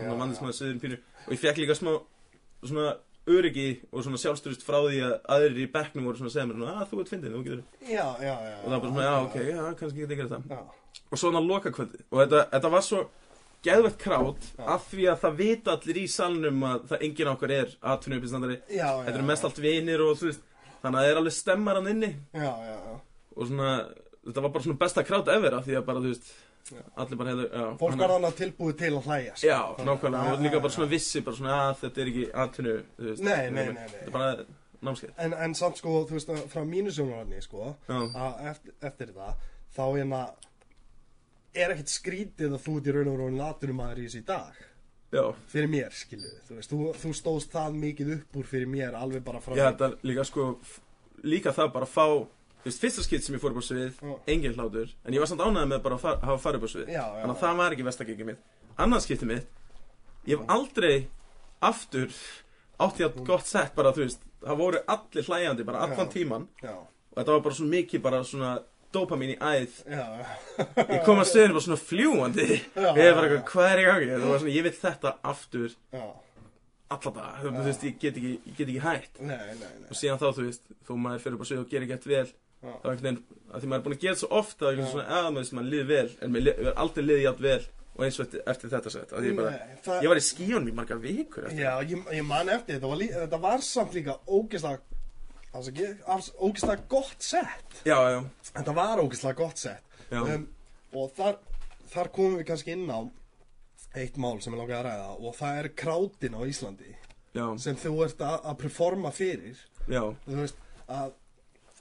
og 0.00 0.18
það 1.28 1.36
ég 1.36 1.40
fekk 1.44 1.62
líka 1.62 1.78
smá 1.78 1.94
svona 2.64 2.96
öryggi 3.30 3.68
og 3.92 4.02
svona 4.02 4.18
sjálfstyrust 4.18 4.64
frá 4.64 4.78
því 4.80 5.02
að 5.04 5.12
aðrir 5.36 5.58
í 5.62 5.66
bekknum 5.70 6.08
voru 6.08 6.18
svona 6.18 6.32
að 6.32 6.36
segja 6.38 6.46
mér 6.48 6.62
að 6.72 6.88
þú 6.90 7.02
ert 7.02 7.12
fyndin, 7.12 7.34
þú 7.36 7.42
getur. 7.44 7.60
Og 8.56 8.64
það 8.64 8.72
var 8.72 8.80
bara 8.80 8.92
svona, 8.94 9.04
já, 9.04 9.12
ok, 9.26 9.36
já, 9.44 9.60
kannski 9.78 10.00
get 10.00 10.14
ég 10.14 10.22
gera 10.22 10.40
það 10.40 10.79
og 11.10 11.18
svona 11.18 11.40
loka 11.42 11.72
kvöldi 11.74 12.02
og 12.10 12.20
þetta, 12.22 12.44
þetta 12.54 12.70
var 12.76 12.84
svo 12.86 13.00
geðvett 13.64 13.98
krát 14.00 14.44
Já. 14.56 14.64
af 14.74 14.86
því 14.92 15.06
að 15.12 15.18
það 15.24 15.34
vita 15.40 15.72
allir 15.76 15.98
í 16.00 16.06
salnum 16.08 16.62
að 16.64 16.84
það 16.92 17.02
enginn 17.08 17.32
okkar 17.34 17.50
er 17.58 17.74
atvinnu 17.92 18.20
uppistandari 18.20 18.60
já, 18.72 18.88
þetta 19.04 19.16
eru 19.18 19.26
mest 19.28 19.44
allt 19.48 19.58
vinir 19.60 20.00
og 20.04 20.14
þú 20.20 20.30
veist 20.30 20.46
þannig 20.80 20.94
að 20.94 21.00
það 21.04 21.10
er 21.10 21.20
alveg 21.20 21.36
stemmar 21.36 21.80
hann 21.80 21.90
inni 21.92 22.12
já, 22.32 22.52
já, 22.70 22.76
já 22.76 22.94
og 23.36 23.46
svona, 23.50 23.72
þetta 24.26 24.44
var 24.46 24.54
bara 24.54 24.64
svona 24.64 24.80
besta 24.80 25.04
krát 25.06 25.28
ever 25.34 25.58
af 25.58 25.66
því 25.68 25.76
að 25.80 25.84
bara, 25.90 26.00
þú 26.04 26.14
veist, 26.14 26.30
Já. 26.70 26.80
allir 27.02 27.16
bara 27.18 27.30
hefðu, 27.32 27.44
já, 27.50 27.62
fólk 27.80 27.94
var 27.98 28.12
þannig 28.14 28.34
tilbúið 28.38 28.74
til 28.78 28.90
að 28.94 29.06
hlæja 29.08 29.36
sko. 29.36 29.46
já, 29.48 29.60
nákvæmlega, 29.86 30.24
Já, 30.26 30.32
og 30.34 30.42
líka 30.44 30.54
já, 30.58 30.60
bara 30.60 30.70
já. 30.70 30.74
svona 30.76 30.90
vissi, 30.90 31.22
bara 31.26 31.36
svona, 31.38 31.54
að 31.70 31.78
þetta 31.80 32.02
er 32.02 32.10
ekki 32.10 32.24
veist, 33.00 33.22
Nei, 33.24 33.38
nei, 33.50 33.50
nei, 33.50 33.72
nei. 33.72 33.88
þetta 33.88 34.04
er 34.06 34.12
bara 34.14 34.28
námskeið, 34.86 35.14
en, 35.24 35.34
en 35.46 35.54
samt 35.56 35.80
sko, 35.80 35.94
þú 36.10 36.18
veist, 36.18 36.30
frá 36.52 36.62
mínu 36.68 36.92
sjónararni 36.94 37.40
sko, 37.42 37.72
já, 37.88 37.96
að 38.26 38.44
eftir, 38.52 38.76
eftir 38.90 39.14
það 39.16 39.48
þá 39.76 39.82
hérna 39.88 40.20
er 41.54 41.72
ekkert 41.74 41.90
skrítið 41.92 42.56
að 42.56 42.64
þú 42.64 42.74
ert 42.78 42.90
í 42.90 42.94
raun 42.96 43.08
og 43.12 43.20
raun 43.22 43.38
latunumæður 43.40 44.02
í 44.02 44.08
þessu 44.08 44.20
í 44.22 44.26
dag. 44.28 44.58
Já, 45.10 45.24
fyrir 45.50 45.66
mér, 45.70 45.90
skilu 45.90 46.28
þú 46.46 46.60
þú, 46.70 46.76
þú 47.02 47.10
stóðst 47.18 47.50
það 47.56 47.78
mikið 47.82 48.10
upp 48.14 48.36
úr 48.38 48.46
fyrir 48.46 48.68
mér 48.70 48.94
alveg 48.94 49.24
bara 49.26 49.40
frá 49.42 49.56
ég 49.58 49.64
held 49.66 49.80
að 49.82 49.96
líka 50.06 50.22
sko, 50.28 50.44
líka 51.26 51.50
það 51.56 51.72
bara 51.74 51.88
að 51.88 51.94
fá, 51.96 52.04
veist, 52.62 52.78
fyrsta 52.78 53.02
skipt 53.02 53.26
sem 53.26 53.34
ég 53.34 53.42
fór 53.42 53.50
upp 53.50 53.58
á 53.58 53.66
svið, 53.66 53.98
Já. 53.98 54.12
engin 54.30 54.54
hlátur, 54.54 54.92
en 55.02 55.16
ég 55.16 55.18
var 55.24 55.26
samt 55.32 55.42
ánægð 55.42 55.66
með 55.72 55.82
bara 55.88 55.98
að 55.98 56.04
fara, 56.04 56.20
hafa 56.28 56.42
farið 56.44 56.60
upp 56.60 56.68
á 56.70 56.74
svið, 56.76 56.86
Já, 56.94 57.02
já, 57.02 57.16
þannig 57.24 57.34
að 57.34 57.42
það 57.42 57.58
var 57.64 57.74
ekki 57.74 57.88
vestakekki 57.88 58.28
mitt, 58.30 58.46
annað 58.86 59.02
skiptið 59.08 59.32
mitt, 59.32 59.50
ég 60.30 60.38
hef 60.38 60.54
aldrei 60.54 60.94
aftur 61.72 62.14
átt 62.86 63.02
ég 63.02 63.10
að 63.10 63.20
gott 63.32 63.50
sett 63.50 63.74
bara, 63.74 63.90
þú 63.98 64.06
veist, 64.06 64.22
það 64.46 64.62
voru 64.62 64.84
allir 64.94 65.26
hlæjandi 65.26 65.66
bara 65.66 65.82
allan 65.88 66.06
Já. 66.06 66.12
tíman 66.14 66.46
já, 66.62 66.76
og 66.78 67.18
þetta 67.18 67.34
var 67.34 67.42
bara 67.48 67.58
svo 67.58 67.66
mikið 67.74 68.06
bara 68.06 68.22
svona 68.22 68.54
dopamin 68.94 69.34
í 69.34 69.38
æð. 69.38 69.78
Ég 70.80 71.04
kom 71.06 71.22
að 71.22 71.30
stöðinu 71.30 71.56
bara 71.56 71.66
svona 71.66 71.80
fljúandi 71.84 72.48
ég 72.50 72.66
er 72.74 73.14
bara 73.16 73.30
já, 73.30 73.36
eitthvað, 73.36 73.46
hvað 73.52 73.70
er 73.70 73.84
það 74.10 74.26
var 74.26 74.42
svona, 74.42 74.56
ég 74.56 74.66
vil 74.66 74.76
þetta 74.80 75.14
aftur 75.32 75.78
dag, 76.90 77.40
þú 77.44 77.50
veist, 77.62 77.84
ég 77.86 77.98
get 78.02 78.16
ekki, 78.18 78.36
ég 78.50 78.54
get 78.58 78.66
ekki 78.66 78.80
hætt. 78.82 79.18
Nei, 79.22 79.36
nei, 79.38 79.58
nei. 79.62 79.88
Og 79.88 79.98
síðan 79.98 80.18
þá, 80.18 80.30
þú 80.34 80.46
veist, 80.48 80.64
þó 80.88 80.94
maður 80.98 81.22
fyrir 81.22 81.36
upp 81.36 81.44
á 81.46 81.48
svið 81.50 81.60
og 81.62 81.68
gerir 81.70 81.92
eftir 81.94 82.16
vel 82.16 82.30
þá 82.60 82.66
er 82.68 82.92
einhvern 82.92 83.06
veginn, 83.06 83.20
að 83.50 83.62
því 83.62 83.68
maður 83.70 83.80
er 83.80 83.84
búin 83.84 83.96
að 83.96 84.02
gera 84.04 84.18
svo 84.20 84.28
ofta 84.36 84.68
að 84.68 84.80
svona, 84.84 85.04
að 85.16 85.28
maður 85.34 85.52
maður 85.56 85.70
líður 85.74 85.86
vel 85.90 86.08
en 86.20 86.34
maður 86.34 86.58
maður 86.58 86.80
aldrei 86.84 87.04
liði 87.06 87.22
játn 87.24 87.46
vel 87.46 87.60
og 87.90 88.02
eins 88.06 88.18
og 88.18 88.26
eftir, 88.26 88.42
eftir 88.52 88.72
þetta 88.74 88.92
sett, 88.94 89.14
að 89.16 89.28
ég 89.28 89.38
bara 89.38 89.52
það, 89.86 90.02
ég 90.04 90.12
var 90.12 90.20
í 90.20 90.24
skíunum 90.26 90.68
í 90.68 90.74
margar 90.76 91.00
vikur 91.00 91.48
Já, 91.56 91.70
ég, 91.88 92.04
ég 92.18 92.26
man 92.28 92.52
eftir 92.52 92.76
þetta 92.76 92.90
var, 92.92 93.00
lí, 93.00 93.08
þetta 93.14 93.40
var 93.46 93.64
samt 93.64 93.96
líka 93.96 94.18
ógeðslega 94.28 94.99
ógeðslega 95.54 96.86
gott 96.90 97.24
sett 97.24 97.80
já, 97.86 97.96
já, 97.96 98.20
Þetta 98.52 98.74
var 98.76 99.02
ógeðslega 99.02 99.38
gott 99.40 99.62
sett 99.62 100.02
um, 100.14 100.46
og 100.94 101.14
þar, 101.16 101.40
þar 101.90 102.12
komum 102.14 102.38
við 102.40 102.48
kannski 102.50 102.74
inn 102.76 102.90
á 102.90 103.00
eitt 103.98 104.18
mál 104.22 104.38
sem 104.42 104.54
ég 104.54 104.60
langaði 104.60 104.78
að 104.78 104.86
ræða 104.86 105.08
og 105.18 105.38
það 105.38 105.62
er 105.62 105.70
krátin 105.82 106.36
á 106.38 106.40
Íslandi 106.46 106.92
já, 107.34 107.46
sem 107.62 107.78
þú 107.78 107.96
ert 108.06 108.22
að, 108.22 108.36
að 108.46 108.60
performa 108.60 109.10
fyrir. 109.14 109.58
Já, 109.90 110.04
þú 110.26 110.38
veist 110.38 110.60
að, 110.86 111.16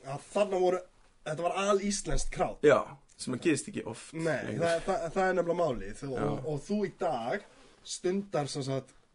að 0.05 0.25
þarna 0.31 0.63
voru 0.63 0.81
þetta 1.27 1.45
var 1.45 1.61
al 1.67 1.77
íslenskt 1.85 2.33
krát. 2.33 2.65
Já 2.65 2.81
sem 3.19 3.35
að 3.35 3.41
gerist 3.43 3.67
ekki 3.67 3.81
oft 3.89 4.13
Nei, 4.15 4.55
það, 4.55 4.75
það, 4.85 5.01
það 5.13 5.23
er 5.25 5.33
nefnilega 5.35 5.59
málið. 5.59 6.03
Og, 6.07 6.19
og, 6.23 6.45
og 6.47 6.61
þú 6.63 6.77
í 6.87 6.91
dag 7.01 7.47
stundar 7.83 8.51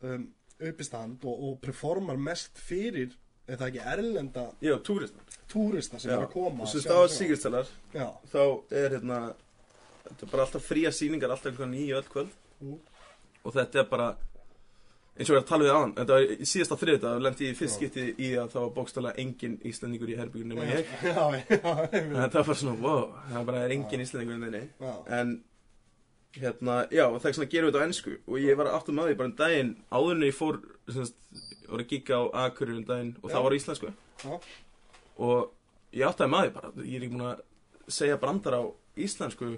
um, 0.04 0.26
uppistand 0.60 1.24
og, 1.24 1.44
og 1.48 1.54
performar 1.64 2.20
mest 2.20 2.60
fyrir 2.60 3.14
er 3.48 3.60
það 3.60 3.66
ekki 3.70 3.86
erlenda 3.94 4.44
já, 4.64 4.74
túristar. 4.86 5.40
túrista 5.52 5.98
sem 6.00 6.10
já, 6.10 6.16
er 6.16 6.26
að 6.26 6.32
koma 6.32 6.64
og 6.64 6.68
að 6.68 6.72
sem 6.72 6.84
stáð 6.84 7.72
Já, 7.94 8.06
þá 8.32 8.42
er 8.82 8.96
hérna 8.96 9.18
þetta 10.04 10.26
er 10.26 10.30
bara 10.34 10.46
alltaf 10.46 10.68
fría 10.68 10.92
sýningar 10.94 11.32
alltaf 11.34 11.52
einhvern 11.52 11.74
nýju 11.74 11.98
öll 11.98 12.08
kvöld. 12.12 12.38
Mm. 12.64 12.78
og 13.44 13.52
þetta 13.52 13.82
er 13.82 13.88
bara 13.90 14.12
eins 15.14 15.30
og 15.30 15.36
ég 15.36 15.42
að 15.42 15.48
tala 15.48 15.64
við 15.64 15.72
aðan 15.74 15.94
þetta 15.98 16.16
var 16.16 16.24
í 16.24 16.46
síðasta 16.48 16.76
þriðdag 16.80 17.22
lendi 17.22 17.48
ég 17.48 17.58
fyrst 17.58 17.78
skipti 17.78 18.04
í 18.18 18.30
að 18.40 18.52
það 18.54 18.64
var 18.64 18.70
bókstala 18.78 19.12
engin 19.22 19.56
íslendingur 19.68 20.10
í 20.10 20.16
herbyggjum 20.18 20.54
nema 20.54 20.68
ég. 20.70 20.94
En 22.00 22.14
þetta 22.16 22.44
var 22.48 22.58
svona, 22.58 22.76
wow, 22.82 23.04
það 23.30 23.50
bara 23.50 23.64
er 23.66 23.74
engin 23.76 24.02
íslendingur 24.02 24.38
en 24.38 24.46
þeirni 24.46 24.62
já, 24.88 24.94
en 25.18 25.34
hérna, 26.40 26.78
já, 26.90 27.04
það 27.12 27.28
er 27.30 27.36
svona 27.38 27.50
gerum 27.52 27.68
við 27.68 27.74
þetta 27.74 27.84
á 27.84 27.88
ennsku 27.88 28.14
og 28.24 28.40
ég 28.42 28.58
var 28.58 28.70
aftur 28.72 28.96
með 28.96 29.10
því 29.10 29.18
bara 29.20 29.30
um 29.30 29.36
daginn 29.38 29.72
áður 29.94 30.16
en 30.16 30.26
ég 30.26 30.38
fór 30.38 30.60
semst, 30.96 31.18
var 31.68 31.82
að 31.84 31.90
gigga 31.92 32.14
á 32.20 32.22
Akureyri 32.46 32.78
um 32.80 32.84
daginn 32.88 33.12
og 33.22 33.28
Já. 33.30 33.34
það 33.36 33.44
var 33.48 33.58
íslensku 33.58 33.92
Já. 34.24 34.40
og 35.18 35.50
ég 35.94 36.08
áttaði 36.08 36.40
því 36.40 36.54
bara 36.58 36.72
ég 36.84 36.96
er 36.98 37.06
ekki 37.06 37.14
búin 37.14 37.28
að 37.30 37.44
segja 37.88 38.18
brandar 38.20 38.58
á 38.58 38.62
íslensku 38.96 39.52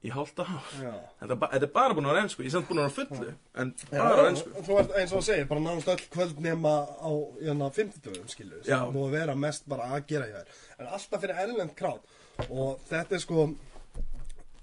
í 0.00 0.08
hálft 0.08 0.38
ár 0.40 0.48
já. 0.80 0.92
þetta, 1.20 1.32
er 1.34 1.36
ba- 1.36 1.48
þetta 1.52 1.66
er 1.66 1.72
bara 1.74 1.94
búin 1.96 2.06
að 2.08 2.14
vera 2.14 2.22
ennsku, 2.24 2.40
ég 2.42 2.48
er 2.48 2.54
samt 2.54 2.68
búin 2.70 2.78
að 2.80 2.86
vera 2.86 2.92
á 2.92 2.98
fullu 2.98 3.32
en 3.60 3.72
bara 3.90 4.22
á 4.24 4.30
ennsku 4.30 4.62
Þú 4.64 4.78
ert 4.80 4.94
eins 4.96 5.12
og 5.12 5.18
þú 5.20 5.24
segir, 5.26 5.48
bara 5.50 5.60
nánast 5.60 5.90
öll 5.92 6.04
kvöld 6.14 6.40
nema 6.40 6.72
á 6.88 7.10
hérna, 7.42 7.68
50 7.76 8.32
skilu 8.32 8.62
Já. 8.64 8.78
sem 8.80 8.94
múið 8.94 9.10
að 9.10 9.16
vera 9.18 9.34
mest 9.36 9.68
bara 9.68 9.90
að 9.92 10.06
gera 10.08 10.30
hjá 10.30 10.38
þér 10.40 10.80
en 10.80 10.86
alltaf 10.96 11.20
fyrir 11.26 11.42
erlend 11.44 11.74
krát 11.76 12.48
og 12.48 12.80
þetta 12.88 13.18
er 13.18 13.24
sko 13.26 13.44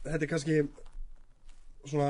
þetta 0.07 0.23
er 0.25 0.31
kannski 0.33 0.57
svona 1.85 2.09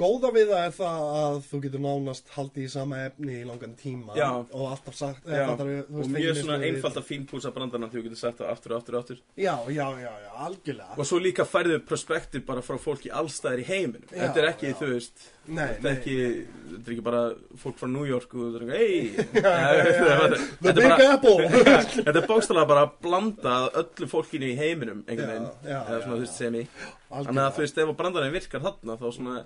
góða 0.00 0.30
við 0.34 0.52
það 0.52 0.62
er 0.66 0.74
það 0.76 1.06
að 1.20 1.38
þú 1.50 1.60
getur 1.64 1.82
nánast 1.84 2.30
haldið 2.34 2.66
í 2.66 2.70
sama 2.72 3.00
efni 3.06 3.36
í 3.40 3.46
langan 3.48 3.74
tíma 3.80 4.16
Já. 4.18 4.28
og 4.40 4.64
alltaf 4.70 4.96
sagt 4.98 5.28
Já, 5.28 5.44
fattarðu, 5.50 5.80
þú 5.88 5.96
og 5.96 6.00
veist, 6.02 6.14
mjög 6.16 6.40
svona 6.40 6.58
einfalt 6.70 7.00
að 7.00 7.08
fínpúsa 7.10 7.52
brandarna 7.56 7.90
því 7.90 8.00
þú 8.00 8.06
getur 8.08 8.22
sagt 8.22 8.40
það 8.40 8.54
aftur 8.54 8.74
og 8.74 8.80
aftur 8.80 8.96
og 8.96 9.04
aftur. 9.04 9.20
Já, 9.36 9.54
já, 9.68 9.86
já, 10.04 10.12
já, 10.24 10.30
algjörlega. 10.46 10.96
Og 10.96 11.10
svo 11.10 11.20
líka 11.22 11.46
færðu 11.48 11.80
perspektiv 11.90 12.46
bara 12.48 12.64
frá 12.64 12.80
fólki 12.80 13.12
allstæðir 13.12 13.64
í 13.64 13.68
heiminum. 13.68 14.08
Já, 14.10 14.24
þetta 14.24 14.42
er 14.42 14.50
ekki, 14.54 14.72
þú 14.80 14.90
veist 14.94 15.28
Nei, 15.50 15.64
þetta 15.66 15.80
er 15.80 15.82
nei. 15.82 15.98
ekki, 15.98 16.16
þetta 16.70 16.84
er 16.84 16.94
ekki 16.94 17.04
bara 17.04 17.22
fólk 17.58 17.78
frá 17.80 17.88
New 17.90 18.04
York 18.06 18.34
og 18.36 18.52
það 18.54 18.60
er 18.60 18.66
ekki, 18.66 18.80
hei 18.80 19.30
The 20.60 20.74
Big 20.76 20.84
bara 20.84 21.08
Apple. 21.14 21.48
Þetta 22.06 22.14
er 22.20 22.28
bókstæðlega 22.28 22.68
bara 22.70 22.84
að 22.86 22.92
blanda 23.04 23.54
öllu 23.80 24.08
fólkinu 24.10 24.50
í 24.50 24.56
heiminum 24.58 25.02
einhvern 25.06 25.32
veginn, 25.32 25.48
eða 25.66 26.00
svona 26.04 26.14
þú 26.14 26.20
veist 26.22 26.38
semi 26.38 26.62
Algjörlega. 27.10 27.48
þú 27.56 27.64
veist, 27.64 27.80
ef 27.82 27.92
brandarinn 27.98 28.36
virkar 28.36 28.64
þarna 28.66 28.98
þá 29.00 29.06
svona 29.16 29.36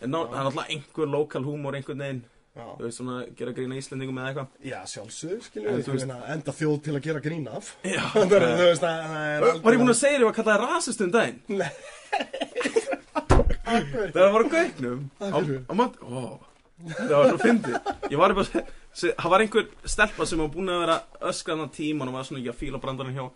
er 0.00 0.08
ná- 0.12 0.26
það 0.30 0.40
er 0.40 0.48
alltaf 0.50 0.68
einhver 0.72 1.08
lokal 1.12 1.44
húmor 1.46 1.74
einhvern 1.78 2.02
veginn 2.04 2.22
þú 2.56 2.82
veist, 2.86 2.96
svona, 3.00 3.16
gera 3.36 3.52
grína 3.52 3.76
Íslendingum 3.76 4.16
eða 4.20 4.28
eitthvað 4.30 4.48
Já, 4.64 4.78
sjálfsög, 4.88 5.42
skilju, 5.44 5.68
En 5.68 5.82
veist- 5.82 6.30
enda 6.36 6.52
þjóð 6.56 6.78
til 6.86 6.94
að 6.96 7.02
gera 7.04 7.20
grín 7.20 7.48
af. 7.52 7.74
Þú 7.84 8.28
veist, 8.30 8.82
það 8.82 9.16
er 9.20 9.40
Var 9.60 9.72
ég 9.76 9.80
búinn 9.82 9.92
að 9.92 9.98
segja 10.00 10.18
þér 10.18 10.28
að 10.30 10.36
kalla 10.38 10.54
það 10.56 10.64
rasist 10.70 11.00
um 11.04 11.10
daginn? 11.12 11.40
Nei. 11.60 11.70
Það 13.66 14.32
var 14.32 14.44
á, 14.46 14.48
Af 15.20 15.32
hverju? 15.36 15.58
á 15.68 15.72
mat, 15.76 15.96
Það 16.86 17.12
var 17.16 17.28
svo 17.32 17.38
fyndið 17.42 17.76
Ég 18.12 18.18
var 18.20 18.34
bara 18.36 18.46
að 18.46 18.72
Það 18.96 19.30
var 19.32 19.42
einhver 19.44 19.66
stelpa 19.92 20.26
sem 20.28 20.40
var 20.40 20.48
búin 20.54 20.70
að 20.72 20.80
vera 20.86 20.96
öskraðan 21.28 21.72
tíman 21.74 22.08
og 22.08 22.16
var 22.16 22.24
svona 22.28 22.40
ekki 22.40 22.52
að 22.54 22.60
fíla 22.62 22.80
brandarinn 22.80 23.16
hjá 23.18 23.26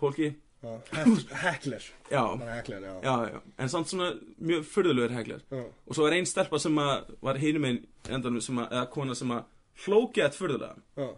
fólki 0.00 0.30
Hekler. 0.62 1.82
Já, 2.10 2.22
hekler, 2.36 2.82
já. 2.82 2.94
já, 3.02 3.30
já. 3.32 3.40
En 3.58 3.68
samt 3.68 3.90
svona 3.90 4.12
mjög 4.38 4.62
furðulegur 4.70 5.14
heglar 5.16 5.40
Já. 5.50 5.64
Og 5.86 5.96
svo 5.96 6.06
var 6.06 6.14
ein 6.14 6.28
stelpa 6.28 6.60
sem 6.62 6.78
að 6.78 7.10
var 7.20 7.40
hinum 7.42 7.66
einn 7.66 7.80
endanum 8.08 8.44
sem 8.44 8.60
að, 8.62 8.70
eða 8.70 8.86
kona 8.94 9.16
sem 9.18 9.34
að 9.34 9.42
hlóki 9.84 10.22
að 10.22 10.38
furðulega. 10.38 10.78
Já. 10.96 11.10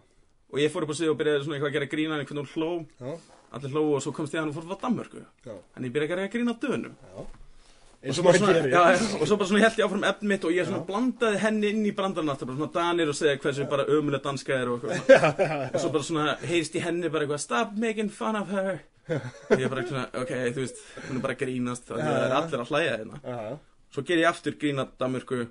Og 0.53 0.61
ég 0.61 0.73
fór 0.73 0.87
upp 0.87 0.93
á 0.93 0.95
sig 0.97 1.11
og 1.11 1.17
byrjaði 1.19 1.45
svona 1.45 1.57
eitthvað 1.59 1.71
að 1.71 1.77
gera 1.77 1.91
grína 1.93 2.19
en 2.19 2.25
hvernig 2.25 2.45
hún 2.45 2.53
hló. 2.55 3.15
Allir 3.55 3.73
hló 3.75 3.83
og 3.95 4.03
svo 4.03 4.13
komst 4.15 4.33
ég 4.33 4.41
að 4.41 4.47
hann 4.47 4.53
og 4.53 4.57
fór 4.57 4.75
að 4.75 4.85
Danmörku. 4.85 5.25
En 5.75 5.85
ég 5.85 5.93
byrjaði 5.93 6.13
að 6.13 6.15
gera 6.15 6.33
grína 6.37 6.57
dönum. 6.65 6.95
Já. 7.05 7.25
Eins 8.05 8.19
Og 8.19 8.25
svo 8.25 8.33
svona, 8.37 8.81
og 9.17 9.27
svo 9.27 9.37
bara 9.39 9.47
svona 9.49 9.61
held 9.63 9.79
ég 9.79 9.87
áfram 9.87 10.03
efn 10.05 10.27
mitt 10.29 10.43
og 10.45 10.51
ég 10.53 10.67
svona 10.67 10.83
blandaði 10.85 11.39
henni 11.41 11.71
inn 11.73 11.85
í 11.89 11.93
brandarinn 11.95 12.29
aftur, 12.29 12.51
bara 12.51 12.59
svona 12.59 12.73
danir 12.75 13.09
og 13.09 13.17
segja 13.17 13.39
hversu 13.41 13.65
bara 13.71 13.85
ömuleg 13.89 14.21
danska 14.21 14.59
er 14.59 14.69
og 14.69 14.83
og 15.73 15.79
svo 15.81 15.89
bara 15.89 16.05
svona 16.05 16.35
heyrst 16.45 16.77
í 16.77 16.83
henni 16.85 17.09
bara 17.09 17.25
eitthvað 17.25 17.41
stop 17.41 17.73
making 17.81 18.11
fun 18.13 18.37
of 18.37 18.53
her 18.53 18.83
og 19.09 19.59
ég 19.61 19.69
bara 19.71 19.83
svona, 19.85 20.05
ok, 20.21 20.33
þú 20.55 20.63
veist 20.63 20.81
hún 21.07 21.19
er 21.19 21.23
bara 21.27 21.37
grínast, 21.39 21.87
þannig 21.89 22.07
að 22.09 22.15
það 22.15 22.25
er 22.29 22.37
allir 22.39 22.63
að 22.63 22.71
hlæja 22.73 22.95
hérna. 22.97 23.19
Já. 23.23 23.57
svo 23.95 24.03
ger 24.07 24.21
ég 24.23 24.29
aftur 24.31 24.57
grína 24.59 24.87
Danmörku 24.99 25.41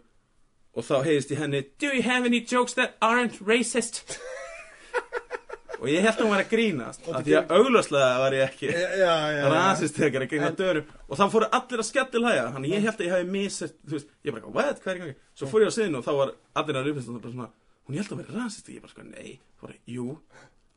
og 0.75 0.85
þá 0.88 0.95
heyrst 1.07 1.31
í 1.33 1.38
henni 1.38 1.61
do 1.79 1.93
you 1.95 2.03
have 2.03 2.27
any 2.27 2.40
jokes 2.43 2.75
that 2.75 2.97
aren't 3.01 3.38
racist? 3.47 4.03
Og 5.85 5.88
ég 5.90 6.01
held 6.01 6.14
að 6.17 6.23
hún 6.23 6.31
var 6.33 6.40
að 6.40 6.53
grínast 6.55 7.09
af 7.11 7.25
því 7.27 7.33
að 7.37 7.51
augljóslega 7.59 8.21
var 8.23 8.35
ég 8.37 8.45
ekki 8.47 8.69
rasist 9.53 9.99
þegar 9.99 10.25
að 10.25 10.31
grína 10.31 10.51
dörum 10.57 10.93
og 11.09 11.19
þá 11.19 11.25
fóru 11.35 11.49
allir 11.59 11.83
að 11.83 11.88
skellilhæja 11.90 12.45
þannig 12.55 12.73
ég 12.73 12.87
held 12.87 12.95
að 12.95 13.05
ég 13.05 13.12
hafi 13.12 13.27
missett 13.35 13.75
þú 13.83 13.97
veist, 13.99 14.14
ég 14.25 14.37
bara, 14.37 14.53
what, 14.55 14.81
hvað 14.81 14.93
er 14.93 14.97
í 14.97 15.03
gangi? 15.03 15.17
Svo 15.37 15.51
fór 15.51 15.64
ég 15.67 15.69
á 15.69 15.77
sviðinu 15.77 16.01
og 16.01 16.07
þá 16.07 16.12
var 16.21 16.33
allir 16.62 16.79
að 16.81 16.88
rupast 16.88 17.11
og 17.11 17.19
bara 17.19 17.35
svona, 17.35 17.51
hún 17.85 17.99
held 18.01 18.14
að 18.14 18.23
vera 18.23 18.38
rasist. 18.38 18.71
Ég 18.73 18.87
bara, 18.87 18.95
sko, 18.95 19.05
nei, 19.11 19.35
bara, 19.61 19.77
jú 19.90 20.07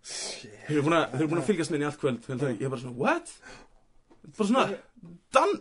þeir 0.08 0.76
eru 0.76 0.84
búin 0.86 0.98
að, 0.98 1.08
þeir 1.14 1.24
eru 1.24 1.32
búin 1.32 1.42
að 1.42 1.50
fylgjast 1.52 1.78
í 1.78 1.88
allt 1.88 2.02
kvöld 2.02 2.30
að 2.38 2.62
ég 2.62 2.74
bara 2.74 2.82
svona, 2.84 2.98
what? 3.02 3.34
Bara 4.38 4.50
svona, 4.50 4.68
Dan 5.36 5.52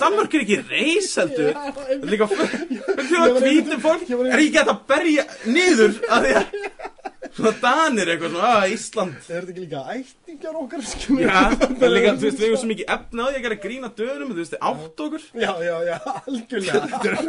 Danmörk 0.00 0.34
er 0.34 0.42
ekki 0.42 0.56
reis 0.70 1.12
heldur. 1.20 1.52
Er 1.52 2.06
líka 2.08 2.28
var 2.30 3.28
að 3.28 3.42
hvítum 3.44 3.82
fólk. 3.84 4.08
Er 4.08 4.42
ég 4.42 4.54
gett 4.54 4.70
að 4.72 4.82
berja 4.88 5.26
niður 5.44 5.98
að 6.08 6.26
því 6.26 6.36
að 6.40 6.46
Svona 7.36 7.50
Danir 7.60 8.08
eitthvað 8.14 8.30
svona 8.32 8.50
að 8.56 8.70
Ísland 8.72 9.16
Er 9.28 9.44
þetta 9.44 9.52
ekki 9.52 9.62
líka 9.66 9.80
ættingjar 9.92 10.54
okkar? 10.56 10.84
Já, 11.20 11.40
það 11.76 11.82
er 11.86 11.92
líka, 11.92 12.12
þú 12.16 12.24
veist, 12.26 12.38
við 12.40 12.46
erum 12.46 12.60
svo 12.62 12.68
mikið 12.70 12.92
efna 12.96 13.20
á 13.20 13.26
því 13.28 13.36
að 13.36 13.44
gera 13.46 13.58
grína 13.66 13.90
döðunum, 13.98 14.30
þú 14.32 14.38
veist, 14.40 14.56
átt 14.70 15.02
okkur 15.06 15.26
Já, 15.42 15.50
já, 15.66 15.74
já, 15.90 15.96
algjörlega. 16.22 16.80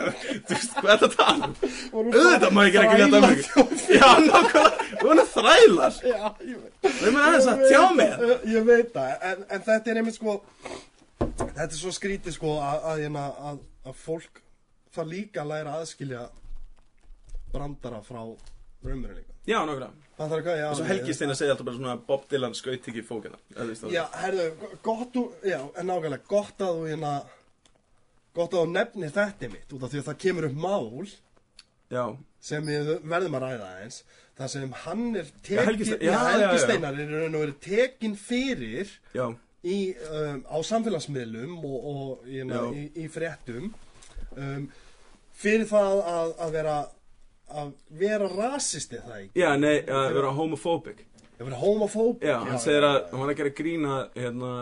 Þú 0.48 0.54
veist, 0.54 0.78
hvað 0.78 0.94
er 0.94 1.02
þetta 1.04 1.10
tala 1.18 1.50
um? 1.50 1.58
Voru 1.92 2.14
Auðvitað 2.22 2.56
má 2.56 2.62
ég 2.68 2.78
gera 2.78 2.94
grína 2.94 3.22
döðunum 3.28 3.84
Já, 3.98 4.08
nákvæmlega, 4.28 4.90
þú 5.02 5.12
erum 5.14 5.32
þrælar 5.36 6.00
Já, 6.08 6.18
ég 6.48 6.58
veit. 6.64 6.74
Við 6.88 7.04
erum 7.04 7.22
aðeins 7.26 7.52
að 7.52 7.64
tjá 7.68 7.82
mig 8.00 8.28
Ég- 8.56 8.68
veit 8.72 8.92
það, 8.96 9.14
en, 9.34 9.46
en 9.58 9.66
þetta 9.68 9.92
er 9.94 10.02
einmitt 10.02 10.18
sko, 10.18 10.38
þetta 11.20 11.68
er 11.68 11.78
svo 11.84 11.92
skrítið 11.96 12.36
sko 12.40 12.56
að, 12.64 12.88
að, 12.94 13.04
hérna, 13.06 13.28
að, 13.52 13.60
að 13.92 14.00
fólk 14.08 14.42
það 14.98 15.12
líka 15.14 15.44
að 15.44 15.52
læra 15.52 15.76
að 15.76 15.84
aðskilja 15.86 16.24
brandara 17.54 18.00
frá 18.08 18.22
raunveruleika. 18.88 19.37
Já, 19.48 19.60
þarf 20.18 20.44
hvað, 20.44 20.58
já. 20.60 20.68
Og 20.72 20.78
svo 20.80 20.86
Helgi 20.90 21.14
Steina 21.16 21.36
segja 21.38 21.54
alltaf 21.54 21.68
bara 21.70 21.78
svona 21.78 21.96
Bob 22.08 22.24
Dylan 22.32 22.56
skaut 22.58 22.88
ekki 22.92 23.04
fókina 23.06 23.38
Já, 23.94 24.04
herðu, 24.24 24.48
gott 24.86 25.14
þú, 25.16 25.24
já, 25.48 25.60
en 25.78 25.88
nákvæmlega, 25.92 26.26
gott 26.32 26.64
að 26.66 26.80
þú 26.82 26.88
hérna, 26.92 27.12
gott 28.38 28.54
að 28.58 28.64
þú 28.66 28.72
nefnir 28.74 29.14
þetta 29.16 29.52
mitt, 29.54 29.74
út 29.78 29.86
af 29.88 29.94
því 29.94 30.02
að 30.02 30.08
það 30.10 30.20
kemur 30.26 30.48
upp 30.50 30.58
mál 30.68 31.12
Já, 31.94 32.04
sem 32.44 32.66
við 32.68 32.90
verðum 33.08 33.38
að 33.40 33.46
ræða 33.46 33.70
eins, 33.84 34.02
það 34.38 34.52
sem 34.56 34.74
hann 34.84 35.06
er 35.16 35.30
Já, 35.30 35.38
tekin, 35.48 35.68
Helgi 35.70 35.88
Steinn- 35.92 36.04
já, 36.04 36.12
já, 36.12 36.24
Helgi 36.34 36.58
já. 36.58 36.64
Steinar 36.66 37.00
er 37.06 37.14
raun 37.14 37.38
og 37.38 37.46
verið 37.46 37.60
tekin 37.70 38.18
fyrir 38.20 38.92
já, 39.16 39.26
í, 39.64 39.78
um, 40.12 40.44
á 40.50 40.58
samfélagsmiðlum 40.74 41.56
og, 41.62 41.88
og 41.94 42.28
Já. 42.28 42.60
í, 42.74 42.84
í 43.04 43.08
fréttum 43.12 43.72
um, 44.36 44.68
fyrir 45.38 45.66
það 45.70 46.04
að, 46.04 46.36
að 46.46 46.54
vera 46.58 46.76
að 47.48 47.74
vera 48.00 48.28
rasisti 48.32 49.00
það 49.04 49.20
ekki? 49.22 49.40
Já, 49.40 49.50
nei, 49.60 49.76
að 49.88 50.14
vera 50.18 50.34
homophobic 50.36 51.04
að 51.38 51.46
vera 51.46 51.60
homofób 51.62 52.24
Já, 52.26 52.40
hann 52.48 52.60
segir 52.60 52.84
að 52.88 52.98
hann 53.12 53.22
var 53.22 53.32
að 53.34 53.38
gera 53.44 53.54
grína 53.62 54.00
hérna 54.16 54.54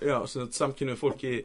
Já, 0.00 0.16
sem 0.28 0.44
sagt 0.44 0.58
samkynnu 0.58 0.96
fólki 1.00 1.44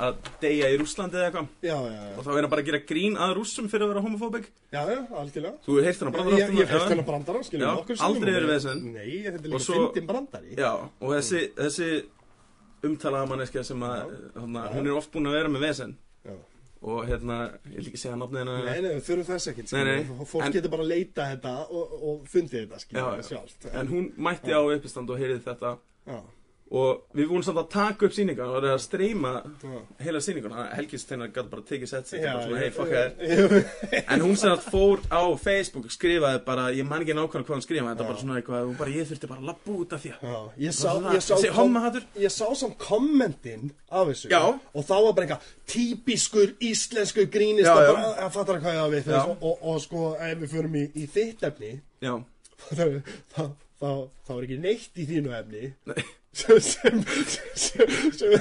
að 0.00 0.20
deyja 0.40 0.70
í 0.72 0.76
Rússlandi 0.80 1.18
eða 1.18 1.26
eitthvað. 1.28 1.48
Já, 1.60 1.74
já, 1.76 1.96
já, 1.98 2.12
og 2.16 2.24
þá 2.24 2.30
er 2.32 2.38
hann 2.38 2.52
bara 2.54 2.62
að 2.62 2.68
gera 2.70 2.78
grín 2.88 3.18
að 3.20 3.34
rússum 3.36 3.66
fyrir 3.68 3.84
að 3.84 3.90
vera 3.92 4.02
homofóbik 4.06 4.46
já, 4.72 4.78
já, 4.88 5.00
algjörlega. 5.20 5.58
Þú 5.66 5.74
heyrt 5.84 6.00
hann 6.00 6.08
að 6.08 6.16
brandara 6.16 6.38
Ég, 6.38 6.54
ég 6.56 6.70
fyrst 6.70 6.88
hennar 6.94 7.06
brandara, 7.10 7.42
skiljum 7.44 7.66
Já, 7.66 7.72
sinnum. 7.90 8.04
aldrei 8.06 8.32
verið 8.38 8.52
vesen. 8.54 8.80
Nei, 8.94 9.10
þetta 9.26 9.42
er 9.42 9.50
líka 9.52 9.60
fyndin 9.66 10.08
brandari. 10.08 10.54
Já, 10.56 10.70
og 10.80 11.12
þessi, 11.12 11.42
þessi 11.58 11.90
umtalaða 12.88 13.30
manneskja 13.34 13.66
sem 13.68 13.84
að 13.84 14.16
hana, 14.40 14.64
hún 14.72 14.88
er 14.88 14.96
oft 14.96 15.12
búin 15.12 15.28
að 15.28 15.36
vera 15.36 15.52
með 15.52 15.66
vesen. 15.68 15.94
Já. 16.24 16.38
Og 16.82 17.06
hérna, 17.06 17.36
ég 17.70 17.76
vil 17.78 17.86
ekki 17.92 18.00
segja 18.02 18.16
nafnið 18.18 18.40
hennar. 18.42 18.64
Nei, 18.66 18.80
nei, 18.82 18.92
við 18.98 19.04
þurfum 19.06 19.28
þess 19.30 19.48
nei, 19.86 20.26
Fólk 20.32 20.44
en- 20.48 20.52
getur 20.56 20.70
bara 20.74 20.82
að 20.82 20.92
leita 20.92 21.26
þetta 21.32 21.52
og, 21.70 21.92
og 22.10 22.24
fundið 22.32 22.58
þetta, 22.64 22.78
Já, 22.78 22.84
skiljum 22.86 23.18
já. 23.20 23.26
sjálft. 23.28 23.66
En 23.72 23.88
hún 23.92 24.08
mætti 24.16 24.50
á 24.56 24.60
uppistand 24.66 25.10
og 25.14 25.18
heyrði 25.22 25.40
þetta. 25.46 25.76
Já, 26.10 26.18
og 26.72 27.02
við 27.12 27.26
vorum 27.28 27.42
samt 27.44 27.58
að 27.60 27.66
taka 27.74 28.06
upp 28.08 28.14
sýningar 28.16 28.48
og 28.48 28.54
það 28.62 28.66
er 28.70 28.74
að 28.78 28.82
streyma 28.86 29.32
heila 30.00 30.20
sýningun 30.24 30.54
Helgi 30.72 30.98
Steinar 31.02 31.28
gæti 31.34 31.50
bara 31.52 31.64
tekið 31.68 31.90
sett 31.90 32.06
sig 32.08 32.22
bara 32.24 32.44
svona, 32.46 32.60
hei, 32.62 32.70
fuck 32.72 32.88
ég- 32.88 34.04
En 34.08 34.20
hún 34.24 34.36
sem 34.40 34.54
að 34.54 34.62
fór 34.72 35.02
á 35.12 35.20
Facebook 35.42 35.90
skrifaði 35.92 36.40
bara, 36.46 36.70
ég 36.72 36.88
man 36.88 37.02
ekki 37.04 37.12
nákvæmlega 37.18 37.44
hvað 37.44 37.58
hún 37.58 37.64
skrifaði 37.66 37.92
þetta 37.92 38.06
bara 38.08 38.22
svona 38.22 38.38
eitthvað, 38.40 38.64
hún 38.70 38.78
bara, 38.78 38.90
ég 38.96 39.10
þurfti 39.10 39.28
bara 39.28 39.40
að 39.42 39.50
lappa 39.50 39.74
út 39.82 39.92
af 39.92 40.00
því 40.06 40.12
ég 40.64 40.72
sá, 40.72 40.88
ég 41.12 41.26
sá, 41.26 41.34
hommahatur. 41.58 42.06
ég 42.16 42.32
sá 42.32 42.46
samt 42.62 42.78
kommentin 42.78 43.68
af 43.90 44.08
þessu 44.08 44.30
Já. 44.32 44.40
og 44.74 44.84
þá 44.88 44.94
var 45.04 45.12
bara 45.12 45.26
eitthvað 45.26 45.52
típiskur 45.74 46.54
íslensku 46.60 47.26
grínist 47.28 47.68
Já, 47.68 47.76
já. 47.84 47.92
bara, 47.92 48.14
að 48.26 48.32
fattar 48.38 48.60
hvað 48.64 48.78
ég 48.78 48.82
að 48.86 48.96
við 48.96 49.12
og, 49.18 49.36
og, 49.42 49.58
og 49.74 49.80
sko, 49.84 50.06
ef 50.16 50.38
við 50.40 50.48
förum 50.56 50.80
í, 50.80 50.86
í 50.96 51.06
þitt 51.06 51.44
efni 51.50 51.74
þá, 52.00 52.24
þá, 53.36 53.44
þá, 53.82 53.92
þá 54.24 54.32
er 54.38 54.42
ekki 54.48 54.58
neitt 54.64 54.96
í 54.96 55.06
þínu 55.12 55.36
efni 55.42 55.72
Nei. 55.92 56.00
sem 56.32 56.60
sem, 56.64 57.02
sem, 57.54 57.90
sem 58.16 58.36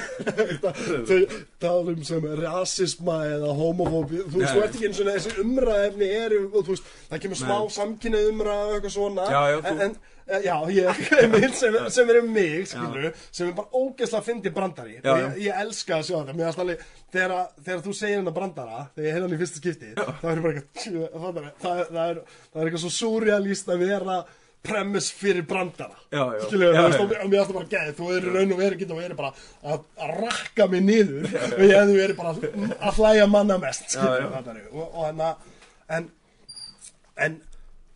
þau 0.61 1.17
talum 1.61 2.03
sem 2.07 2.23
rasisma 2.39 3.17
eða 3.33 3.51
homofóbi 3.57 4.21
þú 4.31 4.39
veist, 4.39 4.53
þú 4.55 4.61
ert 4.63 4.77
ekki 4.77 4.87
eins 4.87 5.01
og 5.03 5.09
þessi 5.09 5.33
umræðefni 5.43 6.07
er 6.21 6.35
og 6.45 6.55
þú 6.61 6.69
veist, 6.71 6.87
það 7.11 7.21
kemur 7.25 7.41
smá 7.41 7.57
Nei. 7.57 7.73
samkynni 7.75 8.23
umræð 8.31 8.73
eitthvað 8.77 8.95
svona. 8.95 9.27
Já, 9.27 9.41
já, 9.51 9.59
þú- 9.65 9.73
en, 9.73 9.83
en, 10.31 10.41
já, 10.45 10.55
ég, 10.71 11.53
sem, 11.61 11.77
sem 11.97 12.13
er 12.13 12.19
um 12.21 12.31
mig 12.31 12.67
skilur, 12.71 13.09
sem 13.35 13.49
er 13.51 13.55
bara 13.59 13.81
ógeðslega 13.81 14.25
fyndi 14.29 14.53
brandari. 14.55 14.97
Já, 15.03 15.11
ég, 15.25 15.39
ég 15.49 15.61
elska 15.65 15.97
að 15.99 16.05
sjá 16.07 16.15
þetta. 16.21 16.35
Mér 16.37 16.47
finnst 16.47 16.63
alveg, 16.63 16.85
þegar, 17.11 17.81
þú 17.89 17.95
segir 17.99 18.21
hennar 18.21 18.37
brandara 18.37 18.85
þegar 18.95 19.07
ég 19.09 19.17
heyrði 19.17 19.27
hann 19.27 19.35
í 19.35 19.41
fyrsta 19.41 19.59
skipti 19.63 19.91
þá 19.97 20.29
er 20.31 20.43
bara 20.45 20.61
eitthvað, 20.61 21.41
það, 21.65 21.81
það, 21.91 22.05
er, 22.05 22.21
það 22.53 22.61
er 22.63 22.69
eitthvað 22.69 22.85
svo 22.85 22.93
surrealist 23.01 23.73
að 23.75 23.83
vera 23.89 24.21
premise 24.63 25.13
fyrir 25.17 25.41
brandara 25.49 25.95
Já, 26.11 26.19
já. 26.19 26.39
Já, 26.39 26.47
það 26.49 26.63
er 26.63 26.75
já. 26.75 26.97
stóð, 26.97 27.13
mér 27.31 27.45
það 27.45 27.53
bara 27.57 27.69
geð 27.71 27.93
þú 27.97 28.09
er 28.15 28.25
í 28.27 28.33
raun 28.35 28.51
og 28.55 28.59
veru 28.61 28.77
getur 28.81 28.99
verið 28.99 29.17
bara 29.21 29.31
að, 29.63 29.85
að 30.05 30.11
rakka 30.21 30.67
mig 30.73 30.83
niður 30.85 31.25
og 31.31 31.63
ég 31.65 31.73
hefði 31.79 31.95
verið 31.97 32.19
bara 32.19 32.33
að- 32.35 32.75
að 32.89 32.99
hlæja 32.99 33.27
manna 33.33 33.57
mest 33.63 33.95
Já, 33.95 34.05
já. 34.21 34.27
fattarðu. 34.35 34.67
og, 34.73 34.85
og 34.93 35.05
hana 35.07 35.31
en, 35.97 36.11
en 37.17 37.39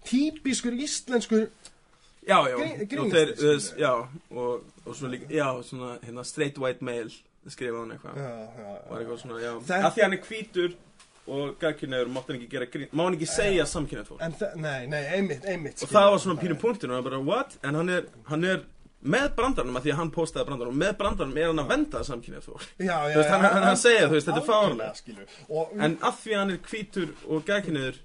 típiskur 0.10 0.73
íslenskur 0.88 1.45
já, 2.28 2.39
já, 2.49 2.56
Grín- 2.89 3.04
og 3.06 3.12
þeir, 3.13 3.36
þess, 3.38 3.69
já, 3.78 3.91
og, 4.32 4.65
og 4.86 4.95
svona 4.97 5.13
líka, 5.13 5.30
já, 5.30 5.47
svona, 5.69 5.91
hérna, 6.01 6.23
straight 6.25 6.58
white 6.58 6.82
male, 6.86 7.13
skrifa 7.54 7.78
hann 7.84 7.93
eitthvað, 7.93 8.17
já, 8.17 8.32
já, 8.58 8.71
var 8.89 8.99
eitthvað 9.04 9.19
svona, 9.21 9.38
já, 9.43 9.51
að 9.86 9.91
því 9.93 10.04
hann 10.08 10.17
er 10.17 10.23
hvítur 10.32 10.73
og 11.27 11.55
gagkynneður, 11.61 12.09
mátti 12.13 12.31
hann 12.33 12.39
ekki 12.41 12.51
gera 12.51 12.65
grín, 12.69 12.89
má 12.93 13.03
hann 13.07 13.15
ekki 13.17 13.27
segja 13.31 13.65
samkynnið 13.69 14.10
fólk, 14.12 14.21
en 14.21 14.35
það, 14.39 14.56
nei, 14.62 14.87
nei, 14.91 15.04
einmitt, 15.17 15.45
einmitt 15.50 15.81
og 15.83 15.89
það 15.89 16.10
var 16.13 16.19
svona 16.25 16.41
pínu 16.43 16.58
punktin 16.62 16.91
og 16.93 17.00
það 17.00 17.08
bara, 17.10 17.19
what, 17.31 17.56
en 17.65 17.79
hann 17.81 17.89
er, 17.89 18.06
hann 18.29 18.43
er 18.52 18.60
með 19.06 19.25
brandarnum, 19.37 19.75
að 19.77 19.83
því 19.85 19.91
að 19.93 20.00
hann 20.02 20.12
postaði 20.13 20.45
brandarnum, 20.50 20.77
með 20.81 20.93
brandarnum 21.02 21.37
er 21.41 21.50
hann 21.52 21.63
að 21.65 21.71
venda 21.73 22.04
samkynnið 22.08 22.45
fólk, 22.50 22.67
já, 22.77 22.93
já, 23.10 23.15
veist, 23.17 23.29
hann- 23.33 23.45
hann- 23.45 23.63
hann 23.69 23.77
segir, 23.81 24.08
þú 24.10 24.15
veist, 24.19 24.29
þetta 24.29 24.41
er 24.41 24.47
og 25.50 25.73
en 25.85 25.97
að 26.02 26.21
því 26.23 26.35
að 26.35 26.39
hann 26.43 26.54
er 26.56 26.62
hvítur 26.69 27.12
og 27.29 27.43
gagkynneður 27.50 28.00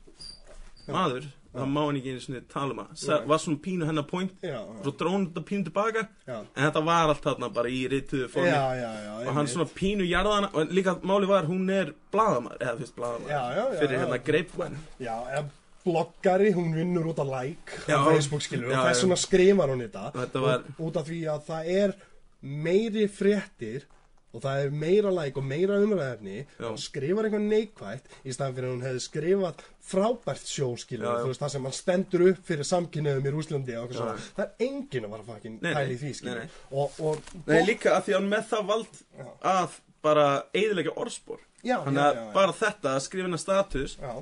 maður, 0.90 1.28
það 1.54 1.66
má 1.74 1.80
hann 1.86 1.96
ekki 2.00 2.12
einu 2.14 2.20
sinni 2.24 2.40
tala 2.52 2.72
um 2.74 2.78
það 2.82 2.96
Sa- 3.04 3.18
Nei. 3.18 3.26
var 3.26 3.38
svona 3.42 3.60
pínu 3.64 3.86
hennar 3.88 4.06
point. 4.06 4.32
Já, 4.42 4.60
svo 4.84 4.92
drón 5.00 5.26
þetta 5.30 5.44
pínu 5.50 5.64
tilbaka. 5.68 6.08
En 6.28 6.46
þetta 6.56 6.84
var 6.84 7.08
allt 7.08 7.22
þarna 7.24 7.52
bara 7.52 7.68
í 7.68 7.80
rituðu 7.90 8.26
já, 8.26 8.32
formi 8.34 9.26
og 9.28 9.34
hann 9.34 9.46
svona 9.46 9.66
pínu 9.74 10.06
jarðana 10.08 10.50
og 10.54 10.68
líka 10.70 10.94
máli 11.02 11.26
var 11.26 11.44
hún 11.50 11.70
er 11.70 11.94
blaðamæður 12.12 12.60
eða 12.60 13.28
já, 13.28 13.42
já, 13.56 13.64
fyrir 13.80 13.98
hérna 13.98 14.18
Grapevine 14.24 14.76
Já, 15.00 15.16
eða 15.30 15.44
bloggari, 15.84 16.52
hún 16.52 16.74
vinnur 16.76 17.06
út 17.08 17.18
af 17.18 17.26
like 17.26 17.78
á 17.88 18.04
Facebook 18.04 18.42
skilur 18.44 18.68
og 18.76 18.84
þess 18.86 19.02
vegna 19.02 19.16
skrifar 19.16 19.68
hún 19.72 19.80
þetta? 19.86 20.12
Þetta 20.12 20.40
var- 20.44 20.58
út, 20.60 20.80
út 20.86 20.96
af 21.00 21.06
því 21.08 21.20
að 21.34 21.44
það 21.48 21.70
er 21.82 21.94
meiri 22.42 23.06
fréttir 23.08 23.82
og 24.30 24.42
það 24.44 24.60
er 24.64 24.74
meira 24.82 25.10
like 25.14 25.40
og 25.40 25.46
meira 25.50 25.78
umræðefni 25.82 26.36
og 26.68 26.78
skrifar 26.78 27.26
eitthvað 27.26 27.46
neikvægt 27.50 28.12
í 28.22 28.34
staðan 28.34 28.56
fyrir 28.56 28.68
að 28.68 28.74
hún 28.76 28.84
hefði 28.86 29.02
skrifað 29.06 29.62
frábært 29.90 30.46
sjó 30.46 30.68
skilur, 30.78 31.06
Já, 31.08 31.12
já. 31.16 31.22
þú 31.24 31.30
veist 31.32 31.42
það 31.42 31.52
sem 31.54 31.66
hann 31.66 31.76
stendur 31.80 32.24
upp 32.30 32.42
fyrir 32.46 32.68
samkynniðum 32.68 33.26
í 33.26 33.32
Rúslandi 33.34 33.76
og 33.76 33.86
eitthvað 33.88 34.00
svona 34.00 34.26
það 34.36 34.44
er 34.46 34.66
enginn 34.68 35.08
að 35.08 35.14
vara 35.16 35.38
nei, 35.50 35.72
pæli 35.74 35.96
í 35.96 36.00
því 36.04 36.12
skilur 36.20 36.38
nei, 36.38 36.46
nei. 36.46 36.58
og, 36.70 37.00
og 37.02 37.32
Nei, 37.50 37.62
líka 37.66 37.96
að 37.96 38.04
því 38.06 38.16
hann 38.18 38.28
með 38.30 38.44
það 38.52 38.68
vald 38.70 39.00
Já. 39.18 39.26
að 39.56 39.78
bara 40.06 40.26
eiðilega 40.56 40.94
orðspor 40.96 41.42
já, 41.66 41.76
að 41.84 42.20
bara 42.36 42.54
þetta 42.56 42.94
að 42.94 43.02
skrifa 43.08 43.26
hennar 43.28 43.42
status 43.42 43.98
Já, 44.00 44.14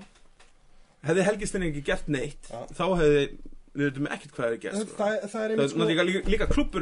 hefði 1.11 1.27
Helgistin 1.29 1.69
ekki 1.69 1.85
gert 1.87 2.09
neitt 2.11 2.49
Já. 2.51 2.65
þá 2.75 2.85
hefði 3.03 3.23
við 3.79 3.87
veitum 3.89 4.07
ekkert 4.15 4.33
hvað 4.37 4.47
hefði 4.49 4.59
gert 4.65 4.79
sko. 4.83 4.97
það, 4.99 5.13
það 5.33 5.45
er 5.45 5.53
Það 5.53 5.53
einmitt 5.53 5.75
er 5.75 5.89
líka, 5.89 6.05
líka, 6.09 6.31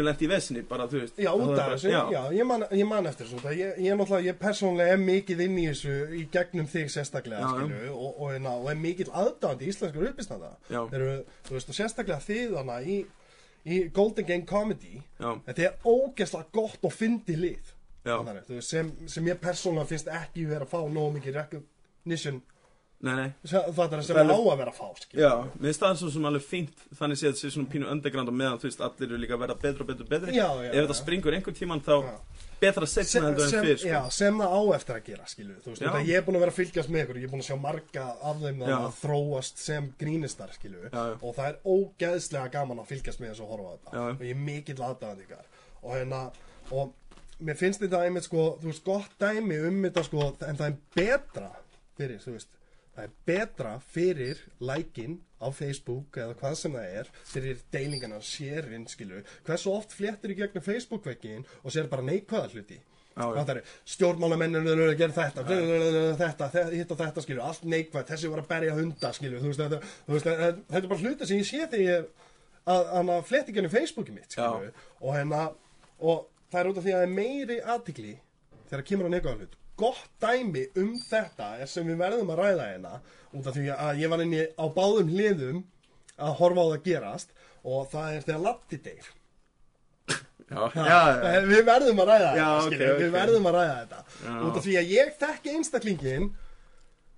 lent 0.08 0.22
í 0.24 0.28
vesinni 0.30 0.62
bara, 0.70 0.86
veist. 1.02 1.18
Já, 1.20 1.28
Það 1.30 1.42
út 1.44 1.60
af 1.62 1.70
þessu, 1.74 1.90
já, 1.92 2.22
ég, 2.38 2.48
man, 2.48 2.64
ég 2.80 2.88
man 2.90 3.10
eftir 3.10 3.28
það, 3.44 3.54
ég, 3.60 3.74
ég 3.84 3.92
er 3.92 3.98
ég 4.26 4.38
persónulega 4.40 4.96
er 4.96 5.02
mikið 5.02 5.42
inn 5.46 5.58
í 5.60 5.66
þessu 5.68 5.94
í 6.16 6.24
gegnum 6.32 6.70
þig 6.72 6.90
sérstaklega, 6.96 7.42
Já, 7.42 7.46
já. 7.46 7.66
skilju 7.66 7.92
og, 7.92 8.08
og, 8.08 8.32
og, 8.40 8.48
og 8.56 8.70
er 8.72 8.80
mikill 8.80 9.10
aðdáðandi 9.12 9.70
íslenskur 9.74 10.08
uppistanda 10.10 10.50
Já. 10.72 10.80
Eru, 10.96 11.12
þú 11.48 11.58
veist, 11.58 11.70
og 11.74 11.78
sérstaklega 11.82 12.20
þið 12.26 12.56
hana 12.62 12.80
í, 12.82 12.98
í 13.66 13.80
Golden 14.00 14.28
Game 14.32 14.46
Comedy 14.48 14.96
Já, 15.20 15.30
þetta 15.50 15.68
er 15.68 15.78
ógeðslega 15.92 16.52
gott 16.56 16.86
og 16.88 16.94
fyndi 16.96 17.36
lið. 17.44 17.72
Já, 18.06 18.20
sem, 18.62 18.92
sem 19.10 19.26
ég 19.26 19.40
persónulega 19.42 19.90
finnst 19.90 20.08
ekki 20.14 20.44
vera 20.46 20.62
að 20.62 20.70
fá 20.76 20.78
nógu 20.86 21.16
mikið 21.16 21.40
recognition 21.40 22.36
nei, 23.04 23.14
nei. 23.14 23.30
Það 23.44 23.92
er 23.96 24.02
sem 24.06 24.16
Það 24.16 24.30
á 24.32 24.38
að 24.40 24.58
vera 24.62 24.72
að 24.72 24.78
fá, 24.78 24.86
skilju 25.02 25.20
Já, 25.22 25.32
mér 25.60 25.66
finnst 25.68 25.82
það 25.84 25.96
svo 26.00 26.08
sem 26.14 26.24
alveg 26.30 26.44
fínt 26.46 26.76
þannig 26.96 27.18
séð 27.20 27.32
þessi 27.36 27.50
svona 27.52 27.70
pínu 27.74 27.86
underground 27.92 28.28
og 28.32 28.36
meðan 28.40 28.58
þú 28.62 28.66
veist 28.70 28.80
allir 28.86 29.08
eru 29.10 29.18
líka 29.20 29.34
að 29.36 29.42
verða 29.44 29.56
betur 29.62 29.80
og 29.84 29.88
betur 29.90 30.04
og 30.06 30.10
betri. 30.14 30.30
Já, 30.36 30.48
já, 30.64 30.70
Ef 30.72 30.80
þetta 30.86 30.96
springur 31.00 31.36
einhvern 31.36 31.56
tíman 31.60 31.82
þá 31.84 31.94
Já. 31.96 32.14
betra 32.60 32.86
heldur 33.26 33.44
en 33.44 33.50
sem, 33.52 33.64
fyrr 33.66 33.78
sko. 33.82 33.88
já, 33.92 34.00
sem 34.16 34.34
það 34.40 34.50
á 34.56 34.60
eftir 34.78 34.94
að 34.96 35.02
gera 35.10 35.26
skilju, 35.28 35.56
þú 35.60 35.68
veist, 35.74 35.82
þetta 35.84 36.00
ég 36.08 36.16
er 36.16 36.24
búin 36.24 36.36
að 36.38 36.44
vera 36.46 36.52
að 36.54 36.60
fylgjast 36.60 36.88
með 36.94 37.00
ykkur, 37.04 37.16
ég 37.20 37.26
er 37.28 37.32
búin 37.34 37.42
að 37.44 37.48
sjá 37.50 37.56
marga 37.60 38.04
af 38.30 38.36
þeim 38.40 38.58
Já. 38.64 38.76
að 38.80 38.94
þróast 39.02 39.56
sem 39.60 39.90
grínistar 40.00 40.50
skilju, 40.56 40.80
Já, 40.88 41.02
já. 41.12 41.16
og 41.20 41.36
það 41.36 41.46
er 41.50 41.56
ógeðslega 41.76 42.48
gaman 42.56 42.80
að 42.80 42.88
fylgjast 42.94 43.20
með 43.20 43.28
þessu 43.34 43.44
og 43.44 43.52
það 52.96 53.04
er 53.04 53.14
betra 53.28 53.76
fyrir, 53.92 54.42
lækin 54.60 55.18
á 55.36 55.48
Facebook 55.52 56.16
eða 56.16 56.36
hvað 56.40 56.58
sem 56.62 56.76
það 56.76 56.98
er, 57.00 57.08
fyrir 57.28 57.62
deilingana 57.74 58.20
sérinn, 58.24 58.86
skilju, 58.88 59.22
hversu 59.46 59.72
oft 59.72 59.94
fléttir 59.96 60.32
í 60.32 60.38
gegnum 60.38 60.64
Facebook-vekkin 60.64 61.44
og 61.62 61.74
sér 61.74 61.90
bara 61.92 62.06
neikvæða 62.06 62.52
hluti. 62.54 62.78
Stjórnmálamennir 63.88 64.66
eru 64.74 64.86
að 64.90 64.98
gera 65.00 65.14
þetta, 65.16 65.44
þetta, 66.20 66.48
þetta, 66.52 66.96
þetta 67.00 67.24
skilju, 67.24 67.42
allt 67.44 67.62
neikvæð, 67.64 68.06
þessi 68.10 68.32
var 68.32 68.42
að 68.42 68.48
berja 68.50 68.76
hunda 68.76 69.12
skilju, 69.16 69.40
þú 69.40 69.52
veist, 69.52 69.62
þetta, 69.62 69.92
þú 70.06 70.16
veist, 70.16 70.30
þetta, 70.30 70.48
þetta 70.72 70.82
er 70.82 70.90
bara 70.92 71.04
hluti 71.04 71.28
sem 71.30 71.40
ég 71.40 71.48
sé 71.48 71.60
þegar 71.62 71.84
ég 71.84 72.10
að, 72.66 72.82
að, 72.98 73.12
að 73.14 73.22
fletti 73.30 73.56
genið 73.56 73.76
Facebooki 73.76 74.16
mitt 74.16 74.36
skilju, 74.36 74.72
og 75.00 75.16
hérna, 75.16 75.46
og 76.00 76.26
það 76.52 76.60
er 76.60 76.72
út 76.72 76.80
af 76.80 76.84
því 76.88 76.92
að 76.92 77.00
það 77.00 77.06
er 77.06 77.14
meiri 77.20 77.60
aðtikli 77.76 78.12
þegar 78.66 78.82
það 78.82 78.88
kemur 78.90 79.08
á 79.08 79.14
neikvæða 79.14 79.40
hlut. 79.40 79.56
Gott 79.76 80.06
dæmi 80.22 80.66
um 80.80 80.94
þetta 81.04 81.50
er 81.60 81.68
sem 81.68 81.86
við 81.88 81.98
verðum 82.00 82.30
að 82.32 82.40
ræða 82.42 82.68
hérna, 82.70 82.94
út 83.36 83.46
af 83.50 83.56
því 83.58 83.66
að 83.76 83.98
ég 84.00 84.12
var 84.12 84.22
inni 84.24 84.42
á 84.56 84.64
báðum 84.76 85.10
hliðum 85.12 85.58
að 86.16 86.34
horfa 86.40 86.64
á 86.64 86.68
það 86.72 86.84
gerast 86.86 87.34
og 87.66 87.88
það 87.92 88.14
er 88.16 88.24
þegar 88.28 88.44
Latti 88.46 88.78
deyr. 88.86 89.12
Já, 90.46 90.60
Eh, 91.26 91.40
Við 91.50 91.64
verðum 91.66 91.98
að 92.04 92.08
ræða 92.12 92.26
Já, 92.26 92.34
þetta, 92.36 92.50
ok, 92.56 92.66
skilju, 92.70 92.90
við 93.00 93.08
ok. 93.08 93.14
verðum 93.16 93.46
að 93.50 93.56
ræða 93.56 93.76
þetta. 93.80 94.02
Já. 94.22 94.34
út 94.46 94.58
af 94.60 94.66
því 94.66 94.74
að 94.80 94.90
ég 94.94 95.08
þekki 95.20 95.54
einstaklingin 95.56 96.28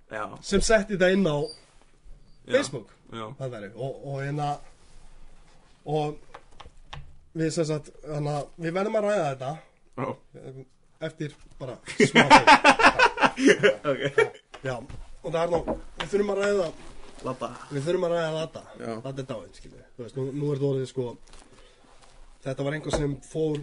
já, 0.09 0.23
sem 0.49 0.63
setti 0.65 0.95
þetta 0.97 1.09
inn 1.13 1.27
á 1.29 1.37
já, 1.45 2.55
Facebook 2.55 2.95
Já, 3.13 3.25
það 3.37 3.53
væri, 3.53 3.69
og, 3.75 4.01
og 4.09 4.17
hérna 4.23 4.49
og 5.85 6.17
við 7.37 7.53
sagt 7.59 7.91
hana, 8.09 8.35
við 8.57 8.73
verðum 8.79 8.97
að 8.99 9.07
ræða 9.07 9.29
þetta. 9.29 9.51
Já, 9.99 10.09
eftir 11.07 11.35
bara 11.59 11.77
smá 11.95 12.25
þegar 12.29 13.69
ok. 13.91 14.03
Já, 14.65 14.75
og 14.75 15.29
það 15.31 15.41
er 15.41 15.51
ná, 15.53 15.59
við 15.99 16.13
þurfum 16.13 16.33
að 16.33 16.41
ræða 16.43 16.69
Lata 17.19 17.49
við 17.69 17.83
þurfum 17.83 18.05
að 18.07 18.13
ræða 18.15 18.45
Já. 18.79 18.93
þetta 19.03 19.23
er 19.23 19.27
dáin, 19.29 19.53
skilju, 19.57 19.83
þú 19.95 20.05
veist, 20.05 20.19
nú, 20.19 20.25
nú 20.31 20.49
er 20.49 20.59
þetta 20.59 20.71
orðið 20.71 20.89
sko 20.93 21.07
þetta 22.45 22.65
var 22.67 22.77
einhver 22.77 22.95
sem 22.95 23.15
fór 23.27 23.59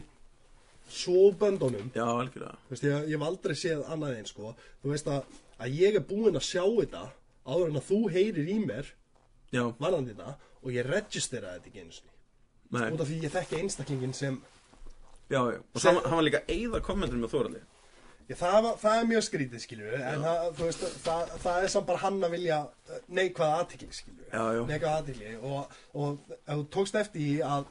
svo 0.86 1.22
böndunum 1.40 1.88
Já, 1.96 2.04
algjörlega. 2.06 2.56
Þú 2.66 2.74
veist, 2.74 2.84
ég, 2.86 3.06
ég 3.10 3.16
hef 3.16 3.26
aldrei 3.26 3.56
séð 3.58 3.86
annað 3.90 4.18
eins 4.20 4.32
sko. 4.34 4.52
þú 4.82 4.92
veist 4.92 5.08
að, 5.10 5.38
að 5.58 5.78
ég 5.80 5.96
er 5.98 6.04
búinn 6.06 6.36
að 6.38 6.46
sjá 6.46 6.62
þetta 6.64 7.06
áður 7.46 7.70
en 7.70 7.80
að 7.80 7.88
þú 7.90 8.02
heyrir 8.16 8.52
í 8.52 8.58
mér 8.64 8.92
Já, 9.54 9.62
varðandi 9.80 10.14
þetta 10.16 10.36
og 10.62 10.74
ég 10.74 10.88
registera 10.90 11.56
þetta 11.56 11.72
ekki 11.72 12.04
út 12.66 13.00
af 13.00 13.06
því 13.08 13.18
ég 13.22 13.32
þekki 13.32 13.60
einstaklingin 13.62 14.14
sem 14.16 14.38
já, 15.30 15.40
já. 15.40 15.58
Og 15.60 15.80
það 15.82 16.02
hann 16.04 16.18
var 16.20 16.26
líka 16.26 16.42
að 16.44 16.54
eyða 16.56 16.82
kommentur 16.86 17.22
með 17.22 17.34
Þóraldi 17.34 17.62
ég, 18.26 18.36
það, 18.38 18.58
var, 18.66 18.76
það 18.82 18.98
er 19.00 19.08
mjög 19.12 19.24
skrítið 19.26 19.62
skilju 19.62 19.94
en 19.96 20.26
það, 20.26 20.46
veist, 20.60 20.84
það, 21.04 21.32
það 21.44 21.66
er 21.66 21.72
samt 21.74 21.88
bara 21.90 22.02
hann 22.02 22.18
að 22.26 22.36
vilja 22.36 22.60
eh, 22.66 23.02
neikvæða 23.18 23.60
aðtikli 23.62 23.90
skilju 23.94 24.28
Já, 24.32 24.42
já. 24.56 24.62
neikvæða 24.70 24.94
aðtikli 25.00 25.34
og, 25.40 25.76
og 25.94 26.32
ef 26.38 26.52
þú 26.52 26.66
tókst 26.76 26.98
eftir 27.02 27.22
í 27.22 27.34
að 27.46 27.68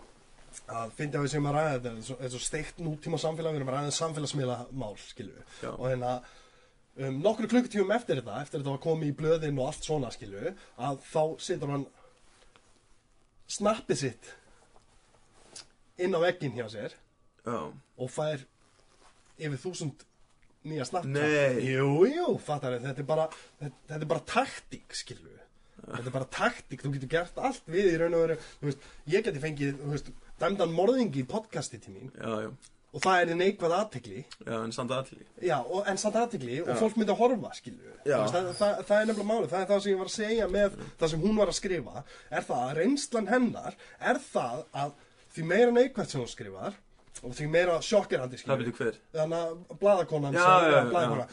að 0.71 0.93
finna 0.95 1.19
að 1.19 1.25
við 1.25 1.33
sem 1.33 1.47
að 1.49 1.57
ræða 1.57 1.71
þetta 1.73 1.91
þetta 1.97 2.25
er 2.25 2.31
svo 2.31 2.41
steikt 2.45 2.77
nútíma 2.79 3.19
samfélag 3.19 3.51
við 3.51 3.59
erum 3.59 3.71
að 3.71 3.75
ræða 3.75 3.89
um 3.89 3.95
samfélagsmiðla 3.97 4.57
mál 4.71 4.93
skilju 5.01 5.43
Já. 5.59 5.71
og 5.73 5.85
hérna 5.89 6.13
um, 6.95 7.17
nokkru 7.25 7.49
klukkutífum 7.51 7.91
eftir 7.91 8.21
þetta 8.21 8.39
eftir 8.39 8.61
þetta 8.61 8.71
var 8.77 8.83
komið 8.85 9.11
í 9.11 9.17
blöðin 9.19 9.59
og 9.59 9.67
allt 9.67 9.87
svona 9.89 10.11
skilju 10.15 10.53
að 10.79 11.01
þá 11.09 11.21
situr 11.43 11.73
hann 11.75 11.85
snappið 13.51 14.01
sitt 14.05 14.31
inn 15.99 16.15
á 16.15 16.19
veggin 16.23 16.55
hjá 16.55 16.69
sér 16.71 16.95
Já, 17.45 17.59
og 17.71 18.11
fær 18.11 18.43
yfir 19.37 19.61
þúsund 19.61 20.05
nýja 20.65 20.87
snapchat. 20.89 21.13
Nei. 21.13 21.61
Jú, 21.69 22.35
fattar 22.41 22.79
þetta 22.81 23.03
er 23.03 23.07
bara 23.07 23.29
þetta, 23.31 23.75
þetta 23.91 24.01
er 24.01 24.11
bara 24.15 24.27
taktík, 24.33 24.95
skilju 24.97 25.35
þetta 25.85 26.09
er 26.09 26.13
bara 26.15 26.29
taktík, 26.33 26.83
þú 26.83 26.93
getur 26.95 27.11
gert 27.11 27.41
allt 27.41 27.67
við 27.69 27.91
í 27.91 27.97
raun 28.01 28.15
og 28.17 28.23
veru, 28.25 28.37
þú 28.61 28.69
veist, 28.69 28.87
ég 29.11 29.25
geti 29.25 29.41
fengið 29.43 29.75
þú 29.81 29.91
veist, 29.91 30.07
dæmdan 30.41 30.73
morðingi 30.73 31.21
í 31.21 31.27
podcasti 31.29 31.81
til 31.83 31.93
mín. 31.97 32.15
Já, 32.17 32.47
já. 32.47 32.71
Og 32.95 33.03
það 33.03 33.21
er 33.21 33.35
neikvæð 33.35 33.73
aðtekli 33.75 34.21
Já, 34.23 34.53
en 34.55 34.71
samt 34.71 34.93
og, 34.95 35.79
en 35.91 35.97
samt 35.99 36.15
aðtekli 36.15 36.61
og 36.63 36.77
fólk 36.79 36.95
myndi 36.95 37.11
að 37.11 37.19
horfa, 37.19 37.49
það, 38.31 38.45
það, 38.55 38.77
það 38.87 39.01
er 39.01 39.09
nefnilega 39.09 39.27
máli, 39.27 39.49
það 39.51 39.63
er 39.65 39.67
það 39.71 39.81
sem 39.83 39.91
ég 39.91 39.99
var 39.99 40.11
að 40.11 40.13
segja 40.13 40.47
með 40.53 40.77
það 41.01 41.11
sem 41.11 41.25
hún 41.25 41.41
var 41.41 41.51
að 41.51 41.57
skrifa. 41.57 42.05
Er 42.31 42.47
það 42.47 42.63
að 42.69 42.79
reynslan 42.79 43.27
hennar 43.33 43.77
er 43.99 44.21
það 44.29 44.63
að 44.85 44.95
því 45.35 45.47
meira 45.51 45.75
neikvæð 45.75 46.07
sem 46.13 46.23
hún 46.23 46.31
skrifar 46.31 46.79
og 47.23 47.33
því 47.37 47.47
meira 47.53 47.77
sjokkirandi 47.85 48.37
þannig 49.15 49.39
að 49.39 49.79
bladakonan 49.79 50.35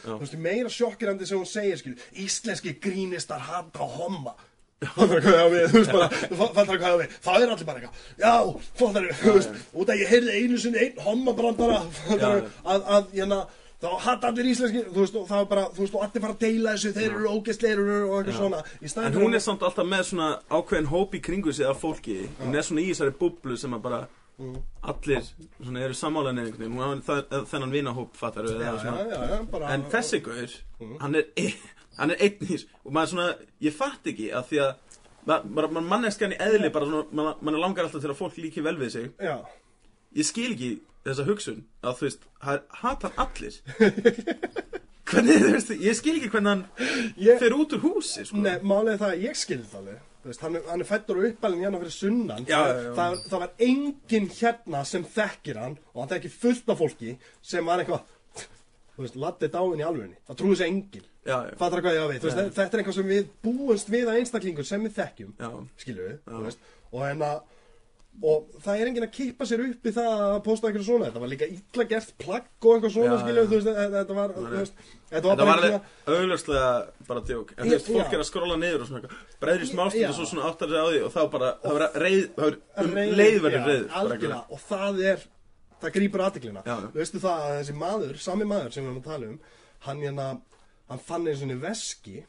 þú 0.05 0.19
veist, 0.23 0.37
meira 0.47 0.69
sjokkirandi 0.71 1.27
sem 1.29 1.37
hún 1.41 1.49
segir 1.49 1.77
skil, 1.81 1.95
íslenski 2.23 2.75
grínistar 2.83 3.39
hata 3.49 3.87
homma. 3.97 4.35
Það 7.23 7.41
er 7.43 7.51
allir 7.53 7.67
bara 7.67 7.79
eitthvað 7.79 7.93
já, 8.19 8.35
veist, 9.37 9.51
út 9.73 9.91
að 9.93 10.01
ég 10.01 10.09
heyrði 10.11 10.39
einu 10.41 10.57
sinni 10.59 10.81
einn 10.83 11.03
hommabrandara. 11.05 11.83
Að, 12.67 13.11
hérna 13.13 13.39
þá 13.83 13.89
hatt 14.05 14.25
allir 14.27 14.49
íslenski, 14.51 14.81
þú 14.89 14.99
veist, 15.03 15.15
og 15.19 15.27
það 15.29 15.41
var 15.41 15.47
bara 15.53 15.63
þú 15.75 15.83
veist, 15.85 15.95
og 15.95 16.03
allir 16.05 16.23
fara 16.23 16.35
að 16.35 16.43
deila 16.43 16.73
þessu, 16.75 16.91
þeir 16.97 17.07
eru 17.11 17.31
ógæstleir 17.37 17.83
og 17.83 18.17
eitthvað 18.17 18.37
svona, 18.39 18.59
En 19.07 19.17
hún 19.19 19.35
er 19.39 19.43
samt 19.43 19.63
alltaf 19.67 19.87
með 19.87 20.03
svona 20.11 20.29
ákveðin 20.51 20.91
hóp 20.91 21.15
í 21.15 21.23
kringu 21.23 21.55
sig 21.55 21.67
af 21.67 21.79
fólki. 21.83 22.19
Hún 22.41 22.55
er 22.55 22.67
svona 22.67 22.83
í 22.83 22.91
þessari 22.91 23.15
bublu 23.19 23.57
sem 23.59 23.75
að 23.75 23.83
bara 23.87 24.01
Mm. 24.39 24.55
Allir 24.89 25.21
svona 25.61 25.79
eru 25.85 25.93
sammálan 25.93 26.39
einhvern 26.41 26.57
veginn 26.59 26.73
Hún 26.73 26.81
hafa 27.01 27.21
það- 27.29 27.43
þennan 27.51 27.71
vinahóp 27.71 28.15
fattar 28.17 28.47
já, 28.49 28.71
já, 28.81 28.93
já, 29.29 29.43
bara, 29.51 29.67
En 29.73 29.83
þessi 29.91 30.19
gaur, 30.25 30.55
Mm. 30.79 30.95
hann 31.01 31.15
er 31.15 31.25
hann 31.99 32.11
er 32.11 32.17
einn 32.19 32.39
í 32.49 32.57
og 32.85 32.91
maður 32.91 33.07
svona, 33.11 33.27
ég 33.61 33.73
fatt 33.77 34.03
ekki 34.09 34.31
að 34.33 34.47
því 34.49 34.57
að 34.63 34.73
ma- 35.27 35.41
bara 35.43 35.67
man, 35.67 35.85
manneskjan 35.85 36.33
í 36.33 36.39
eðli 36.41 36.71
bara 36.73 36.85
svona, 36.85 37.05
man, 37.11 37.35
man 37.41 37.53
langar 37.61 37.85
alltaf 37.85 38.01
til 38.01 38.09
að 38.09 38.17
fólk 38.17 38.37
líki 38.41 38.63
vel 38.63 38.75
við 38.81 38.89
sig. 38.91 39.11
Já, 39.21 39.37
ég 40.15 40.25
skil 40.25 40.49
ekki 40.55 40.71
þessa 41.05 41.25
hugsun 41.29 41.63
að 41.83 41.95
þú 41.99 42.07
veist, 42.09 42.25
það 42.41 42.61
hatar 42.81 43.11
allir. 43.17 43.61
Hvernig, 45.13 45.37
þú 45.43 45.51
veist, 45.53 45.69
ég 45.83 45.95
skil 45.99 46.15
ekki 46.17 46.29
hvernig 46.33 46.49
hann 46.49 46.65
Ég- 47.21 47.37
fer 47.39 47.53
út 47.53 47.73
úr 47.77 47.81
húsi, 47.85 48.25
sko. 48.25 48.37
Nei, 48.41 48.55
er 48.55 48.97
það 48.97 49.11
að 49.13 49.21
ég 49.27 49.37
skilði 49.37 49.69
það 49.69 49.79
alveg 49.83 49.99
veist, 50.31 50.43
hann, 50.45 50.57
hann 50.69 50.83
er 50.83 50.89
fættur 50.89 51.19
og 51.19 51.29
uppalinn 51.29 51.63
hérna 51.65 51.79
fyrir 51.81 51.95
sunnan. 51.95 52.45
Já, 52.47 52.57
það, 52.59 52.73
já, 52.73 52.83
já. 52.83 52.91
Það, 52.99 53.15
það 53.29 53.43
var 53.43 53.53
enginn 53.67 54.29
hérna 54.39 54.83
sem 54.87 55.07
þekkir 55.15 55.61
hann 55.63 55.79
og 55.93 56.01
hann 56.03 56.11
þekkir 56.13 56.35
fullt 56.43 56.73
af 56.73 56.83
fólki 56.83 57.15
sem 57.53 57.71
var 57.71 57.83
eitthvað 57.83 58.13
þú 58.93 59.05
veist, 59.05 59.17
laddi 59.17 59.49
dáin 59.53 59.81
í 59.81 59.87
alvegni 59.87 60.19
það 60.27 60.39
trúið 60.41 60.59
sér 60.61 60.71
enginn. 60.71 61.09
Já, 61.23 61.37
já, 61.47 61.55
Fattar 61.57 61.81
hvað 61.83 61.97
ég 61.97 62.09
veist, 62.11 62.25
Já. 62.27 62.49
þetta 62.51 62.63
er 62.67 62.81
eitthvað 62.81 62.97
sem 62.97 63.09
við 63.09 63.27
búumst 63.45 63.91
við 63.91 64.09
að 64.11 64.17
einstaklingur 64.21 64.67
sem 64.67 64.83
við 64.83 64.95
þekkjum 64.97 65.35
veist. 66.43 66.71
Og 66.93 67.05
hérna, 67.07 67.29
og 68.21 68.51
það 68.63 68.79
er 68.79 68.87
enginn 68.91 69.03
að 69.07 69.11
kippa 69.17 69.45
sér 69.49 69.61
upp 69.65 69.87
í 69.89 69.91
það 69.95 70.19
að 70.23 70.35
posta 70.45 70.67
eitthvað 70.69 70.85
svona. 70.85 71.07
Þetta 71.09 71.21
var 71.23 71.31
líka 71.31 71.47
illa 71.49 71.85
gert 71.89 72.11
plagg 72.21 72.45
og 72.61 72.75
eitthvað 72.75 72.93
svona 72.93 73.15
já. 73.17 73.23
þú 73.23 73.49
veist, 73.55 73.67
þetta- 73.67 73.91
þetta 73.97 74.17
var, 74.19 74.29
þú 74.37 74.43
Nei. 74.43 74.51
veist 74.59 74.73
þetta 75.09 75.23
var 75.23 75.37
Þetta 75.37 75.47
var 75.49 75.57
alveg 75.57 75.81
augljóslega 76.13 76.67
bara 77.07 77.21
djók. 77.21 77.53
En 77.57 77.65
þú 77.65 77.73
veist, 77.73 77.87
Já. 77.89 77.93
fólk 77.97 78.13
er 78.13 78.19
að 78.19 78.29
skrolla 78.29 78.57
niður 78.61 78.81
og 78.81 78.87
svona 78.87 79.01
í 79.63 79.67
smástund 79.73 80.09
og 80.09 80.15
svo 80.15 80.25
svona 80.29 80.45
áttar 80.51 80.69
sig 80.69 80.77
á 80.77 80.85
því 80.87 80.99
Og 81.03 81.11
þá 81.13 81.21
bara, 81.31 81.49
það 81.63 81.73
verður 81.79 82.01
reið 82.05 82.23
Það 82.35 82.43
verður 82.43 82.59
um 82.85 82.93
Reiður, 82.93 83.15
leið 83.17 83.39
verður 83.41 83.59
já, 83.59 83.65
reið 83.67 83.87
algjörlega, 84.03 84.45
og 84.49 84.59
það 84.69 85.01
er 85.13 85.19
það 85.83 85.93
grýpur 85.97 86.23
aðtiklina 86.27 86.61
Já, 86.63 86.75
já. 86.79 86.87
veistu 86.93 87.19
það 87.19 87.37
að 87.43 87.57
þessi 87.59 87.75
maður, 87.81 88.17
sami 88.17 88.45
maður 88.45 88.71
sem 88.71 88.83
við 88.83 88.89
erum 88.93 89.01
að 89.01 89.09
tala 89.09 89.25
um 89.27 89.39
hann 89.83 89.99
hérna, 89.99 90.27
hann 90.89 90.99
fann 90.99 91.27
einu 91.27 91.35
svona 91.35 91.59
veski 91.59 92.23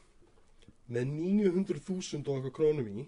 með 0.91 1.05
900.000 1.07 2.27
og 2.27 2.35
eitthvað 2.35 2.55
krónum 2.57 2.89
í 2.89 3.07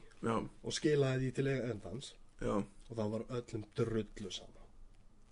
og 0.64 0.72
skilaði 0.74 1.28
því 1.28 1.34
til 1.36 1.48
endans 1.48 2.14
já, 2.42 2.54
og 2.58 2.94
það 3.02 3.10
var 3.16 3.26
öllum 3.40 3.66
drullu 3.78 4.32
saman 4.32 4.54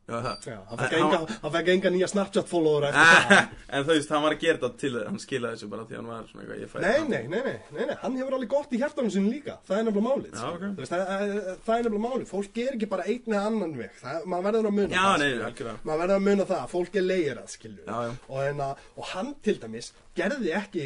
já 0.05 0.19
það 0.21 0.43
Já, 0.45 0.57
hann 0.69 0.77
fekk 0.77 0.93
En 0.93 1.03
enga, 1.03 1.19
hann 1.41 1.53
fekk 1.55 1.69
enga 1.73 1.91
nýja 1.95 2.07
Snapchat 2.11 2.49
follower 2.49 2.83
eftir 2.91 3.07
það 3.09 3.47
En 3.75 3.85
þú 3.87 3.95
veist, 3.95 4.11
hann 4.13 4.21
var 4.25 4.35
að 4.35 4.43
gera 4.43 4.59
þetta 4.61 4.81
til 4.83 4.91
Hann 4.99 5.21
skilaði 5.23 5.57
þessu 5.57 5.69
bara 5.71 5.85
því 5.89 5.97
hann 5.97 6.09
var 6.11 6.27
svona 6.29 6.43
eitthvað 6.43 6.59
Ég 6.61 6.69
fæ 6.69 6.75
Nei, 6.83 6.99
nei, 7.09 7.21
nei, 7.31 7.39
nei, 7.47 7.55
nei, 7.73 7.87
nei, 7.89 7.95
hann 8.03 8.19
hefur 8.19 8.35
alveg 8.37 8.51
gott 8.53 8.75
í 8.75 8.81
hjartanum 8.83 9.13
sinni 9.15 9.31
líka, 9.33 9.55
það 9.65 9.79
er 9.79 9.87
nefnilega 9.87 10.11
málið 10.11 10.29
Já, 10.29 10.41
sko. 10.43 10.51
ok. 10.53 10.67
Þú 10.67 10.83
veist, 10.83 10.93
það, 10.93 11.33
það- 11.65 11.79
er 11.79 11.87
nefnilega 11.87 12.03
málið, 12.05 12.27
fólk 12.35 12.61
er 12.65 12.77
ekki 12.77 12.91
bara 12.93 13.07
einn 13.09 13.33
eða 13.33 13.47
annan 13.49 13.73
það, 14.03 14.27
maður 14.35 14.47
verður 14.49 14.69
að 14.69 14.77
muna 14.77 14.93
Já, 14.93 15.07
það 15.07 15.71
maður 15.89 16.03
verður 16.03 16.15
að 16.19 16.27
muna 16.29 16.47
það, 16.53 16.67
fólk 16.75 16.99
er 17.01 17.07
leirað, 17.09 17.49
skilju 17.55 17.87
Já, 17.89 17.97
já. 18.05 18.13
og, 18.29 18.37
hérna, 18.45 18.69
og 18.95 19.09
hann 19.15 19.33
til 19.45 19.57
dæmis 19.65 19.91
gerði 20.15 20.53
ekki 20.61 20.85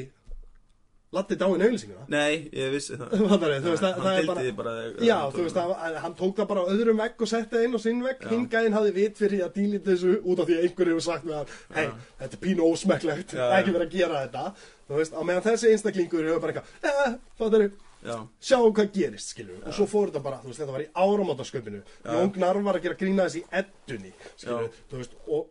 Latti 1.09 1.33
dáin 1.41 1.57
auðlýsinguna 1.65 2.05
Nei, 2.13 2.49
ég 2.53 2.69
vissi 2.69 2.93
það. 2.93 3.13
Þið, 3.41 3.53
þú 3.63 3.71
veist, 3.73 3.81
það, 3.81 3.95
Hann 3.95 4.03
það 4.05 4.19
er 4.19 4.27
bara, 4.29 4.41
því 4.45 4.51
bara 4.59 4.73
Já, 5.07 5.15
þú 5.33 5.45
veist, 5.45 5.57
það, 5.57 5.95
hann 6.03 6.15
tók 6.19 6.35
það 6.37 6.49
bara 6.51 6.61
á 6.61 6.71
öðrum 6.75 7.01
vegg 7.01 7.23
og 7.25 7.31
setti 7.31 7.55
það 7.55 7.65
inn 7.65 7.73
á 7.73 7.79
sinn 7.81 8.03
vegg. 8.05 8.25
Hinn 8.29 8.45
gæðin 8.51 8.77
hafði 8.77 8.93
vit 8.99 9.21
fyrir 9.23 9.41
að 9.47 9.55
dílita 9.57 9.89
þessu 9.89 10.13
út 10.21 10.43
af 10.43 10.49
því 10.51 10.57
að 10.59 10.67
einhver 10.67 10.91
hefur 10.93 11.05
sagt 11.07 11.25
við 11.25 11.37
hann 11.39 11.53
hei, 11.79 11.87
þetta 12.21 12.37
er 12.37 12.43
pínu 12.45 12.67
ósmekklegt, 12.69 13.33
Já, 13.39 13.45
ekki 13.57 13.73
verið 13.73 13.87
að 13.87 13.95
gera 13.97 14.21
þetta. 14.27 14.45
Þú 14.89 14.99
veist, 15.01 15.17
á 15.17 15.21
meðan 15.25 15.45
þessi 15.49 15.71
einstaklingur 15.73 16.29
hefur 16.29 16.43
bara 16.45 16.53
eitthvað 16.53 16.91
eh, 16.93 17.17
fattar 17.41 17.65
þið, 17.65 17.77
Já, 17.99 18.15
sjáum 18.47 18.73
hvað 18.77 18.91
gerist 18.95 19.33
skilur, 19.33 19.57
og 19.65 19.73
svo 19.75 19.85
fór 19.89 20.07
þetta 20.11 20.21
bara, 20.23 20.37
þú 20.39 20.53
veist, 20.53 20.61
þetta 20.61 20.75
var 20.77 20.83
í 20.85 20.91
áramótasköpinu 21.03 21.81
Jón 22.05 22.29
Gnar 22.37 22.59
var 22.63 22.77
að 22.79 22.85
gera 22.85 22.95
grína 23.01 23.25
þessi 23.27 23.41
í 23.41 23.49
eddunni, 23.59 24.11
skilur, 24.39 24.69
Já. 24.69 24.85
þú 24.93 25.01
veist 25.01 25.17
og, 25.25 25.49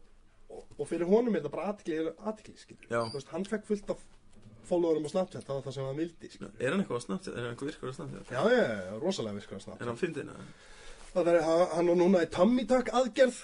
og, 0.49 0.63
og 0.79 0.89
fyrir 0.89 1.11
honum 1.11 1.37
er 1.37 1.43
þetta 1.43 1.53
bara 1.53 1.67
aðtikli, 1.75 2.15
aðtikli 2.25 2.57
skilur, 2.57 2.87
Já. 2.89 3.03
þú 3.11 3.19
veist, 3.19 3.35
hann 3.35 3.45
fekk 3.53 3.69
fullt 3.69 3.93
af 3.93 4.01
followerum 4.71 5.07
á 5.09 5.11
Snapchat, 5.15 5.45
það 5.49 5.59
var 5.59 5.67
það 5.67 5.77
sem 5.79 5.87
hann 5.89 6.01
vildi 6.03 6.31
skilur. 6.33 6.55
er 6.59 6.73
hann 6.75 6.83
eitthvað 6.85 7.01
á 7.01 7.05
snabbt? 7.07 7.29
Er 7.33 7.39
hann 7.43 7.53
eitthvað 7.53 7.71
virkur 7.73 7.93
á 7.93 7.95
snabbt? 7.99 8.33
Já, 8.33 8.41
já, 8.53 8.65
já, 8.69 8.99
rosalega 9.03 9.39
virkur 9.41 9.59
á 9.59 9.63
Snapchat 9.65 9.85
Er 9.87 9.91
hann 9.93 10.01
fyndin? 10.03 10.33
eða? 10.35 10.49
Það 11.15 11.31
er, 11.33 11.41
hann 11.75 11.89
er 11.95 11.99
núna 12.03 12.25
í 12.25 12.29
tummy 12.33 12.67
tuck 12.69 12.93
aðgerð 13.01 13.41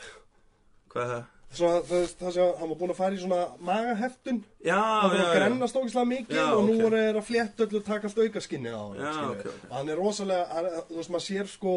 Hvað 0.94 1.04
er 1.04 1.14
það? 1.14 1.30
Svona, 1.54 1.82
það, 1.86 2.04
það 2.18 2.32
sem 2.34 2.48
hann 2.58 2.70
var 2.70 2.78
búinn 2.80 2.92
að 2.92 2.98
fara 2.98 3.14
í 3.14 3.20
svona 3.22 3.40
magaheftun 3.62 4.38
Já, 4.64 4.78
var 4.78 5.12
já, 5.14 5.20
að 5.20 5.28
já 5.28 5.34
grenna 5.38 5.68
stókislega 5.70 6.10
mikið 6.10 6.38
Já, 6.40 6.46
og 6.50 6.64
nú 6.66 6.74
ok. 6.74 6.86
er 6.88 6.96
það 6.98 7.18
að 7.20 7.28
flétta 7.28 7.66
öllu 7.68 7.82
taka 7.86 8.08
allt 8.10 8.22
aukaskinnið 8.24 8.74
á 8.74 8.82
hann 8.82 8.96
Já, 8.98 9.10
skilur. 9.14 9.36
ok, 9.36 9.44
ok. 9.52 9.68
og 9.68 9.76
hann 9.78 9.92
er 9.92 10.00
rosalega, 10.00 10.48
hann, 10.50 10.68
þú 10.88 10.98
veist 10.98 11.12
maður 11.14 11.26
sér 11.28 11.52
sko 11.52 11.74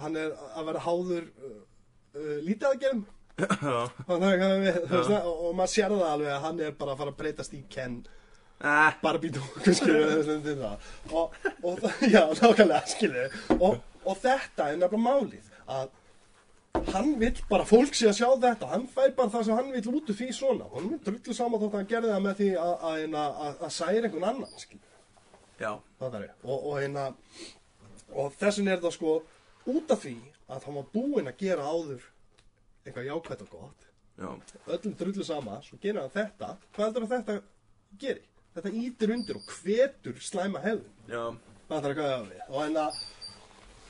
hann 0.00 0.16
er 0.22 0.32
að 0.56 0.70
vera 0.70 0.84
háður 0.86 1.26
uh, 1.28 1.52
uh, 2.16 2.38
lítið 2.46 2.68
aðgerðum 2.70 3.04
Já, 3.42 3.76
að 4.08 5.28
og, 5.28 5.52
maður 5.56 5.72
sér 5.74 5.92
það 5.92 6.08
alveg 6.08 6.32
að 6.32 6.42
hann 6.46 6.64
er 6.64 6.74
bara 6.80 6.94
að 6.94 7.02
fara 7.02 7.12
að 7.12 7.20
breytast 7.20 7.56
í 7.56 7.62
Ken 7.72 8.00
Ah, 8.62 8.94
Barbie 9.02 9.32
dúku 9.34 9.74
skilur 9.74 10.22
það. 10.22 10.84
og, 11.10 11.34
og 11.66 11.80
já, 12.06 12.22
nákvæmlega 12.38 12.84
skilur 12.86 13.34
og, 13.58 13.80
og 14.04 14.20
þetta 14.22 14.68
er 14.70 14.78
nefnilega 14.78 15.02
málið 15.02 15.50
að 15.66 15.90
hann 16.92 17.10
vill 17.20 17.42
bara 17.50 17.66
fólk 17.68 17.96
sé 17.98 18.06
að 18.08 18.20
sjá 18.20 18.28
þetta 18.44 18.70
hann 18.70 18.86
fær 18.90 19.10
bara 19.18 19.32
það 19.34 19.48
sem 19.48 19.58
hann 19.58 19.74
vill 19.74 19.96
út 19.96 20.08
úr 20.14 20.16
því 20.16 20.30
svona. 20.36 20.70
Og 20.70 20.78
hann 20.78 21.02
drullu 21.04 21.36
saman 21.36 21.60
þótt 21.60 21.74
að 21.74 21.80
hann 21.80 21.90
gerði 21.90 22.14
það 22.14 22.24
með 22.28 22.40
því 22.40 22.48
að, 22.62 23.44
að 23.50 23.74
særa 23.76 24.06
einhvern 24.06 24.30
annan 24.30 24.56
skilur 24.62 24.88
já, 25.62 25.72
það 26.00 26.18
er 26.18 26.26
og, 26.42 26.56
og, 26.56 26.74
hérna, 26.80 27.06
og 28.18 28.34
þessin 28.40 28.70
er 28.72 28.82
það 28.82 28.96
sko 28.96 29.14
út 29.72 29.94
af 29.94 30.02
því 30.04 30.16
að 30.52 30.66
hann 30.66 30.78
var 30.78 30.90
búinn 30.94 31.30
að 31.30 31.40
gera 31.42 31.68
áður 31.68 32.06
eitthvað 32.82 33.08
jákvæmt 33.08 33.44
og 33.46 33.52
gott. 33.52 33.88
Já. 34.18 34.30
Öllum 34.74 34.94
drullu 34.98 35.24
sama, 35.24 35.60
svo 35.64 35.78
gerir 35.82 36.02
hann 36.02 36.14
þetta. 36.14 36.56
Hvað 36.74 36.86
heldur 36.88 37.06
að 37.06 37.12
þetta 37.14 37.36
geri? 38.02 38.24
Þetta 38.52 38.72
ítir 38.82 39.14
undir 39.16 39.38
og 39.40 39.52
hvetur 39.58 40.18
slæma 40.20 40.62
hefðun 40.64 41.12
Já, 41.12 41.22
það 41.70 41.88
er 41.88 41.96
hvað 41.98 42.10
það 42.12 42.26
við 42.28 42.42
og, 42.48 42.58
en 42.66 42.80
að, 42.82 42.98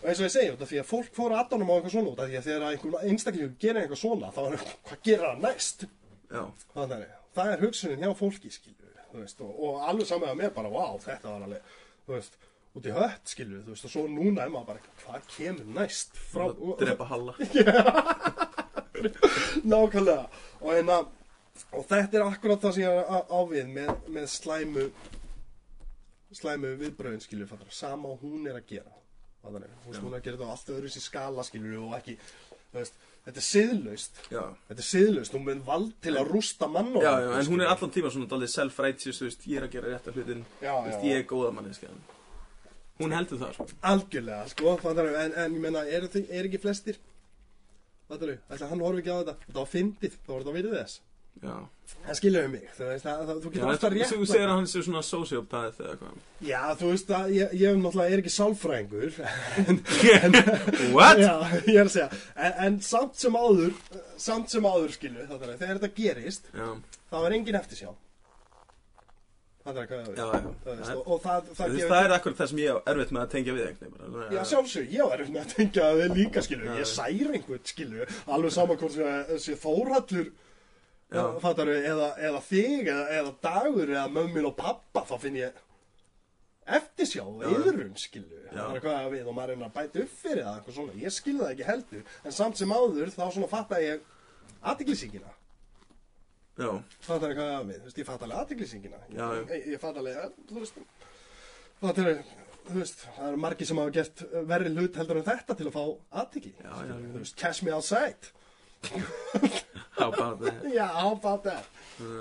og 0.02 0.06
eins 0.06 0.20
og 0.20 0.26
ég 0.26 0.34
segi 0.36 0.52
af 0.52 0.62
því 0.70 0.80
að 0.82 0.90
fólk 0.92 1.16
fór 1.16 1.34
að 1.34 1.42
aðdánum 1.42 1.72
á 1.72 1.74
eitthvað 1.74 1.96
svona 1.96 2.12
út 2.12 2.22
af 2.22 2.30
því 2.30 2.38
að 2.38 2.46
þegar 2.48 2.68
einhver 2.68 3.08
einstaklingur 3.10 3.58
gerir 3.64 3.82
eitthvað 3.82 4.02
svona 4.04 4.30
þá 4.36 4.40
er 4.44 4.56
hvað 4.62 5.02
gerir 5.08 5.26
hann 5.28 5.44
næst? 5.46 5.84
Já, 6.32 6.44
það 6.76 6.96
er, 6.98 7.10
það 7.36 7.52
er 7.52 7.66
hugsunin 7.66 8.06
hjá 8.06 8.14
fólki 8.22 8.54
þú 9.12 9.20
veist, 9.20 9.42
og, 9.44 9.52
og 9.52 9.82
alveg 9.90 10.08
saman 10.08 10.32
að 10.32 10.40
mér 10.40 10.54
bara 10.56 10.72
wow, 10.72 10.96
þetta 11.02 11.34
var 11.34 11.46
alveg 11.46 11.74
þú 12.06 12.14
veist, 12.14 12.38
út 12.72 12.88
í 12.88 12.94
hött 12.96 13.34
við, 13.36 13.58
þú 13.66 13.74
veist, 13.74 13.88
og 13.88 13.92
svo 13.92 14.04
núna 14.08 14.46
er 14.46 14.52
maður 14.52 14.70
bara 14.70 14.80
hvað 15.02 15.26
kemur 15.34 15.74
næst 15.76 16.16
frá, 16.30 16.46
drepa 16.80 17.08
Halla. 17.10 17.34
Nákvæmlega. 19.72 20.28
Og, 20.60 20.70
hérna, 20.72 20.98
og 21.72 21.86
þetta 21.88 22.18
er 22.18 22.24
akkurat 22.26 22.62
það 22.62 22.74
sem 22.76 22.84
ég 22.84 22.96
er 22.96 23.06
á, 23.08 23.18
á 23.28 23.40
við 23.48 23.70
með, 23.72 23.92
með 24.14 24.26
slæmu 24.32 24.88
slæmu 26.32 26.74
viðbröðin 26.80 27.22
skilur 27.22 27.48
fattar, 27.50 27.72
sama 27.74 28.12
og 28.12 28.24
hún 28.24 28.48
er 28.48 28.58
að 28.58 28.68
gera 28.72 28.92
fattar, 29.42 29.66
hún, 29.68 29.88
veist, 29.88 30.02
hún 30.02 30.12
er 30.14 30.20
að 30.20 30.26
gera 30.26 30.38
þetta 30.38 30.48
á 30.48 30.54
allt 30.54 30.72
öðru 30.76 30.92
sér 30.92 31.06
skala 31.06 31.44
skilur 31.46 31.82
og 31.82 31.96
ekki 31.98 32.16
þú 32.22 32.78
veist, 32.78 32.96
þetta 33.26 33.42
er 33.42 33.46
siðlaust. 33.46 34.22
Þetta 34.32 34.78
er 34.78 34.88
siðlaust, 34.88 35.36
hún 35.36 35.46
með 35.46 35.62
vald 35.68 35.92
til 36.02 36.16
að 36.16 36.32
rústa 36.32 36.70
mann 36.72 36.90
já, 36.96 37.10
já, 37.10 37.28
en 37.36 37.52
hún 37.52 37.64
er 37.64 37.74
allan 37.74 37.94
tíma 37.94 38.14
svona 38.14 38.32
daldið 38.32 38.54
self-righteous, 38.56 39.20
þú 39.20 39.28
veist, 39.28 39.46
ég 39.52 39.60
er 39.60 39.68
að 39.68 39.76
gera 39.76 39.92
rétt 39.92 40.08
af 40.08 40.18
hlutin 40.18 40.44
Þú 40.56 40.74
veist, 40.88 41.06
ég 41.10 41.20
er 41.20 41.28
góða 41.28 41.54
manni, 41.58 41.76
skjæðan 41.76 42.02
Hún 43.02 43.14
heldur 43.16 43.40
það, 43.40 43.54
sko. 43.56 43.64
Algjörlega 43.88 44.42
sko, 44.52 44.74
fattar, 44.78 45.08
en, 45.18 45.32
en 45.42 45.54
ég 45.56 45.62
menna, 45.64 45.80
er, 45.88 46.04
er 46.22 46.46
ekki 46.46 46.60
flestir? 46.62 46.98
Fattar, 48.08 48.36
ætla 48.52 48.68
hann 48.70 48.84
horfi 48.84 49.00
ekki 49.02 49.14
á 49.14 49.20
þetta? 49.22 49.34
Þetta 49.46 49.58
var 49.58 49.70
fyndið, 49.72 50.18
þá 50.20 50.30
var 50.32 50.44
þetta 50.44 50.54
virðið 50.58 50.76
þess 50.76 51.00
En 51.42 52.16
skilur 52.18 52.48
mig, 52.50 52.64
þú 52.76 52.86
veist, 52.88 53.04
það, 53.06 53.22
það, 53.28 53.40
þú 53.42 53.50
getur 53.52 53.70
alltaf 53.70 53.92
rétt 53.92 54.12
þú 54.12 54.26
segir 54.26 54.46
að 54.48 54.52
hann 54.56 54.68
sé 54.70 54.82
svona 54.82 55.02
sociopath 55.06 55.80
eða 55.82 55.96
hvað 56.00 56.46
Já, 56.48 56.60
þú 56.80 56.90
veist 56.92 57.10
að 57.14 57.32
ég, 57.36 57.52
ég 57.60 57.76
náttúrulega 57.78 58.14
er 58.16 58.22
ekki 58.22 58.32
sálfræðingur 58.34 59.18
en, 59.62 59.80
What? 60.96 61.20
Já, 61.22 61.34
ég 61.68 61.78
er 61.78 61.86
að 61.86 61.92
segja 61.94 62.08
en, 62.34 62.54
en 62.66 62.78
samt 62.86 63.18
sem 63.22 63.38
áður 63.38 63.76
samt 64.22 64.54
sem 64.54 64.66
áður 64.66 64.94
skilu 64.96 65.26
þegar 65.30 65.58
þetta 65.76 65.92
gerist 65.98 66.50
Já, 66.54 66.68
þá 67.12 67.18
er 67.22 67.36
engin 67.38 67.60
eftirsjá 67.60 67.90
Það 69.62 69.76
er 69.78 69.90
hvað 69.90 69.98
ég 69.98 70.06
já, 70.06 70.06
veit 70.06 70.18
já 70.18 70.52
Þú 70.62 70.70
veist, 70.70 70.86
Það- 70.92 71.02
það, 71.26 71.50
það 71.58 71.76
það 71.92 72.00
er 72.04 72.14
akkur 72.16 72.38
það 72.38 72.48
sem 72.52 72.62
ég 72.64 72.70
á 72.74 72.78
erfitt 72.90 73.12
með 73.14 73.22
að 73.22 73.28
tengja 73.36 73.52
við 73.54 73.66
einhvern. 73.68 74.22
Já, 74.34 74.40
sjálfsög, 74.50 74.88
ég 74.90 75.06
var 75.06 75.20
erfitt 75.22 75.34
með 75.36 75.42
að 75.44 75.52
tengja 75.54 75.84
að 75.86 76.00
þið 76.02 76.16
líka 76.18 76.42
skilu 76.42 76.66
Já. 76.66 76.72
ég 76.80 76.88
særi 76.90 77.28
einhvern 77.36 77.68
skilu 77.70 78.08
alveg 78.26 78.56
saman 78.56 78.80
hvort 78.80 78.96
sem 78.96 79.06
Já. 79.06 80.24
Fattaru, 81.42 81.74
eða, 81.92 82.08
eða 82.28 82.40
þig 82.46 82.88
eða, 82.92 83.04
eða 83.18 83.34
dagur 83.44 83.92
eða 83.92 84.06
mömmin 84.14 84.48
og 84.48 84.56
pappa 84.56 85.04
þá 85.08 85.14
finn 85.20 85.36
ég 85.42 85.60
eftirsjá 86.72 87.24
og 87.26 87.42
yðrun 87.48 87.96
skilu 87.98 88.38
Já. 88.52 88.62
það 88.62 88.76
er 88.78 88.82
hvað 88.84 89.06
við 89.16 89.28
og 89.28 89.34
maður 89.36 89.54
er 89.56 89.64
að 89.66 89.76
bæta 89.76 90.02
upp 90.04 90.12
fyrir 90.22 90.44
það 90.46 90.58
eitthvað 90.58 90.76
svona. 90.78 90.98
ég 91.02 91.14
skilði 91.16 91.42
það 91.42 91.52
ekki 91.56 91.68
heldur. 91.68 92.04
En 92.22 92.34
samt 92.36 92.60
sem 92.60 92.74
áður 92.76 93.10
þá 93.12 93.22
svona 93.34 93.48
fatta 93.50 93.80
ég 93.82 94.04
aðtiklisíkina 94.62 95.32
Já, 96.52 96.68
það 97.06 97.24
er 97.30 97.34
hvað 97.38 97.52
við, 97.70 97.76
þú 97.80 97.86
veist, 97.88 97.98
ég 98.02 98.06
fatt 98.06 98.22
alveg 98.26 98.40
aðtiklisíkina 98.42 98.98
ég, 99.08 99.16
Já, 99.16 99.26
já. 99.32 99.42
ég, 99.56 99.66
ég 99.72 99.80
fatt 99.82 99.98
alveg 100.02 100.18
eh, 100.20 100.32
þú 100.50 100.60
veist, 100.60 100.80
það 101.80 102.00
er 102.02 102.10
þú 102.68 102.76
veist, 102.76 103.04
það 103.16 103.28
eru 103.30 103.40
margir 103.42 103.68
sem 103.70 103.80
hafa 103.82 103.94
gert 103.96 104.24
verri 104.52 104.72
hlut 104.76 104.98
heldur 105.00 105.18
en 105.22 105.28
þetta 105.30 105.56
til 105.58 105.66
að 105.70 105.76
fá 105.78 105.84
Já, 105.88 106.26
já, 106.62 106.92
já. 106.92 106.94
þú 107.08 107.18
veist, 107.22 107.38
cash 107.40 107.64
me 107.64 107.72
outside 107.72 108.22
how 110.02 110.12
about 110.12 110.44
that? 110.44 110.62
Já, 110.78 110.86
how 110.86 111.12
about 111.12 111.44
that? 111.44 111.64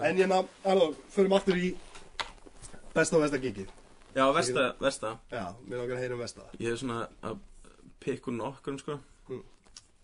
En 0.05 0.17
ég 0.17 0.29
ná, 0.29 0.41
alveg, 0.67 0.97
förum 1.13 1.37
aftur 1.37 1.57
í 1.57 1.71
besta 2.95 3.17
og 3.17 3.23
versta 3.25 3.39
gigið. 3.41 3.69
Já, 4.15 4.25
versta, 4.35 4.65
versta. 4.81 5.13
Já, 5.31 5.45
mér 5.65 5.81
langar 5.81 5.95
að 5.97 6.03
heyra 6.03 6.17
um 6.17 6.23
versta. 6.23 6.47
Ég 6.59 6.73
er 6.73 6.81
svona 6.81 7.05
að 7.23 7.39
pikku 8.03 8.33
nokkur 8.35 8.79
sko. 8.81 8.97
Mm. 9.29 9.45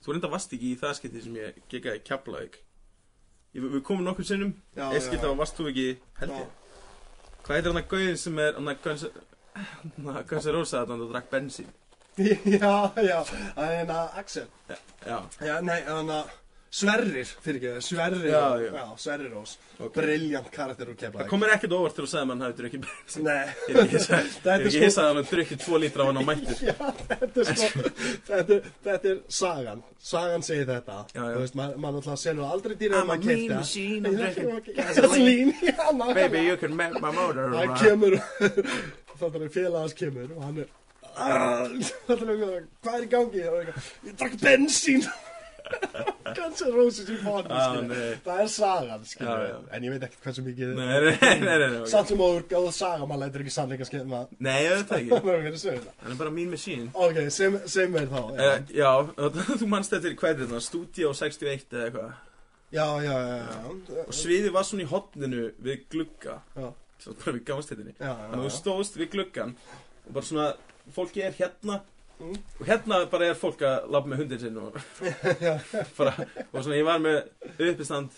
Þú 0.03 0.15
reynda 0.15 0.32
vast 0.32 0.53
ekki 0.55 0.71
í 0.73 0.78
það 0.80 0.95
skipti 0.99 1.23
sem 1.25 1.36
ég 1.39 1.57
gigaði 1.71 2.03
Keflavík. 2.07 2.61
Við 3.57 3.82
komum 3.84 4.05
nokkur 4.07 4.28
sinnum. 4.28 4.53
Eitt 4.78 5.03
skipti 5.07 5.25
þá 5.25 5.36
varst 5.39 5.59
þú 5.59 5.67
ekki 5.71 5.89
held 6.21 6.38
ég. 6.38 6.55
Hvað 7.43 7.57
heitir 7.57 7.71
hann 7.73 7.82
að 7.82 7.91
gauðin 7.91 8.21
sem 8.21 8.39
er 8.43 8.57
hann 8.57 8.71
að 8.71 8.82
hvað 10.30 10.41
sem 10.45 10.55
Rósa 10.55 10.82
að 10.84 10.95
hann 10.95 11.05
drakk 11.11 11.30
bensín? 11.34 11.69
Já, 12.17 12.73
já, 12.97 13.19
það 13.53 13.63
er 13.63 13.75
hérna 13.78 13.97
Axel. 14.17 14.47
Já, 15.05 15.17
Já, 15.38 15.51
nei, 15.61 15.84
þannig 15.86 16.15
að 16.15 16.32
Sverrir, 16.68 17.30
fyrir 17.41 17.61
ekki, 17.61 17.82
Sverrir 17.86 18.26
Já, 18.28 18.41
já. 18.59 18.82
Sverrir 18.99 19.30
Rós. 19.32 19.53
Ok. 19.80 19.93
Briljant 19.95 20.49
karakter 20.51 20.89
úr 20.91 20.97
það 20.97 20.99
keflaði 21.05 21.30
komir 21.32 21.51
ekkert 21.53 21.76
óvart 21.78 21.95
til 21.95 22.03
að 22.03 22.09
segja 22.11 22.24
að 22.26 22.32
hann 22.34 22.41
hafi 22.43 22.55
drukkið 22.57 22.82
bensín 22.88 23.24
Nei, 23.28 23.45
Ég 23.70 23.78
hef 23.78 23.84
ekki 23.88 24.82
hissað- 24.82 25.03
að 25.03 25.07
hann 25.07 25.20
hafi 25.22 25.32
drukkið 25.36 25.61
tvo 25.63 25.80
lítra 25.84 26.03
á 26.03 26.05
hann 26.09 26.20
á 26.20 26.24
mættur 26.28 26.57
Já, 26.68 26.76
þetta 27.07 27.43
er 27.43 27.61
sko 27.61 27.91
þetta, 28.28 28.57
þetta 28.88 29.11
er 29.13 29.22
sagan. 29.39 29.84
Sagan 30.11 30.43
segir 30.49 30.68
þetta. 30.74 30.97
Já, 31.15 31.22
já. 31.24 31.36
Þú 31.38 31.43
veist, 31.45 31.55
maður 31.61 31.80
ma 31.86 31.91
náttúrulega 31.95 32.22
selur 32.26 32.49
aldrei 32.51 32.76
dýra 32.84 32.99
I'm 33.03 33.13
a 33.15 33.18
mean 33.22 33.53
machine, 33.55 34.11
I'm 34.11 34.18
drinking. 34.20 34.76
Gasolín 34.82 35.53
Já, 35.63 35.78
nákvæmlega. 35.88 36.18
Baby, 36.20 36.43
you 36.49 36.57
can 36.57 36.76
make 36.76 36.99
my 37.01 37.11
motor 37.15 37.47
Hann 37.55 37.72
run. 37.72 37.78
kemur 37.80 38.20
Þetta 39.18 39.39
er 39.47 39.49
félagans 39.55 39.95
kemur 39.97 40.36
Og 40.36 40.43
hann 40.49 40.59
er 40.65 40.76
Þetta 41.18 42.28
er 42.28 42.68
Hvað 42.84 42.97
er 42.99 43.05
í 43.07 43.09
gangi? 43.15 43.45
Það 43.47 43.57
er 43.63 43.72
Ég 44.11 44.18
drakk 44.20 44.36
bensín 44.43 45.07
Kansi 46.38 46.70
Rósis 46.74 47.09
í 47.11 47.18
fónu 47.22 47.47
Á, 47.47 47.80
nei. 47.88 48.18
Það 48.26 48.41
er 48.43 48.49
sagan 48.51 49.05
Já, 49.07 49.34
já. 49.47 49.57
En 49.74 49.88
ég 49.88 49.93
veit 49.93 50.05
ekkert 50.07 50.28
hversu 50.28 50.43
mikið. 50.45 50.74
Samt 51.91 52.11
sem 52.11 52.24
áður 52.24 52.45
gáða 52.51 52.74
saga 52.76 53.07
Maður 53.09 53.24
lætur 53.24 53.45
ekki 53.45 53.53
sannleika 53.55 53.88
skemmt 53.88 54.36
Nei, 54.43 54.57
ég 54.65 54.76
veit 54.78 54.95
ekki. 54.99 55.11
Það 55.97 56.11
er 56.11 56.18
bara 56.20 56.34
mean 56.34 56.51
machine. 56.51 56.89
Ok, 56.93 57.22
sem, 57.34 57.59
sem 57.70 57.99
er 58.01 58.09
þá 58.11 58.20
Já, 58.38 58.47
Uh, 58.47 58.74
já, 58.74 58.91
þú 59.61 59.68
mannst 59.70 59.93
þetta 59.93 60.11
í 60.11 60.18
hverju 60.20 60.45
þetta, 60.45 60.59
Studio 60.63 61.13
61 61.15 61.63
eða 61.72 61.86
eitthvað. 61.88 62.11
Já, 62.76 62.86
já, 63.03 63.13
já, 63.13 63.38
já. 63.47 64.01
Og 64.03 64.15
sviðið 64.15 64.53
var 64.55 64.68
svona 64.68 64.84
í 64.84 64.89
hotninu 64.91 65.45
við 65.63 65.86
glugga. 65.93 66.41
Já. 66.57 66.68
Svo 67.01 67.13
bara 67.22 67.36
við 67.38 67.43
Já, 67.47 68.07
já, 68.09 68.13
Þannig 68.18 68.39
að 68.39 68.47
þú 68.47 68.53
stóðst 68.55 68.95
við 68.97 69.09
gluggan 69.13 69.51
Og 70.07 70.15
bara 70.15 70.26
svona, 70.26 70.47
fólki 70.95 71.22
er 71.22 71.36
hérna 71.38 71.82
Mm. 72.18 72.38
Og 72.59 72.65
hérna 72.65 72.97
bara 73.11 73.28
er 73.30 73.36
fólk 73.38 73.59
að 73.61 73.84
labba 73.93 74.09
með 74.09 74.18
hundin 74.24 74.39
sinn 74.41 74.55
og 74.57 74.74
bara, 75.99 76.13
Og 76.49 76.63
svona 76.63 76.78
ég 76.80 76.88
var 76.88 76.97
með 77.03 77.18
uppistand 77.61 78.09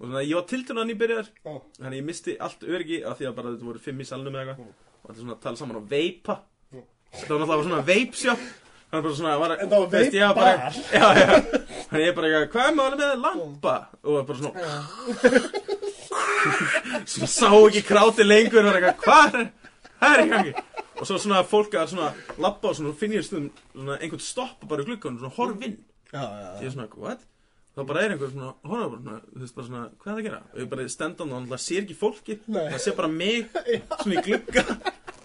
Og 0.00 0.06
svona 0.08 0.22
ég 0.24 0.34
var 0.38 0.46
tildunan 0.48 0.88
í 0.92 0.96
byrjar 0.96 1.26
Já. 1.44 1.52
Þannig 1.82 1.98
ég 2.00 2.06
misti 2.08 2.36
allt 2.40 2.64
öryggi 2.64 3.02
af 3.04 3.18
því 3.20 3.28
að 3.28 3.34
bara 3.36 3.52
þetta 3.52 3.68
voru 3.68 3.82
fimm 3.84 4.00
í 4.00 4.06
salnum 4.08 4.34
eða 4.40 4.54
eitthvað 4.56 4.64
Mm. 4.66 4.72
Og 5.02 5.10
þetta 5.12 5.20
svona 5.22 5.36
tala 5.44 5.56
saman 5.60 5.80
og 5.82 5.90
veipa 5.92 6.38
Mm. 6.74 6.82
Þetta 7.14 7.30
var 7.30 7.38
náttúrulega 7.44 7.66
svona 7.68 7.84
veipsjop 7.86 8.40
Þannig 8.86 9.04
bara 9.04 9.16
svona 9.20 9.34
var, 9.42 9.50
En 9.60 9.68
það 9.70 9.80
var 9.82 9.90
veipbar? 9.92 10.56
Þannig 11.86 12.06
ég 12.06 12.14
bara, 12.16 12.26
eitthvað, 12.26 12.50
hvað 12.56 12.64
er 12.70 12.74
málið 12.80 12.98
með 13.02 13.12
lampa? 13.26 13.74
Og 14.02 14.12
bara 14.26 14.38
svona 14.40 14.54
Svona 17.06 17.28
sá 17.30 17.48
ekki 17.68 17.82
kráti 17.86 18.24
lengur 18.26 18.66
Og 18.66 18.72
eitthvað, 18.80 18.96
hvað 19.04 19.38
er, 19.42 19.46
hvað 20.00 20.16
er 20.16 20.24
í 20.24 20.28
gangi? 20.32 20.52
Og 20.96 21.04
svo 21.08 21.18
svona 21.20 21.42
fólk 21.44 21.74
að 21.76 21.90
svona 21.92 22.10
labba 22.40 22.70
og 22.72 22.76
svona 22.78 22.94
finn 22.96 23.12
ég 23.16 23.24
stundum 23.26 23.50
svona 23.74 23.98
einhvern 24.00 24.24
stoppa 24.24 24.68
bara 24.70 24.84
í 24.84 24.88
glugganum 24.88 25.18
svona 25.20 25.36
horfinn 25.36 25.78
Já, 26.12 26.22
já, 26.22 26.46
Ég 26.62 26.68
er 26.70 26.76
svona, 26.76 26.88
what? 26.96 27.24
þá 27.76 27.82
bara 27.84 28.02
er 28.06 28.12
einhver 28.14 28.30
svona, 28.32 28.52
horfa 28.64 28.86
bara 28.88 29.00
svona, 29.02 29.18
þú 29.34 29.42
veist 29.42 29.56
bara 29.58 29.66
svona, 29.66 29.80
hvað 30.00 30.06
er 30.06 30.14
það 30.14 30.20
að 30.22 30.26
gera? 30.26 30.38
Og 30.54 30.60
ég 30.62 30.68
bara 30.70 30.86
stend 30.88 31.18
hann 31.20 31.32
og 31.34 31.42
hann 31.50 31.60
sér 31.60 31.82
ekki 31.82 31.96
fólki, 32.00 32.36
Nei. 32.48 32.62
það 32.72 32.78
sé 32.86 32.94
bara 32.96 33.10
mig, 33.12 33.50
svona 34.00 34.14
í 34.16 34.22
glugga, 34.24 34.64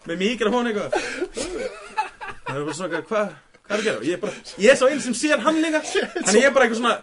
með 0.09 0.19
mikrofón 0.19 0.67
eitthvað. 0.72 0.97
Það 1.38 2.57
er 2.57 2.65
bara 2.67 2.76
svona, 2.82 3.01
hvað, 3.07 3.32
hvað 3.61 3.72
er 3.72 3.78
að 3.78 3.88
gera? 3.88 4.01
Og 4.01 4.09
ég 4.09 4.17
er 4.17 4.22
bara, 4.26 4.43
ég 4.65 4.74
er 4.74 4.82
svo 4.82 4.89
einn 4.91 5.03
sem 5.05 5.15
sér 5.22 5.45
hann 5.45 5.61
líka, 5.63 5.80
þannig 6.26 6.41
ég 6.41 6.49
er 6.49 6.55
bara 6.57 6.67
eitthvað 6.67 6.82
svona, 6.84 6.99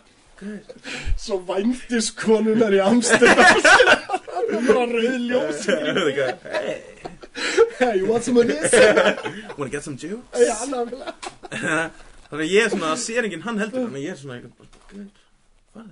Svo 1.18 1.40
vændiskonunar 1.48 2.70
í 2.76 2.78
Amsterdam 2.78 3.40
Það 3.64 4.52
er 4.54 4.68
bara 4.68 4.84
rauð 4.92 5.16
ljós 5.24 5.64
eitthvað, 5.72 6.44
hey, 7.78 7.99
you 7.99 8.07
want 8.11 8.24
some 8.24 8.36
of 8.36 8.47
this? 8.47 8.72
wanna 9.59 9.70
get 9.70 9.84
some 9.84 9.97
juice? 9.97 10.22
Já, 10.34 10.57
nákvæmlega 10.66 11.91
Þannig 12.28 12.45
að 12.45 12.53
ég 12.53 12.66
er 12.66 12.72
svona, 12.72 12.89
sér 13.01 13.24
enginn 13.24 13.45
hann 13.47 13.61
heldur, 13.61 13.86
þannig 13.86 14.03
að 14.03 14.05
ég 14.05 14.12
er 14.12 14.18
svona, 14.20 14.34
eitthvað, 14.36 14.80
hvað 14.91 14.99
er 15.01 15.07
það? 15.78 15.86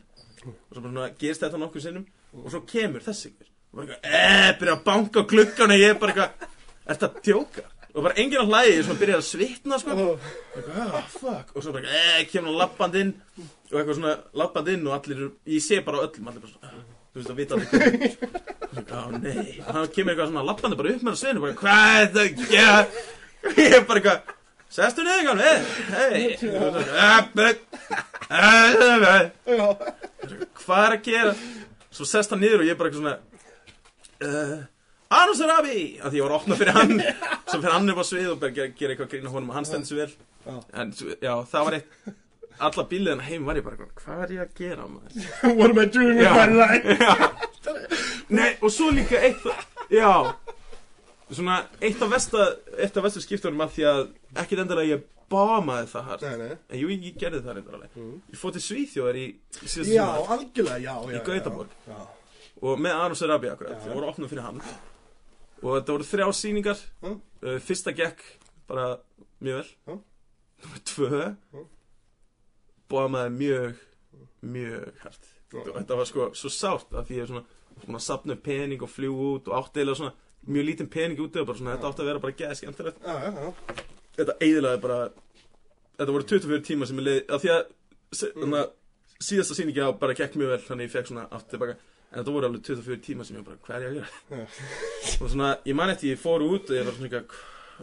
Og 0.47 0.75
svo 0.75 0.83
bara 0.83 0.91
svona, 0.91 1.07
gerist 1.23 1.45
þetta 1.47 1.61
nokkuð 1.63 1.85
sinnum, 1.87 2.03
og 2.37 2.51
svo 2.53 2.61
kemur 2.69 3.07
þessi 3.07 3.31
ykkur. 3.31 3.49
Og 3.49 3.79
bara 3.79 3.87
eitthvað, 3.87 4.19
eeeh, 4.19 4.51
byrja 4.61 4.75
að 4.75 4.83
banka 4.91 5.23
á 5.25 5.29
gluggan 5.31 5.73
og 5.73 5.81
ég 5.81 5.95
er 5.95 5.97
bara 6.03 6.13
eitthvað, 6.13 6.51
ert 6.85 7.01
það 7.01 7.09
að 7.09 7.23
djóka? 7.31 7.65
Og 7.97 8.05
bara 8.05 8.19
enginn 8.21 8.53
ég 8.53 8.75
er 8.75 8.85
svona 8.85 9.01
byrjað 9.01 9.23
að 9.23 9.29
svitna, 9.31 9.79
sko. 9.81 9.97
Eitthvað, 10.59 10.83
ah, 10.85 11.09
fuck. 11.15 11.55
Og 11.57 11.65
svo 11.65 11.73
bara, 11.79 11.95
eeeh, 12.03 12.27
kemur 12.29 12.53
hann 12.53 12.61
lappand 12.61 13.01
inn, 13.01 13.15
og 13.41 13.79
eitthvað 13.81 13.97
svona, 14.03 14.15
lappand 14.43 14.69
inn 14.75 14.85
og 14.91 14.99
allir, 14.99 15.25
ég 15.57 15.65
sé 15.65 15.81
bara 15.89 16.05
á 16.05 16.07
öllum, 16.11 16.29
allir 16.29 16.45
bara 16.45 16.53
svona, 16.53 16.85
þú 17.17 17.21
veist 17.23 17.33
að 17.33 17.39
vita 17.41 17.57
allir 17.57 17.69
hvað. 17.73 17.83
Á, 18.93 19.01
nei. 19.17 19.47
Hann 19.65 19.89
kemur 19.95 20.13
eitthvað 20.13 20.29
svona 20.29 20.45
lappandi 20.45 20.77
bara 20.77 20.93
upp 20.93 21.03
með 21.07 21.13
það 21.15 21.21
sveinu, 21.23 21.41
bara, 21.47 21.57
hvað 21.63 21.85
er 21.97 22.09
það 22.13 22.25
að 22.27 22.33
gera? 22.53 22.81
Ég 23.57 23.77
er 23.79 23.85
bara 23.89 23.99
eitthvað, 24.03 24.19
sestu 24.77 25.01
niður, 25.07 25.25
kannu, 25.31 25.51
hei. 25.97 26.23
Já, 29.47 29.67
Hvað 30.67 30.83
er 30.85 30.93
að 30.97 31.05
gera? 31.07 31.35
Svo 31.95 32.05
sest 32.09 32.33
hann 32.35 32.43
niður 32.43 32.61
og 32.65 32.67
ég 32.69 32.75
er 32.75 32.79
bara 32.81 32.91
eitthvað 32.91 33.05
svona 33.05 33.17
uh, 34.27 34.57
Anus 35.17 35.41
Arabi 35.47 35.77
því 36.03 36.19
ég 36.19 36.25
var 36.27 36.33
að 36.35 36.39
opna 36.41 36.59
fyrir 36.59 36.77
hann 36.77 36.95
Svo 37.47 37.61
fyrir 37.63 37.73
hann 37.77 37.93
upp 37.95 38.01
á 38.03 38.05
svið 38.11 38.31
og 38.35 38.41
bara 38.43 38.57
gera, 38.57 38.73
gera 38.77 38.93
eitthvað 38.97 39.13
grína 39.15 39.33
honum 39.33 39.53
og 39.53 39.57
hann 39.61 39.69
stendur 39.69 39.89
svo 39.89 40.01
vel 40.03 40.13
Já. 40.47 40.57
En 40.83 40.93
já, 41.23 41.33
það 41.51 41.65
var 41.67 41.77
eitt 41.79 41.89
Alla 42.59 42.85
bíliðina 42.91 43.27
heim 43.27 43.47
var 43.49 43.59
ég 43.59 43.67
bara 43.67 43.89
Hvað 44.01 44.23
er 44.27 44.35
ég 44.37 44.45
að 44.47 44.55
gera 44.61 44.87
maður? 44.89 45.27
what 45.59 45.71
am 45.71 45.81
I 45.83 45.87
doing 45.87 46.21
with 46.21 46.31
my 46.33 46.47
life? 46.55 46.87
Nei, 48.37 48.53
og 48.61 48.73
svo 48.75 48.93
líka 48.95 49.21
eitt 49.21 49.45
Já. 49.93 50.33
Svona 51.31 51.61
eitt 51.85 52.01
af 52.03 52.11
vesta 52.11 52.49
Eitt 52.79 52.97
af 52.97 53.07
vestu 53.07 53.23
skiptunum 53.25 53.67
að 53.67 53.77
því 53.77 53.87
að 53.91 54.03
Ekkit 54.43 54.65
endilega 54.65 54.97
ég 54.97 55.05
bámaði 55.31 55.89
það 55.91 56.11
hart. 56.11 56.25
Nei, 56.25 56.37
nei. 56.39 56.59
En 56.71 56.81
jú, 56.81 56.91
ég 56.93 57.17
gerði 57.19 57.41
það 57.43 57.57
reyndar 57.59 57.79
alveg. 57.79 57.97
Ég 58.31 58.39
fór 58.41 58.53
til 58.55 58.63
Svíþjóðar 58.63 59.17
í, 59.19 59.25
Já, 59.91 60.05
algjörlega, 60.07 60.77
já, 60.85 60.93
já 61.11 61.17
Í 61.19 61.23
Gautaborg. 61.27 61.73
Já, 61.89 61.97
og 62.63 62.83
með 62.83 63.01
Aron 63.01 63.19
Serabi 63.19 63.51
akkurat, 63.51 63.81
það 63.83 63.97
voru 63.99 64.11
opnað 64.13 64.31
fyrir 64.33 64.47
hann. 64.47 64.61
Og 65.65 65.71
þetta 65.73 65.97
voru 65.97 66.07
þrjá 66.13 66.29
sýningar. 66.41 66.85
Já. 67.03 67.11
uh, 67.17 67.57
fyrsta 67.67 67.95
gekk 67.97 68.23
bara 68.71 68.87
mjög 69.43 69.63
vel. 69.63 69.73
Já. 69.89 69.99
nummer 70.63 70.85
tvö 70.89 71.25
Maður 72.91 73.33
mjög 73.37 73.75
mjög 74.47 75.07
og 75.57 75.73
þetta 75.79 75.97
var 75.99 76.09
sko 76.11 76.29
svo 76.37 76.51
sárt 76.53 76.93
að 76.95 77.09
því 77.09 77.17
ég 77.17 77.23
er 77.27 77.31
svona 77.33 77.45
svona 77.83 77.99
að 78.01 78.05
sapna 78.07 78.35
upp 78.37 78.43
pening 78.47 78.83
og 78.83 78.91
fljú 78.91 79.13
út 79.35 79.49
og 79.51 79.57
átti 79.59 79.83
eða 79.83 79.95
svona 79.99 80.13
mjög 80.47 80.65
lítinn 80.69 80.89
pening 80.93 81.19
úti 81.21 81.41
og 81.43 81.47
bara 81.49 81.59
svona 81.59 81.75
þetta 81.77 81.91
átti 81.91 82.03
að 82.05 82.09
vera 82.11 82.23
bara 82.23 82.37
geða 82.39 82.57
skemmtilegt. 82.61 83.01
Já, 83.03 83.15
já, 83.25 83.31
já. 83.37 83.85
þetta 84.17 84.37
eiginlega 84.41 84.81
bara 84.85 84.99
þetta 85.99 86.15
voru 86.15 86.29
24 86.31 86.63
tíma 86.71 86.87
sem 86.89 87.01
ég 87.03 87.07
leið 87.09 87.35
að 87.37 87.43
því 87.45 87.53
að 87.57 87.63
se- 88.21 88.33
þannig 88.37 88.59
að 88.63 88.73
síðasta 89.27 89.57
sýningi 89.59 89.83
á 89.85 89.89
bara 90.01 90.15
gekk 90.17 90.39
mjög 90.41 90.53
vel 90.55 90.63
þannig 90.69 90.89
ég 90.89 90.95
fekk 90.97 91.11
svona 91.11 91.27
aftur 91.31 91.57
tilbaka. 91.57 91.77
En 92.13 92.21
þetta 92.23 92.33
voru 92.37 92.47
alveg 92.49 92.63
24 92.71 93.01
tíma 93.03 93.25
sem 93.27 93.37
ég 93.41 93.45
bara 93.45 93.59
hvað 93.67 93.77
er 93.77 93.83
ég 93.83 93.91
að 93.91 93.97
gera? 93.99 94.47
Og 95.21 95.31
svona 95.33 95.51
ég 95.67 95.75
man 95.77 95.91
eftir 95.93 96.13
ég 96.15 96.21
fór 96.23 96.45
út 96.47 96.71
og 96.71 96.77
ég 96.79 96.87
var 96.87 96.95
svona 96.97 97.25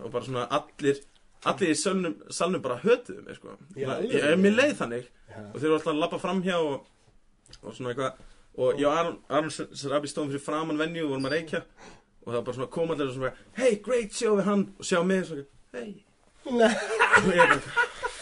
og 0.04 0.12
bara 0.14 0.26
svona 0.26 0.48
allir 0.58 1.02
allir 1.50 1.74
í 1.74 1.78
salnum, 1.78 2.16
salnum 2.32 2.62
bara 2.64 2.80
hötuðu 2.84 3.24
mig 3.26 3.38
sko. 3.38 3.58
Já, 3.76 3.88
já, 3.88 4.06
ég, 4.08 4.30
já. 4.32 4.38
mér 4.40 4.56
leið 4.60 4.76
þannig. 4.80 5.10
Já. 5.34 5.42
og 5.42 5.58
þeir 5.58 5.68
eru 5.68 5.78
alltaf 5.78 5.94
að 5.94 6.02
lappa 6.04 6.20
framhjá 6.22 6.60
og, 6.62 6.86
og 7.62 7.76
svona 7.76 7.94
eitthvað. 7.94 8.22
Og 8.54 8.80
ég 8.80 8.86
og 8.88 8.98
Aron, 9.00 9.18
Aron 9.34 9.54
Sarabi 9.54 10.12
stóðum 10.12 10.34
fyrir 10.34 10.46
framann 10.46 10.80
venju 10.80 11.08
og 11.08 11.16
vorum 11.16 11.30
að 11.30 11.36
reykja. 11.38 11.64
Og 12.24 12.28
það 12.28 12.38
var 12.38 12.46
bara 12.48 12.58
svona 12.60 12.74
komandir 12.76 13.10
og 13.10 13.16
svona 13.16 13.32
hey 13.58 13.80
great 13.84 14.14
show 14.14 14.38
við 14.38 14.48
hann. 14.50 14.68
Og 14.78 14.88
sjá 14.88 15.02
mig 15.08 15.26
svona 15.28 15.48
hey. 15.74 15.96
Og 16.46 17.34
ég 17.34 17.42
bara 17.42 17.60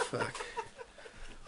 fuck. 0.07 0.41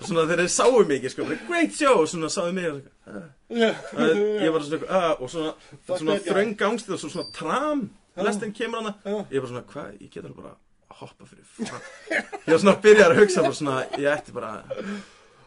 Og 0.02 0.10
svona 0.10 0.26
þeir 0.28 0.44
sáu 0.52 0.82
ekki 0.84 1.14
sko. 1.14 1.30
Bara, 1.30 1.40
great 1.48 1.78
show. 1.78 2.02
Og 2.02 2.12
svona 2.12 2.30
sáu 2.34 2.52
mig 2.52 2.68
og 2.70 2.82
svona, 2.82 3.32
uh, 3.56 4.44
ég 4.44 4.52
var 4.52 4.68
svona 4.68 4.82
eitthvað, 4.82 4.92
uh, 4.92 5.22
og 5.22 5.32
svona, 5.32 5.56
svona 5.88 6.20
þröng 6.28 6.56
gangstið 6.60 6.98
og 6.98 7.04
svo 7.06 7.14
svona 7.16 7.32
tram. 7.40 7.88
Lestin 8.20 8.54
kemur 8.54 8.84
hana. 8.84 9.24
Ég 9.32 9.40
var 9.40 9.50
svona 9.50 9.64
hvað? 9.72 9.96
Ég 10.02 10.12
get 10.12 10.26
alveg 10.26 10.44
bara 10.44 10.58
hoppa 11.04 11.28
fyrir 11.30 11.46
fram. 11.70 11.84
Ég 12.14 12.54
var 12.54 12.62
svona 12.64 12.74
að 12.78 12.82
byrja 12.88 13.10
að 13.10 13.20
hugsa 13.22 13.44
bara 13.46 13.58
svona 13.60 13.78
ég 14.00 14.10
ætti 14.14 14.34
bara 14.36 14.54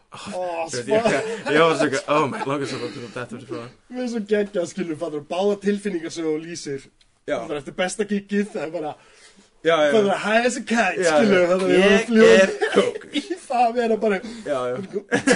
Ó, 0.07 0.39
ég, 0.71 0.71
smá 0.71 0.95
ég, 0.95 1.25
ég 1.51 1.59
var 1.59 1.73
svona 1.75 1.87
eitthvað, 1.89 2.05
oh 2.15 2.27
my 2.31 2.39
langar 2.47 2.69
svo 2.71 2.87
til 2.93 3.01
þetta 3.03 3.25
fyrir 3.33 3.49
frá 3.49 3.63
Við 3.91 3.97
erum 3.99 4.11
svo 4.13 4.21
geggjað, 4.31 4.67
skilur, 4.71 4.97
fattur 5.01 5.25
Báða 5.27 5.57
tilfinningar 5.65 6.13
sem 6.15 6.25
þú 6.25 6.35
lýsir. 6.45 6.85
Já, 7.27 7.35
Það 7.41 7.51
er 7.51 7.59
eftir 7.59 7.75
besta 7.81 8.07
giggið 8.07 8.47
Það 8.53 8.63
er 8.63 8.71
bara 8.77 8.93
já, 9.67 9.73
já, 9.75 9.89
Það 9.91 10.07
er 10.13 10.21
high 10.23 10.47
as 10.47 10.57
a 10.57 10.63
kite, 10.63 11.03
já. 11.03 11.11
Það 11.51 11.65
er 11.67 11.75
ég 11.75 12.07
fljúg 12.07 12.31
er 12.37 12.55
kók. 12.77 13.05
Í 13.19 13.23
það 13.47 13.65
að 13.65 13.75
vera 13.81 13.99
bara 14.05 14.21
Já, 14.23 14.57
já. 14.71 14.79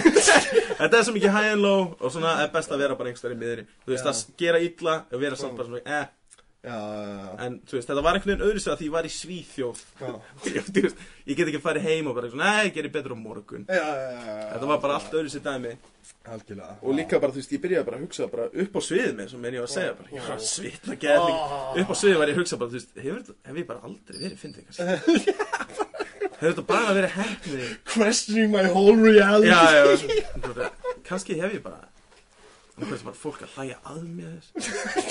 Þetta 0.80 0.94
er 1.02 1.06
svo 1.10 1.18
mikið 1.20 1.36
high 1.36 1.52
and 1.52 1.66
low 1.68 1.84
og 2.00 2.16
svona 2.16 2.38
er 2.46 2.50
best 2.56 2.72
að 2.72 2.86
vera 2.86 2.96
bara 2.98 3.12
einhverstað 3.12 3.36
í 3.36 3.40
miðri. 3.44 3.68
Þú 3.84 3.94
veist, 3.94 4.08
að 4.08 4.42
gera 4.42 4.64
illa 4.64 4.96
og 5.12 5.22
vera 5.22 5.38
samt 5.40 5.60
bara 5.60 5.68
svona, 5.68 5.84
eh 6.00 6.10
Já, 6.62 6.78
já, 6.78 7.06
já. 7.18 7.30
En, 7.42 7.56
þú 7.66 7.74
veist, 7.74 7.88
þetta 7.90 8.02
var 8.06 8.18
einhvern 8.18 8.30
veginn 8.36 8.46
öðru 8.46 8.60
sig 8.62 8.70
að 8.70 8.82
því 8.82 8.86
ég 8.88 8.94
var 8.94 9.06
í 9.08 9.12
Svíþjóð. 9.16 9.80
Ég, 10.52 10.68
þú 10.68 10.84
veist, 10.86 11.00
ég 11.26 11.40
get 11.40 11.50
ekki 11.50 11.62
farið 11.64 11.88
heim 11.88 12.10
og 12.12 12.18
bara 12.20 12.30
nei, 12.38 12.68
ég 12.68 12.76
gerir 12.76 12.94
betur 12.94 13.16
á 13.16 13.18
morgun 13.18 13.64
Já, 13.66 13.80
já, 13.82 13.88
já, 13.98 14.20
já. 14.30 14.46
Þetta 14.52 14.70
var 14.70 14.84
bara 14.84 14.98
allt 15.00 15.16
öðru 15.18 15.32
sig 15.34 15.42
dæmi 15.48 15.72
Algjörlega. 16.30 16.76
Og 16.86 16.94
líka 17.00 17.18
bara, 17.22 17.34
þú 17.34 17.42
veist, 17.42 17.56
ég 17.56 17.64
byrjaði 17.64 17.88
bara 17.88 17.98
að 17.98 18.06
hugsa 18.06 18.28
bara 18.30 18.46
upp 18.62 18.78
á 18.78 18.82
sviðið 18.86 19.16
með, 19.18 19.32
sem 19.32 19.48
ég 19.50 19.58
var 19.58 19.66
að 19.66 19.74
segja 19.74 19.96
bara, 19.98 20.22
að 20.36 20.44
svitna 20.52 20.98
gerðing 21.02 21.82
Upp 21.82 21.90
á 21.90 21.96
sviðið 21.98 22.20
var 22.22 22.32
ég 22.32 22.38
að 22.38 22.42
hugsa 22.44 22.60
bara, 22.62 22.70
þú 22.70 22.78
veist, 22.78 22.92
hefur 23.02 23.22
hef 23.50 23.62
ég 23.62 23.70
bara 23.72 23.86
aldrei 23.90 24.20
verið 24.22 24.42
fyndið 24.44 24.68
kannski 24.70 25.36
Hefur 26.42 26.52
þetta 26.52 26.66
bara 26.70 26.94
verið 26.98 27.16
hefnið 27.18 27.74
Questioning 27.90 28.54
my 28.54 28.68
whole 28.70 28.98
reality. 29.02 29.50
Já, 29.50 29.62
já, 29.82 30.38
bara, 30.46 30.70
kannski 31.10 31.42
hef 31.42 31.58
ég 31.58 31.66
bara 31.66 31.88
fólk 32.82 33.42
að 33.46 33.58
hlæja 33.58 33.78
að 33.86 34.04
mér 34.08 34.38
þess 34.56 35.10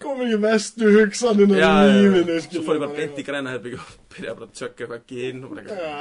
Kom 0.00 0.20
ekki 0.24 0.38
vestu 0.42 0.90
hugsaninn 0.94 1.54
á 1.58 1.84
lífinu, 1.90 2.36
svo 2.44 2.62
fór 2.66 2.78
ég 2.78 2.84
bara 2.84 2.96
beint 2.96 3.18
í 3.20 3.24
græna 3.26 3.54
herbyggju 3.54 3.80
og 3.82 3.94
byrjaði 4.14 4.36
bara 4.38 4.48
að 4.48 4.58
tjögga 4.60 4.86
eitthvað 4.86 5.06
gin 5.10 5.44
og 5.44 5.54
bara 5.54 5.64
eitthvað 5.64 5.80
Já. 5.86 5.96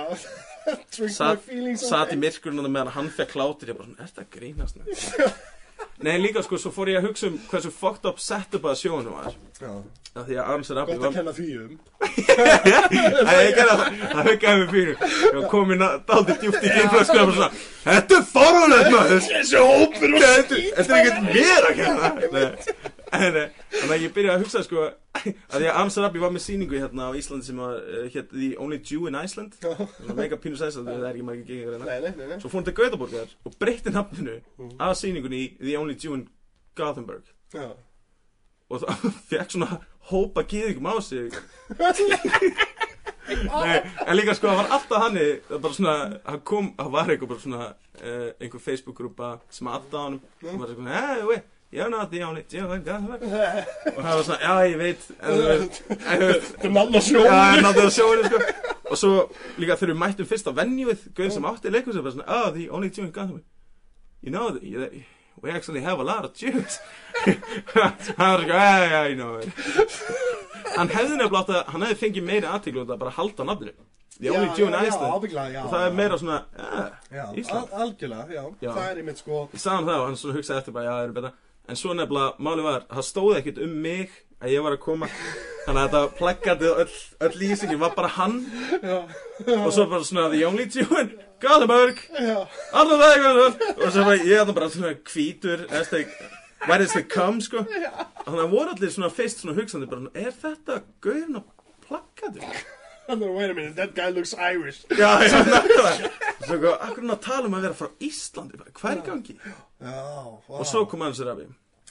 Drink 0.96 1.08
my 1.08 1.14
Sat, 1.16 1.46
feelings 1.48 1.86
sat 1.90 2.14
í 2.14 2.20
myrkurinn 2.20 2.62
og 2.64 2.70
meðan 2.70 2.94
hann 2.98 3.10
fekk 3.16 3.34
klátur 3.36 3.74
ég 3.74 3.80
bara 3.80 3.90
svona, 3.90 4.04
er 4.06 4.12
þetta 4.14 4.28
grínast? 4.38 4.76
Nei, 6.00 6.16
líka 6.24 6.44
sko, 6.46 6.56
svo 6.60 6.72
fór 6.72 6.94
ég 6.94 7.02
að 7.02 7.10
hugsa 7.10 7.28
um 7.28 7.40
hversu 7.50 7.72
fucked 7.76 8.06
up 8.08 8.22
setup 8.24 8.68
að 8.70 8.78
sjónu 8.80 9.12
var. 9.12 9.34
Já. 9.60 9.72
af 10.16 10.26
því 10.26 10.38
að 10.40 10.48
Arms 10.52 10.70
Rabi 10.76 10.94
Gott 10.98 11.08
að 11.10 11.18
kenna 11.20 11.34
því 11.36 11.48
um. 11.60 11.74
Það 13.28 13.40
er 13.40 13.50
gerða 13.58 13.76
það, 13.80 13.98
það 14.14 14.30
huggaði 14.30 14.62
mig 14.62 14.70
fyrir 14.74 14.96
Ég 14.96 15.36
var 15.36 15.46
komin 15.52 15.84
daldið 16.08 16.40
djúpt 16.44 16.64
í 16.66 16.72
kynflösku 16.74 17.18
og 17.22 17.34
svona, 17.36 17.50
þetta 17.84 18.18
er 18.18 18.26
fáránlegt 18.32 18.90
maður. 18.96 19.22
Þessi 19.28 19.66
hópur 19.68 20.16
og 20.16 20.26
Þetta 20.26 20.62
þetta 20.80 20.96
er 20.96 21.04
ekkert 21.04 21.22
mér 21.28 21.70
að 21.70 21.78
kenna 21.82 22.58
Þannig 23.10 23.94
að 23.94 24.04
ég 24.04 24.14
byrjaði 24.16 24.36
að 24.36 24.44
hugsa 24.44 24.62
sko 24.66 24.84
að 24.86 25.56
því 25.56 25.66
að 25.66 25.78
Arms 25.82 25.98
Rabi 26.00 26.22
var 26.22 26.34
með 26.34 26.44
sýningu 26.46 26.78
hérna 26.78 27.10
á 27.10 27.12
Íslandi 27.18 27.48
sem 27.48 27.60
var 27.60 27.80
hétt 28.14 28.32
The 28.32 28.50
Only 28.62 28.80
Jew 28.86 29.10
in 29.10 29.18
Iceland. 29.20 29.58
Mega 30.16 30.38
pínu 30.40 30.60
sæsand, 30.60 30.90
það 30.90 31.08
er 31.10 31.20
ekki 31.20 31.26
nei, 31.26 32.00
nei, 32.06 32.26
nei. 32.30 32.40
Svo 32.40 32.52
fór 32.52 32.60
hann 32.62 32.70
til 32.70 32.78
Gautaborgar 32.78 33.34
og 33.46 33.58
breytti 33.62 33.94
nafninu 33.96 34.40
af 34.78 34.98
sýningunni 35.00 35.42
í 35.42 35.52
The 35.64 35.78
Only 35.82 35.98
Jew 35.98 36.18
in 36.20 36.28
Gothenburg. 36.78 37.26
Já. 37.54 37.72
og 38.70 38.84
það 38.84 39.06
fekk 39.32 39.56
svona 39.56 39.80
hópa 40.12 40.44
gýðingum 40.46 40.86
á 40.86 40.96
sig. 41.02 41.34
Nei, 43.30 43.76
en 44.08 44.18
líka 44.18 44.34
sko, 44.34 44.50
það 44.50 44.60
var 44.60 44.72
alltaf 44.74 45.04
hanni 45.04 45.26
það 45.50 45.60
bara 45.66 45.78
svona, 45.78 45.96
hann 46.26 46.42
kom, 46.50 46.72
það 46.78 46.92
var 46.96 47.12
eitthvað 47.14 47.32
bara 47.32 47.44
svona 47.44 47.66
uh, 47.70 48.30
einhver 48.42 48.64
Facebook-grúpa 48.64 49.30
sem 49.54 49.70
aðta 49.70 50.02
á 50.02 50.06
honum 50.08 50.22
og 50.50 50.64
var 50.64 50.74
svona, 50.74 51.02
hey, 51.04 51.42
wait, 51.72 51.78
you're 51.78 51.90
not 51.90 52.10
the 52.12 52.24
only 52.24 52.44
Jew 52.50 52.72
in 52.74 52.84
Gothenburg 52.84 53.22
og 53.24 54.04
það 54.04 54.16
var 54.16 54.24
svona, 54.24 54.40
já, 54.42 54.54
ég 54.72 54.78
veit 54.78 55.04
en 55.20 55.36
þú 55.36 55.44
veist, 55.50 55.82
Þetta 55.90 56.66
er 56.66 56.74
nanna 56.74 57.00
Já, 57.00 57.06
sjónu. 57.10 57.30
en 57.30 57.64
náttúrulega 57.64 57.96
sjóinu 57.98 58.24
sko 58.26 58.40
Og 58.90 58.98
svo 58.98 59.12
líka 59.62 59.76
þegar 59.78 59.92
við 59.94 60.00
mættum 60.02 60.26
fyrst 60.30 60.48
á 60.50 60.54
venjuð 60.58 61.04
Gauðin 61.14 61.32
sem 61.36 61.46
átti 61.46 61.70
leikur 61.74 61.94
sem 61.94 62.04
bara 62.04 62.14
svona 62.16 62.28
Oh, 62.40 62.50
the 62.56 62.70
only 62.70 62.90
Jew 62.90 63.04
in 63.06 63.12
Gotham 63.12 63.44
You 64.22 64.32
know, 64.32 64.58
you- 64.62 65.04
we 65.42 65.52
actually 65.52 65.80
have 65.82 66.00
a 66.00 66.04
lot 66.04 66.26
of 66.26 66.34
Jews 66.34 66.80
Hann 68.18 68.32
var 68.34 68.42
sko, 68.42 68.48
yeah, 68.50 68.90
yeah, 68.90 69.12
I 69.12 69.14
know 69.14 69.40
Hann 70.76 70.90
hefði 70.90 71.16
nefnilega 71.20 71.40
átt 71.44 71.54
að 71.54 71.70
Hann 71.74 71.86
hefði 71.86 72.00
fengið 72.02 72.26
meiri 72.28 72.50
aðtíklu 72.50 72.82
og 72.84 72.90
það 72.90 73.00
bara 73.06 73.14
halda 73.20 73.46
á 73.46 73.50
nafninu 73.52 73.76
The 74.20 74.30
only 74.36 74.50
Jew 74.58 74.66
in 74.68 74.74
Já, 74.74 74.82
Iceland 74.90 75.32
já. 75.32 75.62
Og 75.64 75.70
það 75.72 75.84
er 75.86 75.94
meira 75.96 76.18
svona, 76.20 76.40
yeah, 76.60 76.90
Já, 77.14 77.24
Ísland 77.40 77.70
al 77.72 77.84
algjörlega, 77.86 78.26
já. 78.36 78.42
Já. 78.66 78.72
Það 78.76 78.90
er 78.90 78.98
einmitt 79.00 79.22
sko. 79.22 79.38
Ég 79.54 79.62
sagði 79.64 79.76
hann 79.78 79.88
það 79.88 80.00
og 80.02 80.08
hann 80.10 80.18
svona 80.20 80.36
hugsaði 80.36 80.60
eftir 80.60 80.76
bara, 80.76 80.84
já, 80.90 80.92
það 80.98 81.06
er 81.06 81.14
betra 81.20 81.32
En 81.70 81.78
svo 81.78 81.94
nefnilega, 81.94 82.34
máli 82.42 82.66
var, 82.66 82.88
það 82.90 83.06
stóði 83.06 83.38
ekkert 83.40 83.62
um 83.66 83.78
mig 83.84 84.14
að 84.40 84.54
ég 84.56 84.64
var 84.66 84.76
að 84.76 84.82
koma. 84.84 85.10
Þannig 85.68 85.82
að 85.82 85.86
þetta 85.86 86.02
og 86.72 86.80
öll, 86.84 86.96
öll 87.28 87.36
lýsingin. 87.42 87.82
Var 87.82 87.94
bara 87.98 88.10
hann. 88.16 88.40
Já. 88.82 88.98
Og 89.60 89.70
svo 89.76 89.86
bara 89.92 90.08
svona, 90.08 90.30
the 90.34 90.42
only 90.48 90.66
Jew 90.66 90.88
Já. 92.16 92.40
Allan 92.76 93.00
það 93.00 93.14
eitthvað 93.14 93.38
Og 93.86 93.94
svo 93.94 94.08
var 94.08 94.26
ég 94.26 94.42
þarna 94.42 94.58
bara 94.58 94.72
svona 94.74 94.96
Hashtag 95.72 96.12
Where 96.68 96.84
is 96.84 96.92
the 96.92 97.04
come 97.08 97.40
sko. 97.42 97.64
Þannig 98.26 98.42
að 98.44 98.52
voru 98.52 98.74
allir 98.74 98.92
svona 98.92 99.12
fyrst 99.14 99.44
svona 99.44 99.56
hugsandi 99.60 99.88
bara 99.88 100.10
Er 100.26 100.34
þetta 100.42 100.82
gaurin 101.06 101.40
á 101.40 101.42
plaggatu? 101.86 102.44
Þannig 102.44 102.58
að, 102.60 102.79
wait 103.38 103.50
a 103.50 103.54
minute, 103.58 103.76
that 103.76 103.96
guy 103.96 104.10
looks 104.14 104.34
Irish. 104.38 104.84
Já, 104.90 105.12
já, 105.26 105.44
nákvæmlega 105.54 106.12
Svo 106.46 106.56
sko, 106.58 106.72
akkur 106.78 107.02
hann 107.04 107.16
að 107.16 107.22
tala 107.26 107.50
um 107.50 107.58
að 107.58 107.66
vera 107.68 107.78
frá 107.78 107.90
Íslandi 108.06 108.58
bara, 108.60 108.72
Hvað 108.78 108.92
er 108.92 109.02
í 109.02 109.06
gangi? 109.10 109.36
Og 110.56 110.66
svo 110.70 110.86
kom 110.90 111.02
hann 111.06 111.16
sér 111.18 111.34
af 111.34 111.40
því 111.42 111.48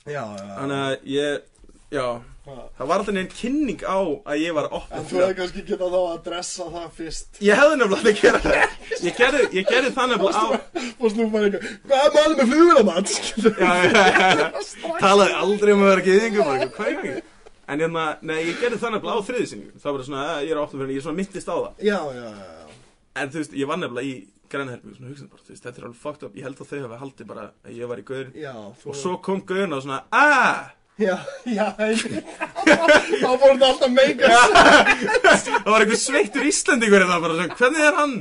Já, 0.08 0.22
já. 0.24 0.44
Þannig 0.56 0.78
að 0.78 1.08
ég, 1.12 1.40
já. 1.92 2.04
Það 2.48 2.86
var 2.88 3.02
alltaf 3.02 3.12
neinn 3.12 3.28
kynning 3.28 3.82
á 3.84 3.98
að 4.00 4.38
ég 4.40 4.54
var 4.56 4.68
að 4.70 4.76
opna 4.78 4.96
En 5.02 5.08
þú 5.10 5.18
hefði 5.20 5.34
kannski 5.36 5.64
getað 5.68 5.92
þá 5.92 5.98
að 6.00 6.20
dressa 6.30 6.68
það 6.72 6.86
fyrst. 6.96 7.40
Ég 7.44 7.60
hefði 7.60 7.80
nefnilega 7.82 8.14
að 8.14 8.22
gera 8.22 8.40
það 8.46 9.02
Ég 9.04 9.18
gerði, 9.18 9.42
ég 9.58 9.68
gerði 9.68 9.90
það 9.98 10.12
nefnilega 10.14 10.40
á 10.40 10.48
Fórst 11.02 11.18
nú 11.18 11.26
bara 11.34 11.50
eitthvað, 11.50 11.74
hvað 11.90 12.06
er 12.06 12.14
málið 12.16 12.38
með 12.40 12.52
flugvélamann? 12.54 13.10
Skilur. 13.18 13.58
Já, 13.60 13.74
já, 13.84 14.06
já, 14.08 14.30
já. 14.40 14.48
Talaði 15.04 15.36
aldrei 15.42 15.74
um 15.74 15.84
að 15.84 15.92
vera 15.92 16.06
geðingur 16.08 16.48
bara, 16.48 16.70
Hvað 16.78 16.88
er 16.88 16.96
það 16.96 17.10
ekki? 17.12 17.26
En 17.68 17.82
hérna, 17.82 18.04
nei, 18.24 18.38
ég 18.48 18.62
gerði 18.62 18.80
það 18.80 18.94
nefnilega 18.96 19.20
á 19.20 19.26
þriðisynningu 19.28 19.82
Það 19.82 19.94
var 19.94 20.06
svona, 20.06 20.24
eh, 20.32 20.40
ég 20.46 20.54
er 20.54 20.58
að 20.58 20.64
opna 20.64 20.80
fyrir 20.80 20.94
Ég 20.94 21.00
er 21.02 21.04
svona 21.04 21.18
myndist 21.18 21.50
á 21.52 21.56
það. 21.56 21.84
Já, 21.84 21.98
já, 22.16 22.24
já. 22.24 22.78
En 23.18 23.32
þú 23.34 23.40
veist, 23.42 23.56
ég 23.60 23.68
var 23.68 23.80
nefnilega 23.82 24.08
í 24.08 24.14
grænherbyggju 24.48 24.96
Svona 24.96 25.10
hugsaði 25.12 25.28
bara, 25.34 25.44
þú 25.44 25.52
veist, 25.52 25.66
þetta 25.66 25.80
er 25.82 25.86
alveg 25.88 26.00
fucked 26.04 26.24
up. 26.28 26.38
Ég 26.38 26.48
held 26.48 26.62
að 26.62 26.70
þau 26.72 26.80
hafi 26.86 27.00
haldið 27.02 27.30
bara 27.32 27.46
að 27.52 27.76
ég 27.76 27.92
var 27.92 28.00
í 28.00 28.04
gaurin 28.08 28.34
Já, 28.38 28.54
þú... 28.80 28.90
Og 28.92 28.98
svo 29.02 29.14
kom 29.28 29.42
gaurin 29.48 29.76
og 29.76 29.84
svona, 29.84 30.02
ah! 30.16 30.74
Já, 30.98 31.14
já. 31.46 31.66
Þá 31.78 33.28
fór 33.38 33.52
þetta 33.52 33.66
alltaf 33.68 33.92
meika. 33.92 34.30
Það 35.22 35.68
var 35.68 35.84
einhver 35.84 36.00
sveittur 36.00 36.48
Íslendingur 36.48 37.04
en 37.04 37.12
það 37.12 37.26
bara, 37.26 37.36
svona, 37.36 37.58
hvernig 37.60 37.84
er 37.86 37.98
hann? 38.00 38.16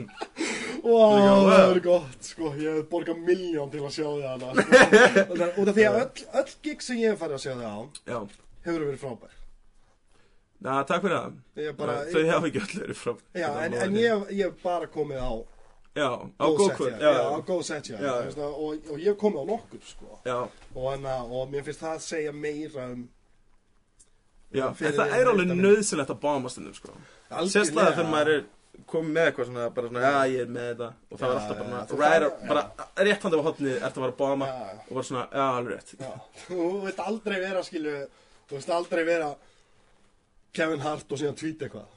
Vá, 0.84 1.08
það 1.48 1.64
er 1.64 1.80
gott, 1.88 2.20
sko, 2.28 2.52
ég 2.54 2.76
hef 2.78 2.92
borgað 2.92 3.24
miljón 3.26 3.72
til 3.74 3.82
að 3.82 3.96
sjá 3.96 4.06
þig 4.12 4.28
hana. 4.30 4.52
Sko. 4.60 5.50
Út 5.64 5.72
af 5.72 5.80
því 5.80 5.88
að 5.90 5.98
öll, 6.04 6.28
öll 6.44 6.54
gig 6.68 6.86
sem 6.86 7.02
ég 7.02 7.16
hef 7.16 7.24
farið 7.24 7.40
að 7.40 7.48
sjá 7.48 7.56
þig 7.56 8.14
á 8.14 8.46
hefur 8.68 8.88
verið 8.88 9.02
frábær 9.02 9.37
na, 10.62 10.84
takk 10.90 11.04
fyrir 11.06 11.18
það. 11.18 11.76
Bara, 11.78 11.96
Þau 12.14 12.24
hafa 12.32 12.48
ekki 12.50 12.62
öll 12.64 12.80
verið 12.82 12.98
frá 13.02 13.14
Já, 13.38 13.48
en, 13.66 13.74
en 13.84 13.96
ég, 14.02 14.26
hef- 14.40 14.64
bara 14.64 14.88
komið 14.88 15.22
á 15.22 15.32
Já, 15.98 16.10
á 16.38 16.46
góð 16.46 16.58
góð 16.58 16.68
set, 16.68 16.78
kvöld. 16.78 17.00
Já, 17.02 17.14
á 17.26 17.40
góð 17.48 17.62
set, 17.66 17.88
já, 17.90 17.98
Já. 17.98 18.12
og, 18.46 18.90
og 18.92 18.98
ég 19.02 19.08
hef 19.12 19.18
komið 19.18 19.40
á 19.42 19.46
nokkur, 19.50 19.80
sko. 19.82 20.20
Já, 20.26 20.36
og, 20.76 20.84
hana, 20.92 21.16
og 21.26 21.48
mér 21.54 21.64
finnst 21.66 21.82
það 21.82 21.96
að 21.96 22.04
segja 22.06 22.34
meira 22.38 22.84
um 22.94 23.08
já, 24.54 24.68
en 24.70 24.94
það 25.00 25.16
er 25.18 25.32
alveg 25.32 25.50
nöðsynlegt 25.58 26.14
að 26.14 26.20
báma 26.22 26.52
stundum, 26.54 26.76
sko. 26.78 26.94
Sérstaklega 27.50 27.96
þegar 27.98 28.12
maður 28.14 28.32
er 28.36 28.46
komið 28.88 29.10
með 29.18 29.26
eitthvað 29.32 29.50
svona, 29.50 29.66
bara 29.74 29.90
svona, 29.90 30.04
já, 30.06 30.20
ég 30.36 30.44
er 30.46 30.52
með 30.54 30.68
þetta. 30.70 30.90
Og 31.12 31.20
það 31.20 31.34
var 31.34 31.40
alltaf 31.42 31.98
bara, 31.98 32.20
þarf- 32.28 32.48
bara 32.52 33.08
rétt 33.10 33.26
handið 33.26 33.42
á 33.42 33.46
ertu 33.50 33.72
að 33.82 33.98
fara 33.98 34.12
að 34.14 34.18
báma 34.22 34.48
Já, 34.52 34.62
já. 34.70 34.78
Og 34.88 34.94
bara 35.00 35.08
svona, 35.10 35.26
já, 35.34 35.46
alveg 35.58 35.74
rétt. 35.74 35.94
Já, 35.98 36.12
þú 36.46 36.68
veit 36.86 37.02
aldrei 37.08 37.38
vera, 37.42 37.64
skilu, 37.66 37.96
þú 38.48 38.60
veist 38.60 38.74
aldrei 38.78 39.04
vera 39.10 39.32
Kevin 40.58 40.84
Hart 40.84 41.14
og 41.14 41.22
síðan 41.22 41.38
tweet 41.40 41.64
eitthvað. 41.68 41.88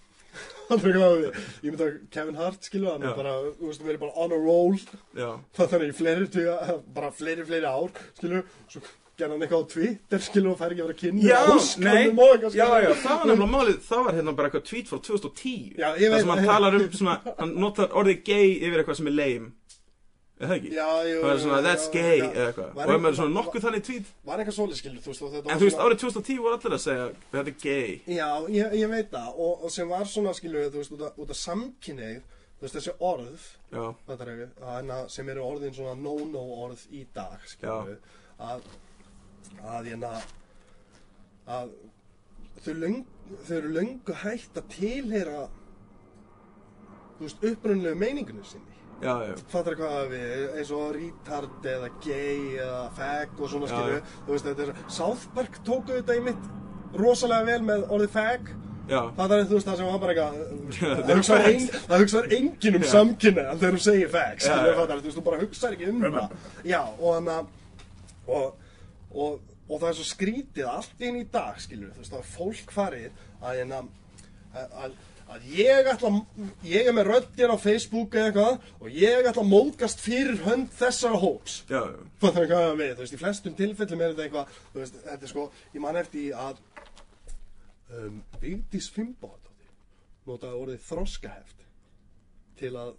Ég 0.71 1.73
myndi 1.73 1.83
að 1.83 1.95
Kevin 2.15 2.37
Hart, 2.39 2.63
skilu, 2.69 2.87
hann 2.93 3.03
bara, 3.19 3.33
þú 3.59 3.67
veist, 3.73 3.83
verið 3.83 4.03
bara 4.05 4.13
on 4.23 4.33
a 4.37 4.39
roll. 4.39 4.77
Já, 5.19 5.31
þannig 5.59 5.91
í 5.91 5.97
fleiri, 5.99 6.29
tuga, 6.31 6.79
bara 6.95 7.11
fleiri, 7.17 7.47
fleiri 7.49 7.67
ár, 7.67 7.91
skilu, 8.21 8.45
svo 8.71 8.85
gerði 9.21 9.35
hann 9.35 9.43
eitthvað 9.45 9.65
á 9.67 9.71
Twitter, 9.75 10.23
skilu, 10.25 10.53
og 10.55 10.61
fær 10.61 10.73
ekki 10.73 10.85
að 10.85 10.87
vera 10.93 10.99
kynni. 11.03 11.25
já, 11.27 11.41
nei, 11.83 11.97
eitthvað, 12.07 12.55
já, 12.57 12.69
já, 12.87 12.93
það 13.03 13.17
var 13.19 13.27
nefnilega 13.29 13.51
málið. 13.57 13.81
Það 13.91 14.05
var 14.07 14.17
hérna 14.21 14.37
bara 14.39 14.49
eitthvað 14.53 14.69
tweet 14.71 14.89
frá 14.93 15.01
2010 15.11 15.57
Já, 15.83 15.89
ég 16.01 16.15
veit- 16.15 16.23
sem 16.23 16.31
hann 16.33 16.47
talar 16.49 16.77
um 16.79 16.87
svona, 16.95 17.17
hann 17.43 17.53
notar 17.67 17.91
orðið 18.01 18.23
gay 18.31 18.55
yfir 18.63 18.81
eitthvað 18.85 19.01
sem 19.03 19.11
er 19.11 19.17
lame 19.19 19.51
Er 20.41 20.49
það 20.49 20.55
ekki? 20.57 20.71
Já, 20.73 20.85
jú, 21.05 21.17
Það 21.21 21.31
er 21.31 21.41
svona, 21.43 21.57
já, 21.61 21.65
that's 21.67 21.87
gay, 21.93 22.19
já. 22.21 22.29
eða 22.31 22.45
eitthvað. 22.49 22.69
Og 22.81 22.93
ef 22.95 23.01
maður 23.05 23.17
svona 23.19 23.35
nokkuð 23.37 23.65
þannig 23.67 23.83
tweet? 23.85 24.07
Var 24.25 24.41
eitthvað 24.41 24.55
svolítið, 24.57 24.79
skilu, 24.81 25.01
þú 25.05 25.11
veist, 25.11 25.25
og 25.27 25.35
þetta 25.35 25.51
En 25.53 25.61
þú 25.61 25.67
veist, 25.67 25.81
árið 25.85 25.99
2010 26.01 26.39
var 26.47 26.55
allir 26.57 26.77
að 26.77 26.83
segja 26.85 27.09
Þetta 27.35 27.43
er 27.53 27.59
gay. 27.65 27.91
Já, 28.17 28.29
ég, 28.55 28.77
ég 28.81 28.93
veit 28.95 29.11
það, 29.13 29.29
og, 29.47 29.67
og 29.67 29.75
sem 29.75 29.93
var 29.93 30.09
svona, 30.09 30.33
skilu, 30.39 30.63
þú 30.73 30.81
veist, 30.81 30.95
út 30.97 31.05
af, 31.11 31.21
út 31.21 31.35
af 31.35 31.41
samkynneið, 31.43 32.25
þú 32.57 32.65
veist, 32.65 32.79
þessi 32.79 32.97
orð, 33.11 33.45
Já, 33.75 33.85
þetta 34.09 34.31
er 34.31 34.43
að, 34.81 35.05
sem 35.19 35.33
eru 35.35 35.45
orðin 35.51 35.77
svona 35.77 35.95
no-no 36.01 36.47
orð 36.65 36.87
í 36.89 37.05
dag, 37.21 37.37
skilju, 37.53 37.99
að, 38.49 38.65
að, 39.61 39.93
hérna, 39.93 40.15
að 41.61 41.77
þau, 42.65 42.75
löng, 42.81 42.99
þau 43.45 43.55
eru 43.61 43.77
löngu 43.77 44.21
hægt 44.25 44.57
að 44.57 44.73
tilheyra, 44.79 45.47
þú 47.19 47.29
veist, 47.29 47.49
upprunlegu 47.53 48.01
meiningunum 48.09 48.49
sinni. 48.49 48.80
Fattar 49.53 49.77
hvað 49.79 50.01
við, 50.13 50.47
eins 50.61 50.73
og 50.77 50.89
retard 50.97 51.69
eða 51.75 51.93
gay 52.05 52.41
eða 52.61 52.81
fag 52.99 53.39
og 53.39 53.53
svona 53.53 53.71
skilju, 53.71 54.01
þú 54.27 54.35
veist, 54.35 54.49
þetta 54.51 54.67
er, 54.67 54.83
South 54.93 55.29
Park 55.37 55.61
tóku 55.65 55.95
þetta 55.95 56.19
í 56.19 56.25
mitt 56.31 56.51
rosalega 57.01 57.49
vel 57.49 57.63
með 57.65 57.87
orðið 57.89 58.19
fag, 58.19 58.51
Það 58.91 59.35
er 59.37 59.45
þú 59.47 59.55
veist 59.55 59.69
það 59.69 59.77
sem 59.79 59.89
var 59.91 60.01
bara 60.03 60.15
eitthvað 60.15 60.71
Það 61.07 61.13
hugsar 61.15 61.45
eru 61.45 61.51
ein, 61.51 61.67
það 61.91 62.03
hugsar 62.03 62.33
enginn 62.37 62.79
um 62.79 62.87
en 63.45 63.61
þegar 63.61 63.77
þú 63.77 63.83
segir 63.85 64.11
skilur 64.43 64.71
já. 64.71 64.79
fattar, 64.81 65.03
þú 65.03 65.07
veist 65.07 65.19
þú 65.19 65.25
bara 65.29 65.41
hugsar 65.45 65.77
ekki 65.77 65.91
um 65.93 66.01
það. 66.07 66.35
Já 66.67 66.81
og 66.89 67.07
hann 67.15 67.31
að 67.31 67.53
og, 68.31 68.67
og, 69.15 69.39
og 69.69 69.77
það 69.77 69.89
er 69.91 69.99
svo 70.01 70.09
skrítið 70.09 70.73
allt 70.73 71.07
inn 71.07 71.21
í 71.21 71.27
dag 71.33 71.61
skilur 71.63 71.95
þú 71.95 72.03
veist 72.03 72.17
það 72.17 72.23
er 72.23 72.31
fólk 72.33 72.75
farið 72.75 73.23
að, 73.41 73.61
hérna, 73.61 73.81
að, 74.51 74.77
að, 74.85 74.99
að 75.31 75.47
ég 75.55 75.91
ætla 75.93 76.11
ég 76.67 76.89
er 76.91 76.97
með 76.97 77.11
röddin 77.11 77.53
á 77.55 77.59
Facebook 77.61 78.17
eða 78.19 78.31
eitthvað 78.31 78.81
og 78.81 78.97
ég 79.01 79.29
ætla 79.31 79.45
að 79.45 79.53
móðgast 79.53 80.03
fyrir 80.03 80.41
hönd 80.47 80.73
þessara 80.79 81.21
hóps 81.23 81.61
Já, 81.71 81.81
já. 81.87 82.01
Fattar 82.23 82.49
hvað 82.51 82.65
það 82.67 82.81
við, 82.81 82.95
þú 82.95 83.05
veist, 83.05 83.15
í 83.15 83.21
flestum 83.21 83.57
tilfellum 83.59 84.03
er 84.05 84.15
þetta 84.15 84.27
eitthvað, 84.27 84.59
þú 84.73 84.83
veist, 84.83 84.99
þetta 85.07 85.29
er 85.29 85.33
sko, 85.33 85.47
ég 85.75 85.85
man 85.85 86.01
eftir 86.01 86.35
að 86.47 86.61
um, 88.01 88.21
Vigdís 88.43 88.91
Fimbóðardóttir 88.95 89.73
notaði 90.29 90.61
orðið 90.65 90.85
þroskaheft 90.89 91.67
til 92.61 92.75
að 92.77 92.93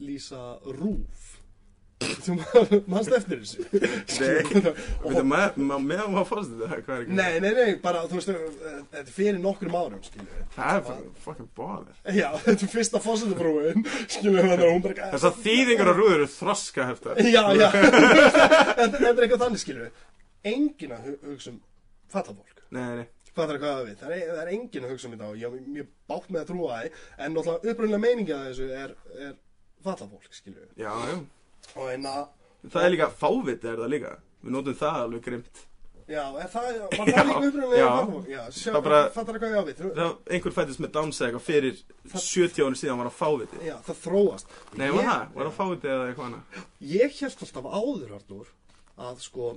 lýsa 0.00 0.44
rúf. 0.78 1.39
Þú 2.00 2.34
mannst 2.88 3.12
eftir 3.12 3.40
þessu? 3.42 3.64
Nei, 4.20 4.62
Og- 5.04 5.16
veitum, 5.18 5.72
meðan 5.84 6.14
maður 6.14 6.26
fórst 6.30 6.52
þetta, 6.54 6.78
hvað 6.86 6.94
er 6.94 7.02
ekki? 7.04 7.16
Nei, 7.18 7.34
nei, 7.44 7.50
nei, 7.58 7.74
bara, 7.82 8.02
þú 8.08 8.16
veist, 8.16 8.30
þetta 8.32 9.00
er 9.02 9.10
fyrir 9.12 9.40
nokkrum 9.42 9.76
árum, 9.76 10.00
skilju 10.06 10.24
við. 10.30 10.46
Það 10.54 10.78
er 10.78 10.84
fucking- 10.88 11.18
fucking 11.26 11.50
bother. 11.60 11.98
Já, 12.16 12.28
þetta 12.46 12.66
er 12.68 12.72
fyrsta 12.74 13.02
fósitafrúin, 13.04 13.84
skilju 14.14 14.32
við, 14.36 14.40
þannig 14.46 14.64
að 14.66 14.72
hún 14.74 14.84
bara... 14.86 15.10
Þessar 15.16 15.36
þýðingar 15.44 15.90
á 15.92 15.94
rúður 16.00 16.16
eru 16.22 16.28
þroska 16.38 16.86
heftar. 16.90 17.20
Já, 17.20 17.42
já, 17.60 17.68
þetta 17.74 19.02
er 19.10 19.24
eitthvað 19.26 19.44
þannig, 19.44 19.62
skilju 19.66 19.86
við. 19.88 20.04
Engin 20.54 20.94
að 20.96 21.08
hu- 21.10 21.18
hugsa 21.34 21.52
um 21.52 21.58
fallafólk. 22.14 22.62
Nei, 22.72 22.86
nei. 23.02 23.08
Fattar 23.30 23.60
hvað 23.62 23.76
það 23.76 23.84
við? 23.86 23.98
Það 24.00 24.14
er, 24.40 24.48
engin 24.56 24.86
að 24.88 24.90
hugsa 24.94 25.06
um 25.06 25.12
þetta 25.14 25.28
og 25.30 25.36
ég 25.38 25.52
er 25.84 25.84
bátt 26.10 26.32
með 26.34 26.40
að 26.40 26.48
trúa 26.48 26.78
það 26.80 26.86
en 27.26 27.36
náttúrulega 27.36 27.70
upprunnilega 27.74 28.02
meiningi 28.02 28.34
að 28.34 28.48
þessu 28.48 28.66
er, 28.74 28.94
er 29.28 29.36
fallafólk, 29.84 30.32
skilju 30.34 30.56
við. 30.64 30.72
Já, 30.82 30.90
já. 31.12 31.20
Og 31.76 31.90
en 31.94 32.06
að, 32.10 32.28
Það 32.70 32.84
er 32.84 32.90
líka 32.94 33.10
fáviti 33.16 33.68
er 33.70 33.78
það 33.80 33.92
líka. 33.94 34.14
Við 34.44 34.50
notum 34.56 34.74
það 34.80 35.02
alveg 35.04 35.22
grimt. 35.24 35.66
já, 36.10 36.24
er 36.42 36.48
það, 36.54 36.66
Já, 36.74 36.86
það 36.90 37.28
líka 37.30 37.40
já. 37.78 37.86
fallafólk? 37.88 38.28
Já, 38.28 38.40
sjá, 38.50 38.72
Það 38.74 38.82
bara- 38.86 39.10
fattar 39.14 39.38
hvað 39.38 39.52
ég 39.54 39.60
á 39.60 39.64
við? 39.68 39.76
Þrú- 39.80 39.92
Það 39.94 40.08
var 40.10 40.34
einhver 40.36 40.54
fættist 40.58 40.80
með 40.82 40.90
eitthvað 41.28 41.44
fyrir 41.46 41.82
70 42.10 42.64
ári 42.66 42.80
síðan 42.80 42.98
var 43.00 43.10
það 43.10 43.18
fáviti. 43.20 43.60
Já, 43.68 43.76
það 43.86 44.00
þróast. 44.04 44.54
Nei, 44.80 44.88
var 44.90 45.04
það? 45.10 45.34
Var 45.36 45.46
það 45.50 45.56
fáviti 45.60 45.92
eða 45.94 46.08
eitthvað 46.10 46.26
annað? 46.26 46.64
Ég 46.80 47.18
held 47.20 47.44
alltaf 47.46 47.70
áður, 47.80 48.14
Arnur, 48.18 48.50
að 49.08 49.22
sko, 49.28 49.48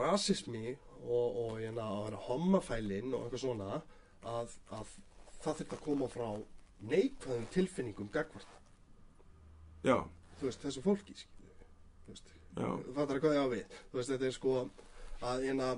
rasismi 0.00 0.76
og, 1.04 1.26
og 1.44 1.52
hérna, 1.60 1.84
að 1.92 2.04
vera 2.08 2.22
hommafælinn 2.28 3.12
og 3.14 3.26
eitthvað 3.26 3.42
svona, 3.44 3.82
að, 4.24 4.54
að 4.74 4.94
það 5.44 5.60
þurft 5.60 5.74
að 5.76 5.82
koma 5.84 6.08
frá 6.10 6.28
neikvæðum 6.88 7.46
tilfinningum 7.54 8.08
gagvart, 8.14 8.48
Já, 9.86 10.00
veist, 10.46 10.62
þessu 10.62 10.82
fólki, 10.84 11.14
já. 11.18 12.68
fattar 12.94 13.20
hvað 13.22 13.36
ég 13.36 13.42
á 13.42 13.48
við, 13.52 13.78
þú 13.90 14.00
veist, 14.00 14.12
þetta 14.12 14.28
er 14.28 14.36
sko, 14.36 14.54
að 15.28 15.46
hérna, 15.48 15.70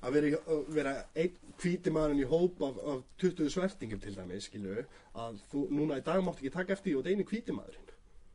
að 0.00 0.16
vera, 0.16 0.40
að 0.54 0.72
vera 0.78 0.94
einn 1.14 1.54
hvíti 1.60 1.92
maðurinn 1.92 2.24
í 2.24 2.28
hóp 2.30 2.64
af, 2.66 2.80
af 2.94 3.04
20 3.22 3.52
svertingum 3.52 4.02
til 4.02 4.14
dæmis, 4.16 4.48
skilju, 4.50 4.86
að 5.16 5.40
þú, 5.52 5.66
núna 5.72 6.00
í 6.00 6.04
dag 6.06 6.24
mátt 6.24 6.40
ekki 6.40 6.54
taka 6.56 6.76
eftir 6.76 6.92
því 6.92 6.98
og 6.98 7.06
það 7.06 7.14
einu 7.14 7.28
hvíti 7.30 7.56
maðurinn. 7.56 7.94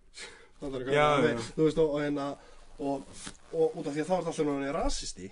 Fattar 0.61 0.87
hvað 0.87 0.97
Já, 0.97 1.05
ég 1.05 1.21
á 1.21 1.25
við, 1.27 1.45
þú 1.57 1.67
veist, 1.67 1.83
og, 1.83 1.93
og 1.95 2.05
hérna, 2.05 2.27
og, 2.81 3.21
og 3.53 3.77
út 3.77 3.87
af 3.87 3.93
því 3.95 4.03
að 4.03 4.09
þá 4.09 4.15
er 4.15 4.25
það 4.25 4.31
alltaf 4.31 4.43
náttúrulega 4.45 4.75
rasisti, 4.77 5.31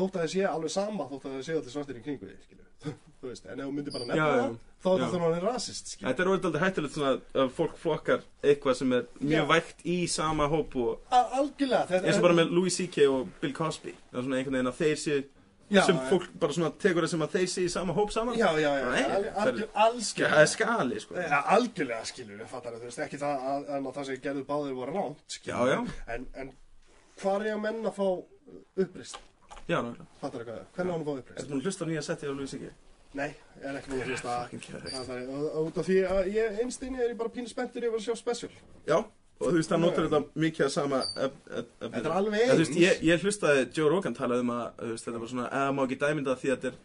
þótt 0.00 0.16
að 0.18 0.24
það 0.24 0.32
sé 0.34 0.42
alveg 0.50 0.74
sama, 0.74 1.06
þótt 1.12 1.28
að 1.30 1.36
það 1.38 1.46
sé 1.48 1.56
allir 1.60 1.74
svartir 1.76 2.00
í 2.00 2.04
kringu 2.08 2.32
skilju, 2.46 2.66
þú 3.20 3.28
veist, 3.30 3.46
en 3.46 3.60
ef 3.60 3.66
þú 3.68 3.72
myndir 3.76 3.94
bara 3.96 4.06
nefna 4.10 4.28
það, 4.30 4.54
þá 4.80 4.88
er 4.90 5.00
það 5.00 5.16
náttúrulega 5.16 5.42
rasist, 5.46 5.90
skilju. 5.94 6.06
Þetta 6.08 6.22
er 6.24 6.30
orðið 6.34 6.46
aldrei 6.50 6.62
hættulegt 6.64 6.94
svona 6.96 7.10
að 7.44 7.50
fólk 7.58 7.74
flokkar 7.82 8.22
eitthvað 8.50 8.78
sem 8.80 8.94
er 8.96 9.04
mjög 9.20 9.42
Já. 9.44 9.48
vægt 9.50 9.84
í 9.84 9.98
sama 10.08 10.46
hóp 10.52 10.78
og 10.80 11.12
Al- 11.18 11.34
Algjörlega, 11.42 11.82
þetta 11.90 12.08
eins 12.08 12.20
og 12.22 12.24
bara 12.28 12.38
með 12.40 12.54
Louis 12.56 12.78
C.K. 12.80 13.04
og 13.12 13.28
Bill 13.42 13.52
Cosby. 13.60 13.92
Það 14.10 14.18
er 14.22 14.26
svona 14.26 14.40
einhvern 14.40 14.56
veginn 14.58 14.72
að 14.72 14.80
þeir 14.80 14.98
sé, 15.04 15.18
Já, 15.70 15.84
sem 15.86 16.00
fólk 16.08 16.24
bara 16.42 16.56
svona 16.56 16.72
tekur 16.82 17.04
það 17.06 17.12
sem 17.12 17.20
að 17.22 17.34
þeir 17.36 17.50
sé 17.52 17.62
í 17.62 17.68
sama 17.70 17.94
hóp 17.94 18.10
saman. 18.10 18.34
Já, 18.40 18.48
já, 18.58 18.70
já, 18.80 18.86
Nei, 18.90 19.04
al- 19.04 19.28
það 19.36 19.50
er- 19.52 20.40
er 20.40 20.48
skali, 20.50 20.98
sko. 21.04 21.14
Ja, 21.20 21.42
algjörlega 21.54 22.08
skilur 22.08 22.40
þú 22.50 22.72
veist, 22.88 22.98
ekki 23.04 23.20
það 23.20 23.44
að, 23.52 23.68
að 23.76 23.86
það 24.00 24.08
sem 24.08 24.24
gerðu 24.24 24.42
báðir 24.48 24.74
voru 24.80 24.96
ránt, 24.96 25.22
skilur 25.36 25.70
Já. 25.70 25.78
En, 26.16 26.26
en 26.34 26.50
hvað 27.20 27.44
er 27.46 27.54
að 27.54 27.62
menn 27.68 27.86
að 27.86 28.00
fá 28.00 28.08
upprist, 28.82 29.20
Já, 29.70 29.78
nákvæmlega. 29.78 30.06
fattar 30.20 30.40
þú 30.40 30.46
hvað, 30.50 30.62
hvernig 30.74 30.90
á 30.90 30.94
hann 30.94 31.02
að 31.02 31.06
fá 31.06 31.12
Ertu 31.14 31.22
upprist? 31.22 31.48
búin 31.50 31.60
að 31.60 31.66
hlusta 31.68 31.84
á 31.84 31.88
nýja 31.90 32.02
setti 32.08 32.26
á 32.26 32.32
Louis 32.34 32.50
C.K.? 32.54 32.72
Nei, 33.14 33.30
ég 33.58 33.64
er 33.70 33.78
ekki 33.80 33.90
búin 33.90 34.02
að 34.02 34.10
hlusta. 34.10 34.34
Það 34.90 35.14
er- 35.14 35.80
af 35.80 35.86
því 35.86 35.96
að 36.10 36.28
ég 36.34 36.60
einstinni 36.64 37.00
er 37.02 37.08
ég 37.10 37.16
bara 37.18 37.32
pínu 37.34 37.48
spenntur 37.50 37.82
yfir 37.88 37.98
að 37.98 38.04
sjá 38.06 38.16
special. 38.18 38.50
Já, 38.86 38.98
og 39.40 39.46
þú 39.48 39.56
veist, 39.56 39.70
það 39.72 39.80
notur 39.86 40.06
þetta 40.08 40.20
mikið 40.44 40.64
að 40.66 40.70
sama 40.74 41.00
Þetta 41.14 42.04
er 42.04 42.12
alveg 42.12 42.40
En 42.40 42.50
Þú 42.50 42.54
eins. 42.54 42.60
veist, 42.60 42.78
ég, 42.78 43.00
ég 43.08 43.24
hlustaði 43.24 43.64
Joe 43.74 43.88
Rogan 43.90 44.14
talað 44.14 44.40
um 44.44 44.50
að, 44.54 44.64
þú 44.78 44.90
veist, 44.94 45.04
þetta 45.08 45.20
var 45.24 45.28
svona, 45.32 45.48
eða 45.50 45.74
má 45.74 45.82
ekki 45.86 45.98
dæmynda 46.04 46.36
því 46.38 46.50
að 46.50 46.56
þetta 46.60 46.68
er, 46.70 46.76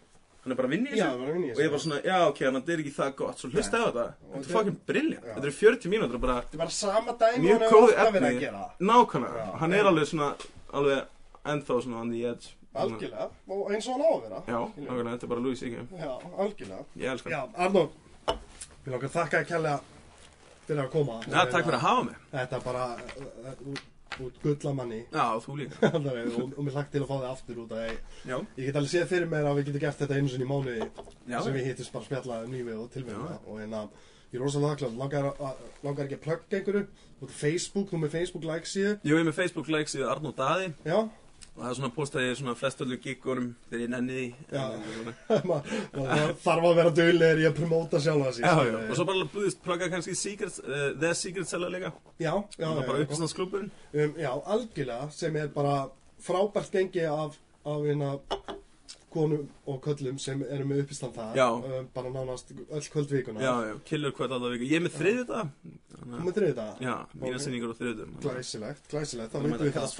hann 0.45 0.51
er 0.51 0.55
bara 0.55 0.67
að 0.67 0.73
vinna 0.75 0.89
í 0.89 0.95
þessu. 0.95 1.05
Og 1.05 1.45
ég 1.45 1.55
þessu. 1.55 1.69
bara 1.75 1.83
svona, 1.85 2.01
já, 2.05 2.17
ok, 2.29 2.39
þetta 2.39 2.73
er 2.73 2.83
ekki 2.85 2.93
það 2.95 3.15
gott, 3.21 3.37
svo 3.41 3.49
hlustaði 3.49 3.85
á 3.85 3.87
þetta. 3.89 4.07
Þetta 4.33 4.45
er 4.49 4.53
fucking 4.55 4.79
brilliant. 4.87 5.25
Já. 5.25 5.33
Þetta 5.35 5.45
eru 5.45 5.55
40 5.61 5.89
mínútur 5.93 6.15
og 6.15 6.21
bara 6.25 6.41
Þetta 6.41 6.53
er 6.53 6.63
bara 6.65 6.75
sama 6.81 7.11
dæmi 7.13 7.35
og 7.35 7.59
hann 7.59 7.65
hefur 7.65 7.81
alltaf 7.85 8.13
verið 8.13 8.29
að 8.29 8.39
gera. 8.39 8.63
Nákvæmlega. 8.79 9.45
Hann 9.61 9.73
er 9.73 9.83
alveg 9.91 10.07
svona, 10.09 10.29
alveg 10.73 11.05
ennþá 11.45 11.81
svona 11.83 12.01
on 12.01 12.09
the 12.11 12.23
edge. 12.25 12.47
Algjörlega, 12.83 13.27
og 13.55 13.71
eins 13.71 13.87
og 13.87 13.95
hann 13.95 14.05
á 14.05 14.09
að 14.11 14.21
vera. 14.25 14.43
Já, 14.51 14.59
nákvæmlega, 14.75 15.15
þetta 15.15 15.27
er 15.27 15.33
bara 15.33 15.43
Louis 15.45 15.63
C.K. 15.63 15.87
Já, 16.03 16.13
algjörlega. 16.45 16.85
Ég 17.01 17.15
elskar 17.15 17.35
Já. 17.35 17.41
Arnó, 17.65 17.83
við 18.27 18.93
langar 18.93 19.09
að 19.09 19.17
þakka 19.17 19.41
að 19.41 19.49
kella 19.53 19.75
fyrir 20.67 20.85
að 20.85 20.93
koma. 20.93 21.19
Já, 21.25 21.41
takk 21.43 21.67
fyrir 21.67 21.79
að 21.79 21.85
hafa 21.87 22.07
mig. 22.09 22.23
Þetta 22.35 22.59
er 22.59 22.65
bara 22.65 22.87
uh, 22.95 23.51
uh, 23.51 23.83
út, 24.23 24.39
gullamanni 24.43 25.01
Já, 25.11 25.25
þú 25.43 25.57
líka. 25.59 25.89
og, 25.95 26.53
og 26.55 26.61
mér 26.63 26.75
hlagt 26.77 26.91
til 26.93 27.03
að 27.03 27.09
fá 27.09 27.15
þig 27.15 27.29
aftur 27.29 27.61
út 27.65 27.75
að 27.75 27.85
ég, 27.89 28.01
Já. 28.23 28.35
ég 28.57 28.67
get 28.67 28.79
alveg 28.79 28.91
séð 28.93 29.07
fyrir 29.11 29.31
mér 29.31 29.49
að 29.49 29.59
við 29.59 29.69
getum 29.69 29.83
gert 29.85 30.03
þetta 30.03 30.19
einu 30.19 30.31
sinni 30.31 30.47
í 30.47 30.49
mánuði 30.49 30.87
Já. 31.31 31.39
sem 31.39 31.55
við 31.55 31.67
hittist 31.69 31.95
bara 31.95 32.05
að 32.05 32.09
spjalla 32.09 32.39
um 32.45 32.55
lífið 32.55 32.81
og 32.83 32.91
tilveruna 32.93 33.33
Já. 33.35 33.41
og 33.43 33.59
hérna 33.61 33.83
ég 34.31 34.39
er 34.39 34.43
rosalega 34.43 34.71
þakklátt, 34.75 34.97
langar, 35.01 35.27
langar 35.85 36.07
ekki 36.07 36.17
að 36.19 36.23
plugga 36.25 36.59
einhverju 36.59 37.29
Facebook, 37.35 37.91
þú 37.91 38.01
með 38.01 38.15
Facebook 38.17 38.47
like 38.47 38.69
síðu 38.69 38.95
Ég 39.07 39.19
er 39.19 39.27
með 39.27 39.37
Facebook 39.39 39.71
likes 39.71 39.95
í 39.97 40.03
Arnó 40.05 40.33
Daði 40.35 40.71
já, 40.85 40.97
og 41.55 41.61
það 41.63 41.69
er 41.69 41.77
svona 41.79 41.91
postaði 41.95 42.31
svona 42.35 42.53
flestölu 42.59 42.97
giggurum 42.99 43.45
þegar 43.69 43.83
ég 43.85 43.91
nenni 43.93 44.15
því. 44.17 44.25
Já. 44.51 44.63
En, 44.65 44.81
svona- 44.95 45.13
maður 45.49 45.77
maður 45.95 46.33
þarf 46.43 46.67
að 46.69 46.75
vera 46.81 46.93
duglegir 46.99 47.43
í 47.43 47.47
að 47.47 47.55
promóta 47.61 48.01
sig 48.03 48.11
Já, 48.11 48.19
já, 48.19 48.33
skilurðu. 48.35 48.81
og 48.89 48.99
svo 48.99 49.07
bara 49.11 49.29
búðist 49.37 49.63
plugga 49.63 49.89
kannski 49.93 50.17
Secret, 50.19 50.59
uh, 50.65 50.89
The 50.99 51.13
Secret 51.15 51.47
Seller 51.51 51.71
líka 51.71 51.93
já, 52.19 52.33
já, 52.59 52.67
Það 52.67 53.55
um, 53.55 54.19
já, 54.19 54.31
algjörlega 54.55 55.09
sem 55.15 55.39
er 55.39 55.49
bara 55.55 55.77
frábært 56.25 56.75
gengi 56.75 57.07
af, 57.07 57.39
af 57.65 57.87
hérna 57.87 58.11
konum 59.15 59.47
og 59.71 59.79
köllum 59.85 60.19
sem 60.19 60.43
eru 60.51 60.67
með 60.67 60.83
uppistand 60.83 61.15
það 61.15 61.39
um, 61.55 61.89
bara 61.95 62.11
nánast 62.11 62.51
öll 62.51 62.87
kvöldvíkuna 62.91 63.43
Já, 63.43 63.53
já, 63.69 63.73
killur 63.87 64.15
hvert 64.17 64.35
alltaf 64.35 64.55
viku 64.57 64.67
Ég 64.67 64.81
er 64.81 64.87
með 64.89 64.97
þriðið 64.99 65.31
það 65.31 65.51
Þú 66.05 66.21
með 66.27 66.37
þriðið 66.39 66.59
það? 66.61 66.85
Já, 66.89 66.95
mína 67.23 67.43
sýningur 67.47 67.71
á 67.71 67.75
þriðið 67.79 68.15
Glæsilegt, 68.25 68.87
glæsilegt, 68.91 69.31
þá 69.31 69.37
Það 69.39 69.51
veitum 69.51 69.69
við 69.69 69.77
það 69.79 69.93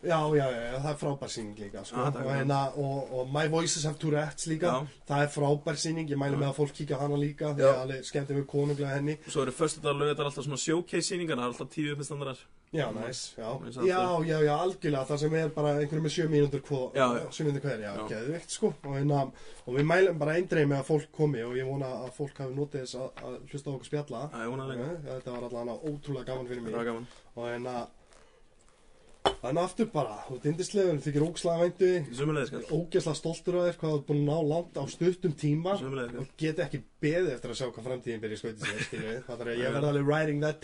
Já, 0.00 0.16
já, 0.32 0.46
já, 0.48 0.78
það 0.80 0.90
er 0.90 0.98
frábær 1.00 1.28
sýning 1.34 1.58
líka 1.60 1.82
sko. 1.84 2.04
Takk. 2.06 2.22
og, 2.24 2.30
hérna, 2.32 2.60
og, 2.80 3.10
og 3.18 3.32
My 3.34 3.50
Voices 3.52 3.84
Have 3.84 3.98
Tourette's 4.00 4.46
líka 4.48 4.70
Já. 4.70 4.86
Það 5.10 5.24
er 5.26 5.34
frábær 5.34 5.76
sýning, 5.82 6.08
ég 6.08 6.20
mæli 6.20 6.38
Já. 6.38 6.40
með 6.40 6.48
að 6.48 6.56
fólk 6.56 6.72
kíkja 6.78 7.00
hana 7.02 7.18
líka 7.20 7.52
Því 7.52 7.66
Já. 7.66 7.68
að 7.74 7.82
alveg 7.82 8.08
skemmti 8.08 8.38
við 8.38 8.46
konunglega 8.48 8.94
henni 8.96 9.18
Og 9.20 9.34
svo 9.34 9.44
eru 9.44 9.52
förstu 9.52 9.84
dag 9.84 10.00
lögðar 10.00 10.30
alltaf 10.30 10.46
svona 10.46 10.60
showcase 10.62 11.04
sýningar 11.10 11.36
Það 11.36 11.44
er 11.44 11.52
alltaf 11.52 11.70
tíu 11.74 11.92
uppistandarar 11.92 12.40
Já, 12.72 12.86
næs, 12.94 13.34
já. 13.36 13.48
Já, 13.82 14.22
já, 14.24 14.40
já, 14.46 14.54
algjörlega, 14.54 15.04
það 15.08 15.18
sem 15.18 15.32
er 15.34 15.48
bara 15.50 15.72
einhverju 15.80 16.02
með 16.04 16.12
sjö 16.14 16.26
mínútur 16.30 16.60
hver, 16.62 17.80
Já, 17.82 17.96
geðvikt, 18.06 18.52
sko, 18.54 18.70
og, 18.86 18.92
hérna, 18.94 19.24
og 19.66 19.74
við 19.74 19.88
mælum 19.90 20.20
bara 20.20 20.36
eindreið 20.38 20.68
með 20.70 20.78
að 20.78 20.86
fólk 20.86 21.08
komi 21.10 21.42
og 21.42 21.56
ég 21.58 21.66
vona 21.66 21.88
að 22.04 22.12
fólk 22.14 22.38
hafi 22.38 22.54
notið 22.54 22.84
þess 22.84 23.00
að, 23.00 23.24
að 23.26 23.34
hlusta 23.50 23.72
okkur 23.74 23.90
spjalla. 23.90 24.20
Það 24.30 24.44
er 24.46 24.70
líka 24.70 24.86
Ja, 24.86 25.16
þetta 25.16 25.34
var 25.34 25.48
allavega 25.48 25.90
ótrúlega 25.90 26.28
gaman 26.30 26.46
fyrir 26.46 26.62
Það 26.62 26.92
mig 26.92 27.18
og 27.34 27.48
hérna, 27.50 27.74
þannig 29.40 29.62
aftur 29.62 29.88
bara, 29.92 30.16
þú 30.26 30.36
ert 30.38 30.46
indislegur, 30.50 30.98
þú 31.00 31.06
þykir 31.06 31.24
ógslag 31.26 31.62
væntu, 31.64 31.90
ógeðslega 32.76 33.18
stoltur 33.18 33.58
af 33.60 33.66
þér, 33.68 33.78
hvað 33.80 33.92
þú 33.94 33.98
ert 34.00 34.06
búin 34.10 34.20
að 34.22 34.28
ná 34.30 34.50
langt 34.52 34.80
á 34.80 34.84
stuttum 34.94 35.34
tíma. 35.40 35.76
Sömuleiðis, 35.80 36.20
og 36.22 36.34
get 36.40 36.62
ekki 36.64 36.82
beðið 37.04 37.32
eftir 37.36 37.54
að 37.54 37.60
sjá 37.60 37.66
hvað 37.70 37.88
framtíðin 37.90 38.22
byrja 38.24 38.40
skauti 38.40 38.68
sér, 38.68 38.84
skilju 38.88 39.08
við, 39.10 39.20
það 39.28 39.44
er 39.44 39.52
að 39.52 39.60
ég 39.60 39.74
verði 39.76 39.90
alveg 39.92 40.12
riding 40.14 40.44
that 40.44 40.60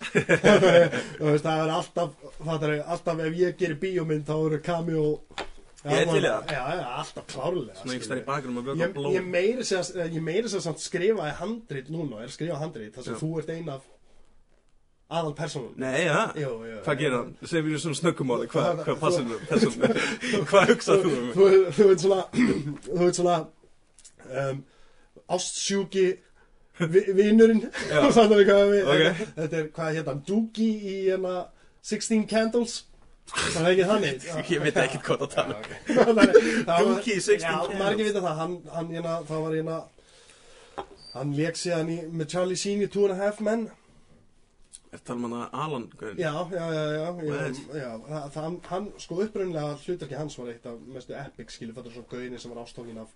veist, 1.20 1.44
það 1.44 1.62
er 1.66 1.70
alltaf 1.74 2.14
það 2.40 2.66
er 2.66 2.74
alltaf 2.88 3.22
ef 3.26 3.34
ég 3.36 3.56
gerir 3.60 3.80
bíómynd 3.82 4.28
þá 4.28 4.36
eru 4.38 4.60
cameo 4.64 5.04
Ég 5.80 5.96
er 5.96 6.10
til 6.10 6.18
í 6.20 6.28
það. 6.28 6.50
Já, 6.52 6.64
já, 6.76 6.82
alltaf 7.00 7.24
klárlega 7.30 7.76
Svona 7.78 7.94
skilurðu. 7.94 8.08
þar 8.10 8.18
í 8.20 8.24
bakgrunum 8.26 8.58
að 8.60 8.80
Ég, 8.82 8.90
blóð. 8.96 9.14
ég 9.16 9.28
meiri 9.32 10.50
sér 10.50 10.66
að 10.68 10.82
skrifaði 10.84 11.36
handrit 11.38 11.88
núna, 11.92 12.18
er 12.20 12.32
skrifa 12.34 12.58
handrit 12.60 12.96
þar 12.98 13.06
sem 13.06 13.16
þú 13.20 13.30
ert 13.40 13.52
ein 13.54 13.70
af 13.72 13.86
aðal 15.10 15.34
personum 15.38 15.74
Nei, 15.80 16.04
já 16.06 16.18
Jú, 16.38 16.50
jú, 16.66 16.80
Hvað 16.86 16.98
gerir 17.02 17.16
hann? 17.18 17.30
Segir 17.42 17.64
mér 17.66 17.82
svona 17.82 17.98
snöggumáli 17.98 18.48
Hvað 18.52 18.82
hva 18.86 18.96
passar 19.00 19.26
þú? 19.28 19.38
Persónu 19.50 19.92
Hvað 20.50 20.72
hugsað 20.72 21.04
þú 21.04 21.14
um? 21.16 21.30
Þú, 21.36 21.48
þú 21.76 21.88
veit 21.90 22.04
svona 22.04 22.20
þú 22.90 23.00
veit 23.04 23.18
svona 23.20 23.38
um, 24.44 24.60
ástsjúki 25.36 26.04
vi, 26.80 27.02
vinurinn 27.18 27.64
Já. 27.66 28.04
Fattar 28.16 28.36
við 28.38 28.46
hvað 28.50 28.70
við 28.74 28.92
Ok. 28.94 29.24
þetta 29.40 29.60
er, 29.62 29.66
hvað 29.76 29.98
hann, 30.10 30.22
Doogie 30.28 30.70
í 30.78 30.96
hérna 31.10 31.34
16 31.90 32.24
Candles 32.30 32.78
Það 33.30 33.60
er 33.62 33.70
ekki 33.74 33.88
þannig 33.90 34.28
Ég 34.54 34.64
veit 34.64 34.80
ekki 34.84 35.02
hvað 35.06 35.26
það 35.26 35.34
tala 35.36 36.28
Gunki 36.86 37.16
í 37.16 37.20
16 37.20 37.42
Já, 37.44 37.50
Candles. 37.58 37.78
margir 37.82 38.08
vita 38.10 38.22
það, 38.24 38.38
hann, 38.44 38.56
hann, 38.74 38.94
hérna, 38.94 39.18
það 39.28 39.44
var 39.46 39.58
hérna 39.58 39.80
Hann 41.10 41.34
leik 41.34 41.56
síðan 41.58 41.88
í, 41.90 42.00
með 42.14 42.28
Charlie 42.30 42.58
Sheen 42.58 42.82
í 42.84 42.88
Two 42.90 43.08
and 43.08 43.16
a 43.16 43.18
Half 43.18 43.40
Men 43.42 43.68
Er 44.92 44.98
tala 45.06 45.20
um 45.20 45.26
hana 45.32 45.48
Alan 45.54 45.84
gauðin? 45.96 46.18
Já, 46.18 46.32
já, 46.50 46.64
já, 46.74 46.84
já, 46.96 47.10
já, 47.22 47.76
já 47.78 47.90
það, 48.08 48.30
það, 48.34 48.54
hann, 48.70 48.86
sko 48.98 49.18
upprunnilega 49.24 49.76
hlutarki 49.84 50.16
hans 50.18 50.38
var 50.40 50.48
eitt 50.50 50.64
af 50.66 50.80
mestu 50.96 51.14
epic, 51.14 51.52
skilur, 51.54 51.74
þetta 51.76 51.92
er 51.92 51.94
svona 51.98 52.10
gauðinni 52.14 52.40
sem 52.42 52.50
var 52.54 52.62
ástókin 52.64 52.98
af, 53.04 53.12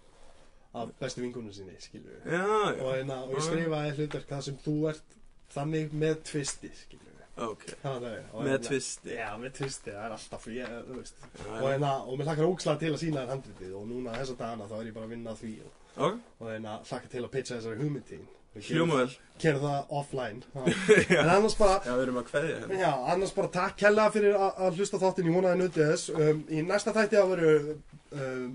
af 0.75 0.93
bestu 1.01 1.25
vingunum 1.25 1.53
sinni, 1.57 1.75
skilur. 1.83 2.21
Já, 2.31 2.45
og, 2.45 2.79
já, 2.79 2.93
hérna, 3.01 3.17
og 3.25 3.35
ég 3.35 3.41
Já. 3.43 3.47
skrifaði 3.49 3.97
hlutverk 3.99 4.29
það 4.31 4.45
sem 4.49 4.61
þú 4.69 4.77
ert 4.93 5.19
þannig 5.57 5.97
með 6.05 6.23
tvisti, 6.31 6.71
skilur. 6.85 7.11
Ok. 7.49 7.65
Það 7.83 8.05
er, 8.13 8.21
og 8.31 8.45
Með 8.45 8.53
hérna- 8.53 8.67
tvisti. 8.69 9.11
Já, 9.19 9.31
með 9.43 9.53
tvisti, 9.59 9.91
það 9.91 10.05
er 10.07 10.13
alltaf, 10.15 10.45
ég, 10.55 10.75
þú 10.87 10.99
veist. 11.01 11.17
Já, 11.25 11.49
og, 11.49 11.57
já. 11.59 11.73
hérna, 11.73 11.93
og 12.07 12.19
mér 12.21 12.29
hlakkar 12.31 12.47
ógslag 12.53 12.79
til 12.85 12.93
að 12.95 13.01
sína 13.03 13.25
þér 13.25 13.33
handritið 13.35 13.73
og 13.81 13.89
núna 13.91 14.15
þessa 14.21 14.37
dagana 14.39 14.69
þá 14.71 14.77
er 14.79 14.87
ég 14.87 14.95
bara 14.95 15.09
að 15.11 15.15
vinna 15.17 15.35
því. 15.43 15.53
Og, 15.67 15.81
Ok, 15.95 16.15
og 16.41 16.49
hérna, 16.53 16.77
hlakkar 16.87 17.11
til 17.11 17.25
að 17.27 17.33
pitcha 17.35 17.57
þessari 17.59 17.83
hugmyndin 17.83 18.23
hljóma 18.63 18.99
vel. 19.03 19.15
Kera 19.43 19.59
það 19.59 19.95
offline. 19.99 20.43
En 21.19 21.29
annars 21.29 21.57
bara, 21.59 21.81
Já, 21.83 21.95
við 21.97 22.03
erum 22.05 22.19
að 22.21 22.29
kveðja 22.29 22.59
hérna. 22.61 22.79
Já, 22.79 22.91
annars 23.15 23.33
bara 23.35 23.51
takk 23.57 23.83
hella 23.83 24.05
fyrir 24.15 24.37
að 24.39 24.61
að 24.69 24.79
hlusta 24.79 25.01
þáttin 25.03 25.31
í 25.31 25.35
vonaði 25.35 25.61
nutið 25.65 25.89
þess. 25.91 26.05
Um, 26.15 26.45
Í 26.55 26.63
næsta 26.69 26.95
þætti 26.95 27.19
að 27.19 27.33
veru 27.35 27.55
um, 28.15 28.47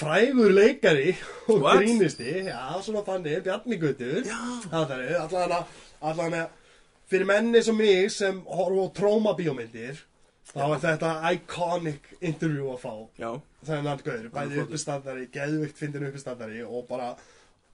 frægur 0.00 0.50
leikari 0.56 1.14
og 1.46 1.62
What? 1.62 1.78
grínisti. 1.84 2.32
Já, 2.48 2.58
svona 2.82 3.04
þannig, 3.06 3.38
Bjarni 3.46 3.78
Gautur. 3.84 4.26
Já, 4.26 4.40
Það 4.72 4.96
er 4.98 5.14
allan 5.22 5.56
að, 5.60 5.78
allan 6.10 6.38
að 6.42 6.62
fyrir 7.06 7.28
menni 7.30 7.62
sem 7.62 7.78
mig 7.78 8.10
sem 8.10 8.42
horfa 8.50 8.88
á 8.90 8.94
trómabíómyndir 8.98 10.02
þá 10.50 10.62
er 10.66 10.80
þetta 10.82 11.12
iconic 11.34 12.10
interview 12.20 12.72
að 12.74 12.82
fá. 12.82 12.92
Já, 13.22 13.30
gauður, 13.66 14.26
er 14.26 14.28
bæði 14.34 14.56
flottur. 14.56 14.66
uppistandari 14.66 15.26
geðvikt 15.34 15.78
fyndin 15.78 16.06
uppistandari 16.10 16.62
og 16.66 16.86
bara 16.90 17.12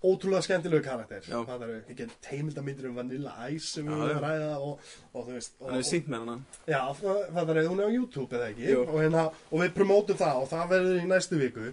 ótrúlega 0.02 0.42
skemmtilegu 0.46 0.84
karakter. 0.84 1.24
Já. 1.28 1.38
það 1.46 1.64
eru 1.66 1.78
ekki 1.94 2.06
teimildamindir 2.26 2.88
um 2.90 2.98
Vanilla 2.98 3.32
Ice 3.48 3.68
sem 3.70 3.86
Já, 3.86 3.92
við 3.94 4.04
erum 4.04 4.12
já. 4.12 4.18
að 4.18 4.24
ræða 4.26 4.52
og, 4.58 4.92
og 5.12 5.26
þú 5.26 5.36
veist 5.36 5.58
hann 5.60 5.74
hefur 5.76 5.88
sínt 5.88 6.08
með 6.12 6.24
hana. 6.24 6.36
Já, 6.66 6.80
það 7.00 7.52
er 7.54 7.68
hún 7.70 7.82
er 7.82 7.90
á 7.90 7.96
YouTube 7.96 8.38
eða 8.38 8.48
ekki? 8.52 8.70
Og, 8.82 8.94
hérna, 9.00 9.26
og 9.50 9.62
við 9.62 9.74
promótum 9.76 10.22
það 10.22 10.40
og 10.40 10.48
það 10.52 10.72
verður 10.76 11.02
í 11.02 11.10
næstu 11.12 11.40
viku. 11.42 11.68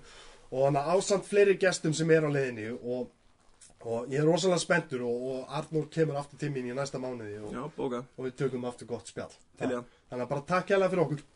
Og 0.50 0.68
hann 0.68 0.82
ásamt 0.82 1.30
fleiri 1.30 1.58
gestum 1.62 1.96
sem 1.98 2.12
er 2.14 2.26
á 2.26 2.30
leiðinni 2.34 2.70
og, 2.78 3.10
og 3.86 4.14
ég 4.14 4.22
er 4.22 4.30
rosalega 4.30 4.62
spenntur 4.62 5.04
og, 5.10 5.26
og 5.34 5.58
Arnur 5.60 5.90
kemur 5.94 6.22
aftur 6.22 6.42
til 6.42 6.54
mín 6.54 6.70
í 6.70 6.78
næsta 6.78 7.02
mánuði 7.02 7.42
og, 7.42 7.54
Já, 7.54 8.04
við 8.18 8.38
tökum 8.40 8.66
aftur 8.70 8.90
gott 8.90 9.10
spjall. 9.10 9.34
Það. 9.60 9.84
þannig 10.10 10.26
að 10.26 10.32
bara 10.32 10.48
takk 10.48 10.74
hérlega 10.74 10.94
fyrir 10.94 11.06
okkur 11.06 11.28